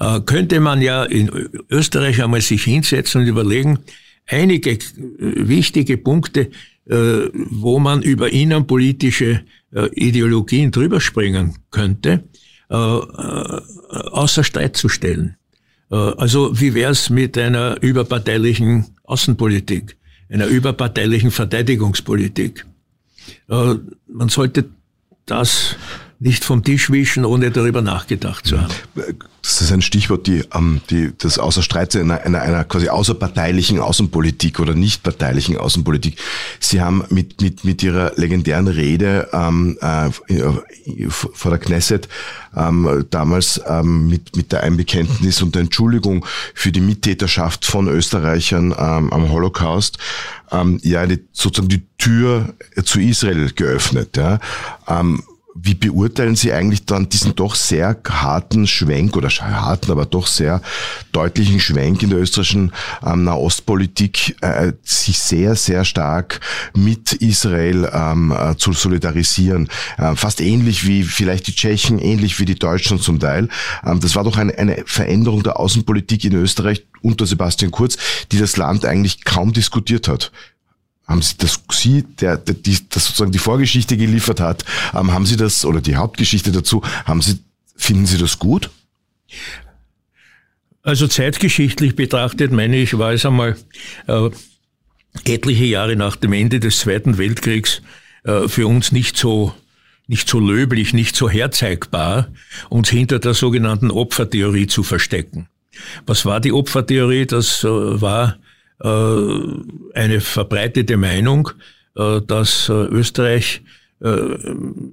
Äh, 0.00 0.20
könnte 0.20 0.60
man 0.60 0.82
ja 0.82 1.04
in 1.04 1.30
Österreich 1.70 2.22
einmal 2.22 2.42
sich 2.42 2.64
hinsetzen 2.64 3.22
und 3.22 3.26
überlegen, 3.26 3.78
einige 4.26 4.72
äh, 4.72 4.78
wichtige 5.18 5.96
Punkte, 5.96 6.50
äh, 6.86 7.28
wo 7.32 7.78
man 7.78 8.02
über 8.02 8.30
innenpolitische 8.30 9.44
äh, 9.74 9.86
Ideologien 9.94 10.70
drüber 10.70 11.00
springen 11.00 11.56
könnte, 11.70 12.24
äh, 12.70 12.74
äh, 12.74 13.60
außer 14.10 14.44
Streit 14.44 14.76
zu 14.76 14.88
stellen. 14.88 15.36
Äh, 15.92 15.96
also 15.96 16.58
wie 16.58 16.74
wär's 16.74 17.10
mit 17.10 17.38
einer 17.38 17.80
überparteilichen 17.82 18.86
Außenpolitik, 19.04 19.96
einer 20.28 20.46
überparteilichen 20.46 21.30
Verteidigungspolitik? 21.30 22.66
Äh, 23.48 23.74
man 24.08 24.28
sollte 24.28 24.70
das 25.26 25.76
nicht 26.22 26.44
vom 26.44 26.62
Tisch 26.62 26.90
wischen, 26.90 27.24
ohne 27.24 27.50
darüber 27.50 27.82
nachgedacht 27.82 28.46
zu 28.46 28.60
haben. 28.60 28.72
Das 29.42 29.60
ist 29.60 29.72
ein 29.72 29.82
Stichwort, 29.82 30.28
die, 30.28 30.44
ähm, 30.54 30.80
die 30.88 31.12
das 31.18 31.38
außer 31.38 31.62
Streit 31.62 31.96
einer, 31.96 32.20
einer, 32.20 32.42
einer 32.42 32.62
quasi 32.62 32.88
außerparteilichen 32.88 33.80
Außenpolitik 33.80 34.60
oder 34.60 34.74
nicht 34.74 35.02
parteilichen 35.02 35.56
Außenpolitik. 35.56 36.16
Sie 36.60 36.80
haben 36.80 37.04
mit, 37.10 37.40
mit, 37.40 37.64
mit 37.64 37.82
Ihrer 37.82 38.12
legendären 38.14 38.68
Rede 38.68 39.28
ähm, 39.32 39.76
äh, 39.80 40.10
vor 41.10 41.50
der 41.50 41.58
Knesset 41.58 42.08
ähm, 42.56 43.04
damals 43.10 43.60
ähm, 43.66 44.06
mit, 44.08 44.36
mit 44.36 44.52
der 44.52 44.62
Einbekenntnis 44.62 45.42
und 45.42 45.56
der 45.56 45.62
Entschuldigung 45.62 46.24
für 46.54 46.70
die 46.70 46.80
Mittäterschaft 46.80 47.64
von 47.64 47.88
Österreichern 47.88 48.72
ähm, 48.78 49.12
am 49.12 49.30
Holocaust 49.30 49.98
ähm, 50.52 50.78
ja 50.84 51.04
die, 51.04 51.18
sozusagen 51.32 51.68
die 51.68 51.82
Tür 51.98 52.54
zu 52.84 53.00
Israel 53.00 53.50
geöffnet. 53.52 54.16
Ja. 54.16 54.38
Ähm, 54.86 55.24
wie 55.54 55.74
beurteilen 55.74 56.36
Sie 56.36 56.52
eigentlich 56.52 56.86
dann 56.86 57.08
diesen 57.08 57.34
doch 57.34 57.54
sehr 57.54 57.96
harten 58.08 58.66
Schwenk 58.66 59.16
oder 59.16 59.28
harten, 59.28 59.90
aber 59.90 60.06
doch 60.06 60.26
sehr 60.26 60.62
deutlichen 61.12 61.60
Schwenk 61.60 62.02
in 62.02 62.10
der 62.10 62.20
österreichischen 62.20 62.72
ähm, 63.04 63.24
Nahostpolitik, 63.24 64.36
äh, 64.40 64.72
sich 64.82 65.18
sehr, 65.18 65.54
sehr 65.54 65.84
stark 65.84 66.40
mit 66.74 67.12
Israel 67.12 67.90
ähm, 67.92 68.32
äh, 68.32 68.56
zu 68.56 68.72
solidarisieren? 68.72 69.68
Äh, 69.98 70.16
fast 70.16 70.40
ähnlich 70.40 70.86
wie 70.86 71.02
vielleicht 71.02 71.46
die 71.46 71.54
Tschechen, 71.54 71.98
ähnlich 71.98 72.38
wie 72.38 72.46
die 72.46 72.54
Deutschen 72.54 72.98
zum 72.98 73.20
Teil. 73.20 73.48
Ähm, 73.84 74.00
das 74.00 74.16
war 74.16 74.24
doch 74.24 74.36
eine, 74.36 74.56
eine 74.56 74.82
Veränderung 74.86 75.42
der 75.42 75.58
Außenpolitik 75.58 76.24
in 76.24 76.34
Österreich 76.34 76.86
unter 77.02 77.26
Sebastian 77.26 77.72
Kurz, 77.72 77.98
die 78.30 78.38
das 78.38 78.56
Land 78.56 78.84
eigentlich 78.84 79.24
kaum 79.24 79.52
diskutiert 79.52 80.08
hat 80.08 80.32
haben 81.12 81.22
Sie 81.22 81.36
das, 81.38 81.62
Sie, 81.70 82.02
der, 82.20 82.36
der 82.38 82.54
die, 82.54 82.78
das 82.88 83.06
sozusagen 83.06 83.32
die 83.32 83.38
Vorgeschichte 83.38 83.96
geliefert 83.96 84.40
hat, 84.40 84.64
ähm, 84.94 85.12
haben 85.12 85.26
Sie 85.26 85.36
das, 85.36 85.64
oder 85.64 85.80
die 85.80 85.96
Hauptgeschichte 85.96 86.50
dazu, 86.50 86.82
haben 87.04 87.22
Sie, 87.22 87.38
finden 87.76 88.06
Sie 88.06 88.18
das 88.18 88.38
gut? 88.38 88.70
Also 90.82 91.06
zeitgeschichtlich 91.06 91.94
betrachtet, 91.94 92.50
meine 92.50 92.76
ich, 92.76 92.98
war 92.98 93.12
es 93.12 93.24
einmal 93.24 93.56
äh, 94.08 94.30
etliche 95.24 95.64
Jahre 95.64 95.94
nach 95.94 96.16
dem 96.16 96.32
Ende 96.32 96.58
des 96.58 96.80
Zweiten 96.80 97.18
Weltkriegs 97.18 97.82
äh, 98.24 98.48
für 98.48 98.66
uns 98.66 98.90
nicht 98.90 99.16
so 99.16 99.54
nicht 100.08 100.28
so 100.28 100.40
löblich, 100.40 100.92
nicht 100.92 101.14
so 101.14 101.30
herzeigbar, 101.30 102.28
uns 102.68 102.90
hinter 102.90 103.20
der 103.20 103.34
sogenannten 103.34 103.90
Opfertheorie 103.90 104.66
zu 104.66 104.82
verstecken. 104.82 105.48
Was 106.06 106.26
war 106.26 106.40
die 106.40 106.52
Opfertheorie? 106.52 107.24
Das 107.26 107.64
äh, 107.64 107.68
war 107.68 108.36
eine 108.82 110.20
verbreitete 110.20 110.96
Meinung, 110.96 111.50
äh, 111.96 112.20
dass 112.26 112.68
Österreich 112.68 113.62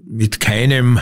mit 0.05 0.39
keinem 0.39 0.99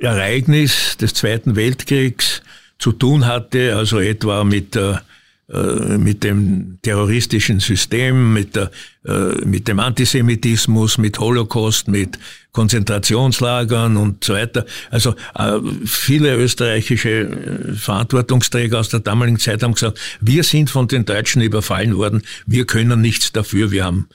Ereignis 0.00 0.96
des 0.96 1.12
Zweiten 1.12 1.54
Weltkriegs 1.54 2.40
zu 2.78 2.92
tun 2.92 3.26
hatte, 3.26 3.76
also 3.76 4.00
etwa 4.00 4.44
mit 4.44 4.74
der 4.74 5.02
äh, 5.48 5.96
mit 5.96 6.24
dem 6.24 6.80
terroristischen 6.82 7.60
System, 7.60 8.32
mit, 8.32 8.56
der, 8.56 8.72
äh, 9.04 9.44
mit 9.44 9.68
dem 9.68 9.78
Antisemitismus, 9.78 10.98
mit 10.98 11.20
Holocaust, 11.20 11.86
mit 11.86 12.18
Konzentrationslagern 12.50 13.96
und 13.96 14.24
so 14.24 14.32
weiter. 14.32 14.66
Also 14.90 15.14
äh, 15.36 15.60
viele 15.84 16.34
österreichische 16.34 17.76
Verantwortungsträger 17.76 18.80
aus 18.80 18.88
der 18.88 18.98
damaligen 18.98 19.38
Zeit 19.38 19.62
haben 19.62 19.74
gesagt, 19.74 20.00
wir 20.20 20.42
sind 20.42 20.68
von 20.68 20.88
den 20.88 21.04
Deutschen 21.04 21.42
überfallen 21.42 21.96
worden, 21.96 22.22
wir 22.46 22.66
können 22.66 23.00
nichts 23.00 23.30
dafür, 23.30 23.70
wir 23.70 23.84
haben, 23.84 24.08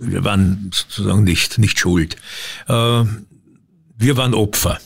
wir 0.00 0.24
waren 0.24 0.72
sozusagen 0.74 1.22
nicht, 1.22 1.58
nicht 1.58 1.78
schuld. 1.78 2.16
Wir 2.66 4.16
waren 4.16 4.34
Opfer. 4.34 4.80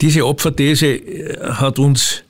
Diese 0.00 0.26
Opferthese 0.26 1.00
hat 1.58 1.78
uns 1.80 2.22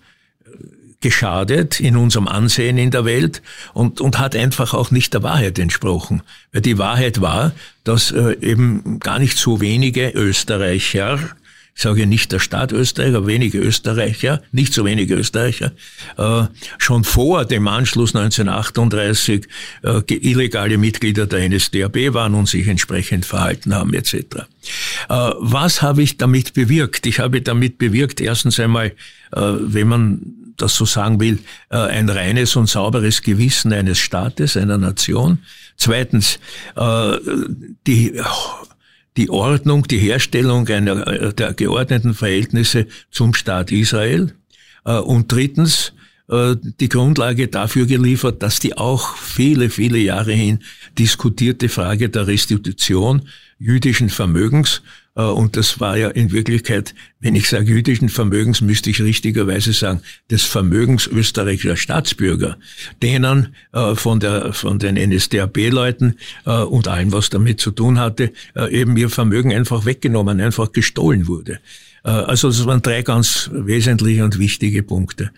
geschadet 1.07 1.79
in 1.79 1.97
unserem 1.97 2.27
Ansehen 2.27 2.79
in 2.79 2.91
der 2.91 3.05
Welt 3.05 3.41
und, 3.75 4.01
und 4.01 4.19
hat 4.19 4.35
einfach 4.35 4.75
auch 4.75 4.91
nicht 4.91 5.15
der 5.15 5.23
Wahrheit 5.23 5.57
entsprochen. 5.57 6.23
Weil 6.51 6.63
die 6.63 6.79
Wahrheit 6.79 7.21
war, 7.21 7.53
dass 7.85 8.11
äh, 8.11 8.37
eben 8.41 8.99
gar 8.99 9.21
nicht 9.21 9.39
so 9.39 9.61
wenige 9.61 10.11
Österreicher, 10.11 11.21
ich 11.77 11.83
sage 11.83 12.09
nicht 12.09 12.33
der 12.33 12.41
Staat 12.41 12.73
Österreich, 12.73 13.15
aber 13.15 13.29
wenige 13.29 13.59
Österreicher, 13.59 14.43
nicht 14.51 14.75
so 14.75 14.85
wenige 14.85 15.15
Österreicher, 15.15 15.71
äh, 16.19 16.47
schon 16.79 17.05
vor 17.05 17.45
dem 17.45 17.69
Anschluss 17.69 18.17
1938 18.17 19.47
äh, 19.85 20.03
illegale 20.13 20.77
Mitglieder 20.77 21.29
der 21.29 21.49
NSDAP 21.49 22.15
waren 22.15 22.35
und 22.35 22.49
sich 22.49 22.67
entsprechend 22.67 23.27
verhalten 23.27 23.77
haben 23.77 23.95
etc. 23.95 24.15
Äh, 24.15 24.45
was 25.09 25.83
habe 25.83 26.03
ich 26.03 26.17
damit 26.17 26.53
bewirkt? 26.55 27.07
Ich 27.07 27.21
habe 27.21 27.43
damit 27.43 27.79
bewirkt, 27.79 28.21
erstens 28.21 28.59
einmal, 28.59 28.87
äh, 28.87 29.41
wenn 29.41 29.87
man 29.87 30.46
das 30.57 30.75
so 30.75 30.85
sagen 30.85 31.21
will, 31.21 31.39
äh, 31.71 31.77
ein 31.77 32.09
reines 32.09 32.57
und 32.57 32.69
sauberes 32.69 33.23
Gewissen 33.23 33.73
eines 33.73 33.99
Staates, 33.99 34.57
einer 34.57 34.79
Nation. 34.79 35.39
Zweitens, 35.77 36.39
äh, 36.77 37.17
die, 37.87 38.21
die 39.17 39.31
Ordnung, 39.31 39.87
die 39.89 39.99
Herstellung 39.99 40.69
einer, 40.69 41.07
äh, 41.07 41.35
der 41.35 41.55
geordneten 41.55 42.15
Verhältnisse 42.15 42.87
zum 43.11 43.35
Staat 43.35 43.73
Israel. 43.73 44.33
Und 44.85 45.33
drittens, 45.33 45.93
die 46.29 46.89
Grundlage 46.89 47.49
dafür 47.49 47.87
geliefert, 47.87 48.41
dass 48.41 48.61
die 48.61 48.77
auch 48.77 49.17
viele, 49.17 49.69
viele 49.69 49.99
Jahre 49.99 50.31
hin 50.33 50.61
diskutierte 50.97 51.69
Frage 51.69 52.09
der 52.09 52.29
Restitution 52.29 53.23
jüdischen 53.59 54.11
Vermögens 54.11 54.83
und 55.23 55.57
das 55.57 55.81
war 55.81 55.97
ja 55.97 56.09
in 56.09 56.31
Wirklichkeit, 56.31 56.95
wenn 57.21 57.35
ich 57.35 57.49
sage 57.49 57.65
jüdischen 57.65 58.11
Vermögens, 58.11 58.61
müsste 58.61 58.91
ich 58.91 59.01
richtigerweise 59.01 59.73
sagen, 59.73 60.03
des 60.31 60.45
Vermögens 60.45 61.07
österreichischer 61.07 61.77
Staatsbürger, 61.77 62.59
denen 63.03 63.55
äh, 63.73 63.95
von, 63.95 64.21
der, 64.21 64.53
von 64.53 64.79
den 64.79 64.97
NSDAP-Leuten 64.97 66.17
äh, 66.45 66.51
und 66.51 66.87
allem, 66.87 67.13
was 67.13 67.31
damit 67.31 67.61
zu 67.61 67.71
tun 67.71 67.99
hatte, 67.99 68.33
eben 68.71 68.97
ihr 68.97 69.09
Vermögen 69.09 69.53
einfach 69.53 69.87
weggenommen, 69.87 70.41
einfach 70.41 70.73
gestohlen 70.73 71.27
wurde. 71.27 71.61
Also 72.03 72.49
das 72.49 72.65
waren 72.67 72.83
drei 72.83 73.03
ganz 73.03 73.51
wesentliche 73.53 74.25
und 74.25 74.39
wichtige 74.39 74.83
Punkte. 74.83 75.31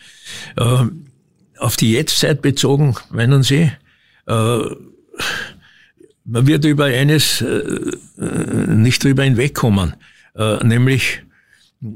Auf 0.56 1.76
die 1.76 1.92
Jetztzeit 1.92 2.42
bezogen, 2.42 2.94
meinen 3.10 3.42
Sie, 3.42 3.70
man 6.28 6.46
wird 6.46 6.64
über 6.64 6.84
eines 6.84 7.40
äh, 7.40 7.92
nicht 8.68 9.02
drüber 9.02 9.24
hinwegkommen, 9.24 9.94
äh, 10.36 10.64
nämlich 10.64 11.22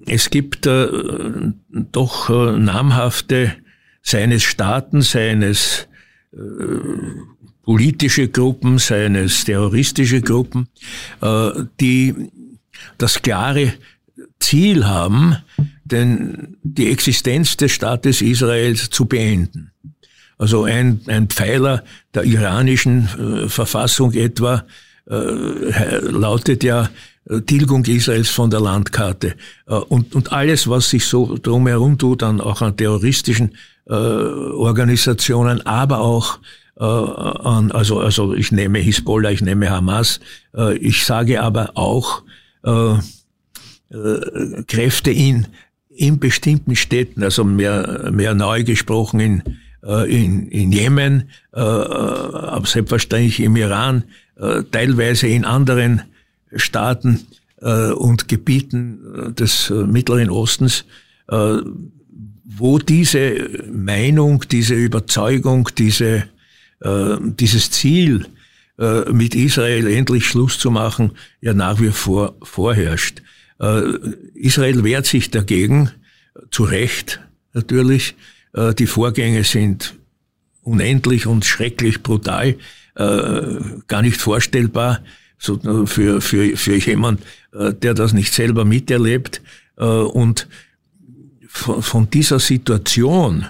es 0.07 0.31
gibt 0.31 0.67
äh, 0.67 0.89
doch 1.71 2.31
äh, 2.31 2.59
namhafte 2.59 3.53
seines 4.03 4.43
Staaten, 4.43 5.03
seines 5.03 5.87
äh, 6.33 6.39
politische 7.63 8.29
Gruppen, 8.29 8.79
seines 8.79 9.45
terroristische 9.45 10.23
Gruppen, 10.23 10.69
äh, 11.21 11.51
die 11.81 12.15
das 12.99 13.23
klare 13.23 13.75
Ziel 14.41 14.87
haben, 14.87 15.37
denn 15.85 16.57
die 16.63 16.91
Existenz 16.91 17.57
des 17.57 17.73
Staates 17.73 18.23
Israels 18.23 18.91
zu 18.91 19.05
beenden. 19.07 19.73
Also 20.39 20.65
ein, 20.65 21.01
ein 21.07 21.29
Pfeiler 21.29 21.85
der 22.15 22.25
iranischen 22.25 23.09
äh, 23.45 23.49
Verfassung 23.49 24.13
etwa 24.13 24.65
äh, 25.09 25.99
lautet 26.01 26.65
ja 26.65 26.89
äh, 27.29 27.41
Tilgung 27.41 27.85
Israels 27.85 28.31
von 28.31 28.51
der 28.51 28.61
Landkarte. 28.61 29.35
Äh, 29.67 29.75
und, 29.75 30.15
und 30.15 30.33
alles, 30.33 30.69
was 30.69 30.91
sich 30.91 31.05
so 31.07 31.37
drumherum 31.41 31.99
tut, 31.99 32.23
dann 32.23 32.41
auch 32.41 32.63
an 32.63 32.77
terroristischen 32.77 33.53
äh, 33.87 33.93
Organisationen, 33.93 35.65
aber 35.67 36.01
auch 36.01 36.39
äh, 36.79 36.85
an, 36.85 37.71
also, 37.73 38.01
also 38.01 38.35
ich 38.35 38.53
nehme 38.53 38.79
Hisbollah, 38.79 39.31
ich 39.31 39.43
nehme 39.43 39.71
Hamas, 39.71 40.21
äh, 40.57 40.77
ich 40.79 41.05
sage 41.05 41.43
aber 41.43 41.73
auch 41.75 42.23
äh, 42.65 42.95
äh, 42.95 44.63
Kräfte 44.67 45.11
in, 45.11 45.47
in 45.91 46.19
bestimmten 46.19 46.77
Städten, 46.77 47.23
also 47.23 47.45
mehr, 47.45 48.11
mehr 48.13 48.35
neu 48.35 48.65
gesprochen 48.65 49.21
in 49.21 49.43
in, 49.83 50.49
in 50.49 50.73
Jemen, 50.73 51.31
äh, 51.53 51.61
aber 51.61 52.67
selbstverständlich 52.67 53.41
im 53.41 53.57
Iran, 53.57 54.05
äh, 54.37 54.63
teilweise 54.71 55.27
in 55.27 55.45
anderen 55.45 56.03
Staaten 56.55 57.27
und 57.61 58.27
Gebieten 58.27 59.37
des 59.39 59.71
Mittleren 59.71 60.31
Ostens, 60.31 60.85
wo 61.29 62.79
diese 62.81 63.69
Meinung, 63.73 64.43
diese 64.51 64.75
Überzeugung, 64.75 65.69
diese, 65.79 66.25
dieses 66.85 67.71
Ziel, 67.71 68.27
mit 69.13 69.37
Israel 69.37 69.87
endlich 69.87 70.27
Schluss 70.27 70.59
zu 70.59 70.73
machen, 70.73 71.13
ja 71.41 71.55
nach 71.55 71.81
wie 71.81 71.93
vor 71.93 72.35
vorherrscht. 72.43 73.23
Israel 74.35 74.83
wehrt 74.83 75.07
sich 75.07 75.31
dagegen, 75.31 75.93
zu 76.51 76.65
Recht 76.65 77.21
natürlich, 77.53 78.11
äh, 78.11 78.15
die 78.55 78.87
Vorgänge 78.87 79.45
sind 79.45 79.95
unendlich 80.63 81.27
und 81.27 81.45
schrecklich 81.45 82.03
brutal, 82.03 82.57
äh, 82.95 83.59
gar 83.89 84.03
nicht 84.03 84.21
vorstellbar 84.21 85.01
so 85.39 85.59
äh, 85.61 85.87
für, 85.87 86.21
für, 86.21 86.57
für 86.57 86.77
jemand, 86.77 87.23
der 87.53 87.95
das 87.95 88.13
nicht 88.13 88.33
selber 88.33 88.65
miterlebt. 88.65 89.43
Und 89.77 90.49
von, 91.47 91.83
von 91.83 92.09
dieser 92.09 92.39
Situation 92.39 93.45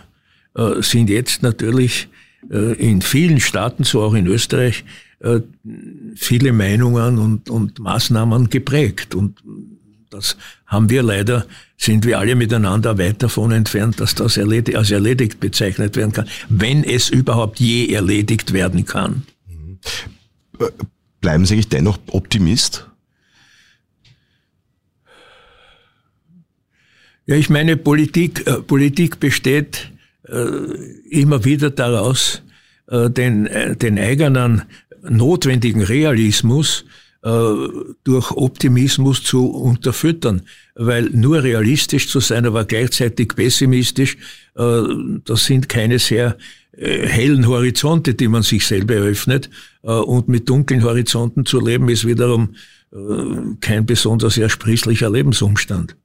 sind 0.80 1.08
jetzt 1.08 1.44
natürlich 1.44 2.08
in 2.48 3.00
vielen 3.00 3.38
Staaten, 3.38 3.84
so 3.84 4.02
auch 4.02 4.14
in 4.14 4.26
Österreich, 4.26 4.84
viele 6.16 6.52
Meinungen 6.52 7.18
und, 7.18 7.48
und 7.48 7.78
Maßnahmen 7.78 8.50
geprägt. 8.50 9.14
Und 9.14 9.40
das 10.12 10.36
haben 10.66 10.90
wir 10.90 11.02
leider, 11.02 11.46
sind 11.76 12.04
wir 12.04 12.18
alle 12.18 12.34
miteinander 12.34 12.98
weit 12.98 13.22
davon 13.22 13.50
entfernt, 13.52 13.98
dass 14.00 14.14
das 14.14 14.36
erledigt, 14.36 14.76
als 14.76 14.90
erledigt 14.90 15.40
bezeichnet 15.40 15.96
werden 15.96 16.12
kann, 16.12 16.28
wenn 16.48 16.84
es 16.84 17.08
überhaupt 17.08 17.58
je 17.60 17.92
erledigt 17.92 18.52
werden 18.52 18.84
kann. 18.84 19.22
Bleiben 21.20 21.46
Sie 21.46 21.54
eigentlich 21.54 21.68
dennoch 21.68 21.98
Optimist? 22.08 22.86
Ja, 27.26 27.36
ich 27.36 27.48
meine, 27.48 27.76
Politik, 27.76 28.46
äh, 28.46 28.60
Politik 28.60 29.20
besteht 29.20 29.92
äh, 30.28 30.34
immer 31.08 31.44
wieder 31.44 31.70
daraus, 31.70 32.42
äh, 32.88 33.08
den, 33.08 33.46
äh, 33.46 33.76
den 33.76 33.98
eigenen 33.98 34.62
notwendigen 35.08 35.82
Realismus 35.82 36.84
durch 37.22 38.30
Optimismus 38.32 39.22
zu 39.22 39.46
unterfüttern. 39.46 40.42
Weil 40.74 41.04
nur 41.10 41.42
realistisch 41.42 42.08
zu 42.08 42.20
sein, 42.20 42.46
aber 42.46 42.64
gleichzeitig 42.64 43.28
pessimistisch, 43.28 44.16
äh, 44.56 44.82
das 45.24 45.44
sind 45.44 45.68
keine 45.68 45.98
sehr 45.98 46.36
äh, 46.72 47.06
hellen 47.06 47.46
Horizonte, 47.46 48.14
die 48.14 48.28
man 48.28 48.42
sich 48.42 48.66
selber 48.66 48.94
eröffnet. 48.94 49.50
Und 49.82 50.28
mit 50.28 50.48
dunklen 50.48 50.84
Horizonten 50.84 51.44
zu 51.44 51.60
leben, 51.60 51.88
ist 51.88 52.06
wiederum 52.06 52.54
kein 53.60 53.84
besonders 53.84 54.38
ersprießlicher 54.38 55.10
Lebensumstand. 55.10 55.96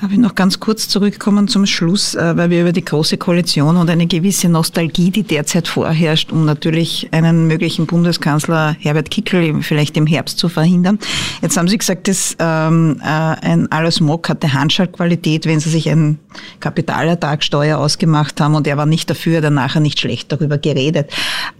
Darf 0.00 0.12
ich 0.12 0.18
noch 0.18 0.36
ganz 0.36 0.60
kurz 0.60 0.86
zurückkommen 0.86 1.48
zum 1.48 1.66
Schluss, 1.66 2.14
äh, 2.14 2.36
weil 2.36 2.50
wir 2.50 2.60
über 2.60 2.70
die 2.70 2.84
Große 2.84 3.16
Koalition 3.16 3.76
und 3.76 3.90
eine 3.90 4.06
gewisse 4.06 4.48
Nostalgie, 4.48 5.10
die 5.10 5.24
derzeit 5.24 5.66
vorherrscht, 5.66 6.30
um 6.30 6.44
natürlich 6.44 7.08
einen 7.10 7.48
möglichen 7.48 7.86
Bundeskanzler 7.86 8.76
Herbert 8.78 9.10
Kickel 9.10 9.60
vielleicht 9.60 9.96
im 9.96 10.06
Herbst 10.06 10.38
zu 10.38 10.48
verhindern. 10.48 11.00
Jetzt 11.42 11.56
haben 11.56 11.66
Sie 11.66 11.76
gesagt, 11.76 12.06
dass 12.06 12.36
ähm, 12.38 13.00
äh, 13.02 13.06
ein 13.06 13.72
Alles 13.72 13.98
Mock 13.98 14.28
hatte 14.28 14.52
Handschaltqualität, 14.52 15.46
wenn 15.46 15.58
Sie 15.58 15.70
sich 15.70 15.90
eine 15.90 16.16
Kapitalertragssteuer 16.60 17.76
ausgemacht 17.76 18.40
haben 18.40 18.54
und 18.54 18.68
er 18.68 18.76
war 18.76 18.86
nicht 18.86 19.10
dafür, 19.10 19.40
dann 19.40 19.54
nachher 19.54 19.80
nicht 19.80 19.98
schlecht 19.98 20.30
darüber 20.30 20.58
geredet. 20.58 21.10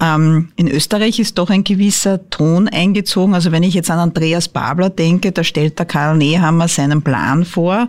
Ähm, 0.00 0.50
in 0.54 0.68
Österreich 0.68 1.18
ist 1.18 1.38
doch 1.38 1.50
ein 1.50 1.64
gewisser 1.64 2.30
Ton 2.30 2.68
eingezogen. 2.68 3.34
Also 3.34 3.50
wenn 3.50 3.64
ich 3.64 3.74
jetzt 3.74 3.90
an 3.90 3.98
Andreas 3.98 4.46
Babler 4.46 4.90
denke, 4.90 5.32
da 5.32 5.42
stellt 5.42 5.76
der 5.80 5.86
Karl 5.86 6.16
Nehammer 6.16 6.68
seinen 6.68 7.02
Plan 7.02 7.44
vor 7.44 7.88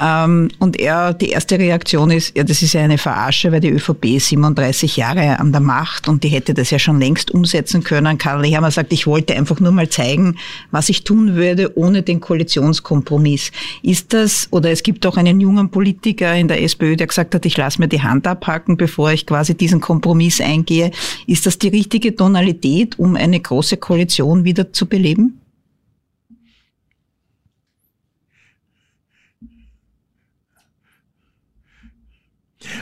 und 0.00 0.80
er, 0.80 1.14
die 1.14 1.30
erste 1.30 1.58
Reaktion 1.58 2.10
ist, 2.10 2.36
ja, 2.36 2.44
das 2.44 2.62
ist 2.62 2.74
ja 2.74 2.82
eine 2.82 2.98
Verarsche, 2.98 3.52
weil 3.52 3.60
die 3.60 3.70
ÖVP 3.70 4.04
ist 4.16 4.28
37 4.28 4.96
Jahre 4.96 5.38
an 5.38 5.52
der 5.52 5.60
Macht 5.60 6.08
und 6.08 6.24
die 6.24 6.28
hätte 6.28 6.54
das 6.54 6.70
ja 6.70 6.78
schon 6.78 7.00
längst 7.00 7.30
umsetzen 7.30 7.82
können. 7.82 8.18
Karl 8.18 8.40
Nehammer 8.40 8.70
sagt, 8.70 8.92
ich 8.92 9.06
wollte 9.06 9.34
einfach 9.34 9.60
nur 9.60 9.72
mal 9.72 9.88
zeigen, 9.88 10.36
was 10.70 10.88
ich 10.88 11.04
tun 11.04 11.34
würde 11.34 11.76
ohne 11.76 12.02
den 12.02 12.20
Koalitionskompromiss. 12.20 13.50
Ist 13.82 14.12
das, 14.12 14.48
oder 14.50 14.70
es 14.70 14.82
gibt 14.82 15.06
auch 15.06 15.16
einen 15.16 15.40
jungen 15.40 15.70
Politiker 15.70 16.34
in 16.34 16.48
der 16.48 16.62
SPÖ, 16.62 16.96
der 16.96 17.06
gesagt 17.06 17.34
hat, 17.34 17.46
ich 17.46 17.56
lasse 17.56 17.80
mir 17.80 17.88
die 17.88 18.02
Hand 18.02 18.26
abhacken, 18.26 18.76
bevor 18.76 19.12
ich 19.12 19.26
quasi 19.26 19.54
diesen 19.54 19.80
Kompromiss 19.80 20.40
eingehe. 20.40 20.90
Ist 21.26 21.46
das 21.46 21.58
die 21.58 21.68
richtige 21.68 22.14
Tonalität, 22.14 22.98
um 22.98 23.16
eine 23.16 23.40
große 23.40 23.76
Koalition 23.76 24.44
wieder 24.44 24.72
zu 24.72 24.86
beleben? 24.86 25.40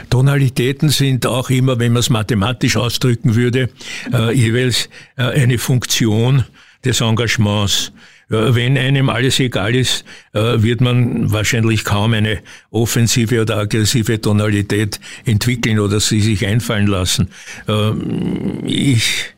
Tonalitäten 0.09 0.89
sind 0.89 1.25
auch 1.25 1.49
immer, 1.49 1.79
wenn 1.79 1.93
man 1.93 1.99
es 1.99 2.09
mathematisch 2.09 2.77
ausdrücken 2.77 3.35
würde, 3.35 3.69
äh, 4.11 4.33
jeweils 4.33 4.89
äh, 5.17 5.23
eine 5.23 5.57
Funktion 5.57 6.43
des 6.83 7.01
Engagements. 7.01 7.91
Äh, 8.29 8.55
wenn 8.55 8.77
einem 8.77 9.09
alles 9.09 9.39
egal 9.39 9.75
ist, 9.75 10.03
äh, 10.33 10.61
wird 10.61 10.81
man 10.81 11.31
wahrscheinlich 11.31 11.83
kaum 11.83 12.13
eine 12.13 12.39
offensive 12.71 13.41
oder 13.41 13.57
aggressive 13.57 14.19
Tonalität 14.19 14.99
entwickeln 15.25 15.79
oder 15.79 15.99
sie 15.99 16.21
sich 16.21 16.45
einfallen 16.45 16.87
lassen. 16.87 17.29
Ähm, 17.67 18.63
ich 18.65 19.33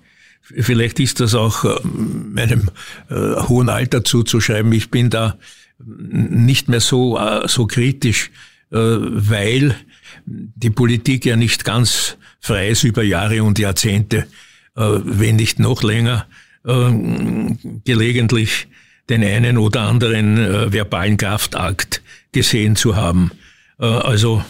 Vielleicht 0.51 0.99
ist 0.99 1.19
das 1.19 1.35
auch 1.35 1.63
äh, 1.63 1.79
meinem 1.83 2.71
hohen 3.11 3.69
Alter 3.69 4.03
zuzuschreiben. 4.03 4.73
Ich 4.73 4.89
bin 4.89 5.11
da 5.11 5.37
nicht 5.77 6.69
mehr 6.69 6.79
so, 6.79 7.19
so 7.45 7.67
kritisch, 7.67 8.31
weil 8.71 9.75
die 10.25 10.69
Politik 10.69 11.25
ja 11.25 11.35
nicht 11.35 11.65
ganz 11.65 12.17
frei 12.39 12.69
ist 12.69 12.83
über 12.83 13.03
Jahre 13.03 13.43
und 13.43 13.59
Jahrzehnte, 13.59 14.27
äh, 14.75 14.99
wenn 15.03 15.35
nicht 15.35 15.59
noch 15.59 15.83
länger, 15.83 16.25
äh, 16.65 16.91
gelegentlich 17.85 18.67
den 19.09 19.23
einen 19.23 19.57
oder 19.57 19.81
anderen 19.81 20.37
äh, 20.37 20.71
verbalen 20.71 21.17
Kraftakt 21.17 22.01
gesehen 22.31 22.75
zu 22.75 22.95
haben. 22.95 23.31
Also 23.77 24.43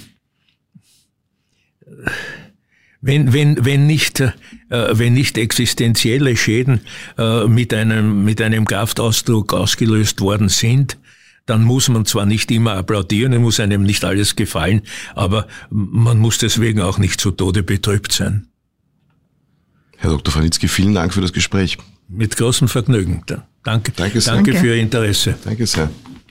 wenn, 3.00 3.32
wenn, 3.32 3.64
wenn, 3.64 3.86
nicht, 3.86 4.24
wenn 4.70 5.14
nicht 5.14 5.38
existenzielle 5.38 6.36
Schäden 6.36 6.82
mit 7.48 7.76
einem, 7.76 8.26
mit 8.26 8.42
einem 8.42 8.66
Kraftausdruck 8.66 9.54
ausgelöst 9.54 10.20
worden 10.22 10.50
sind, 10.50 10.98
dann 11.50 11.64
muss 11.64 11.90
man 11.90 12.06
zwar 12.06 12.26
nicht 12.26 12.52
immer 12.52 12.74
applaudieren, 12.74 13.34
es 13.34 13.40
muss 13.40 13.60
einem 13.60 13.82
nicht 13.84 14.06
alles 14.06 14.36
gefallen, 14.36 14.84
aber 15.16 15.48
man 15.70 16.20
muss 16.20 16.38
deswegen 16.38 16.82
auch 16.82 17.00
nicht 17.00 17.20
zu 17.20 17.32
Tode 17.32 17.64
betrübt 17.64 18.12
sein. 18.12 18.48
Herr 19.98 20.12
Dr. 20.12 20.32
Franitzky, 20.32 20.68
vielen 20.68 20.94
Dank 20.94 21.14
für 21.14 21.22
das 21.22 21.34
Gespräch. 21.34 21.78
Mit 22.08 22.38
großem 22.38 22.68
Vergnügen. 22.68 23.24
Danke, 23.64 23.92
danke, 23.96 24.20
danke 24.22 24.54
für 24.54 24.68
Ihr 24.68 24.82
Interesse. 24.82 25.38
Danke 25.44 25.66
sehr. 25.66 25.90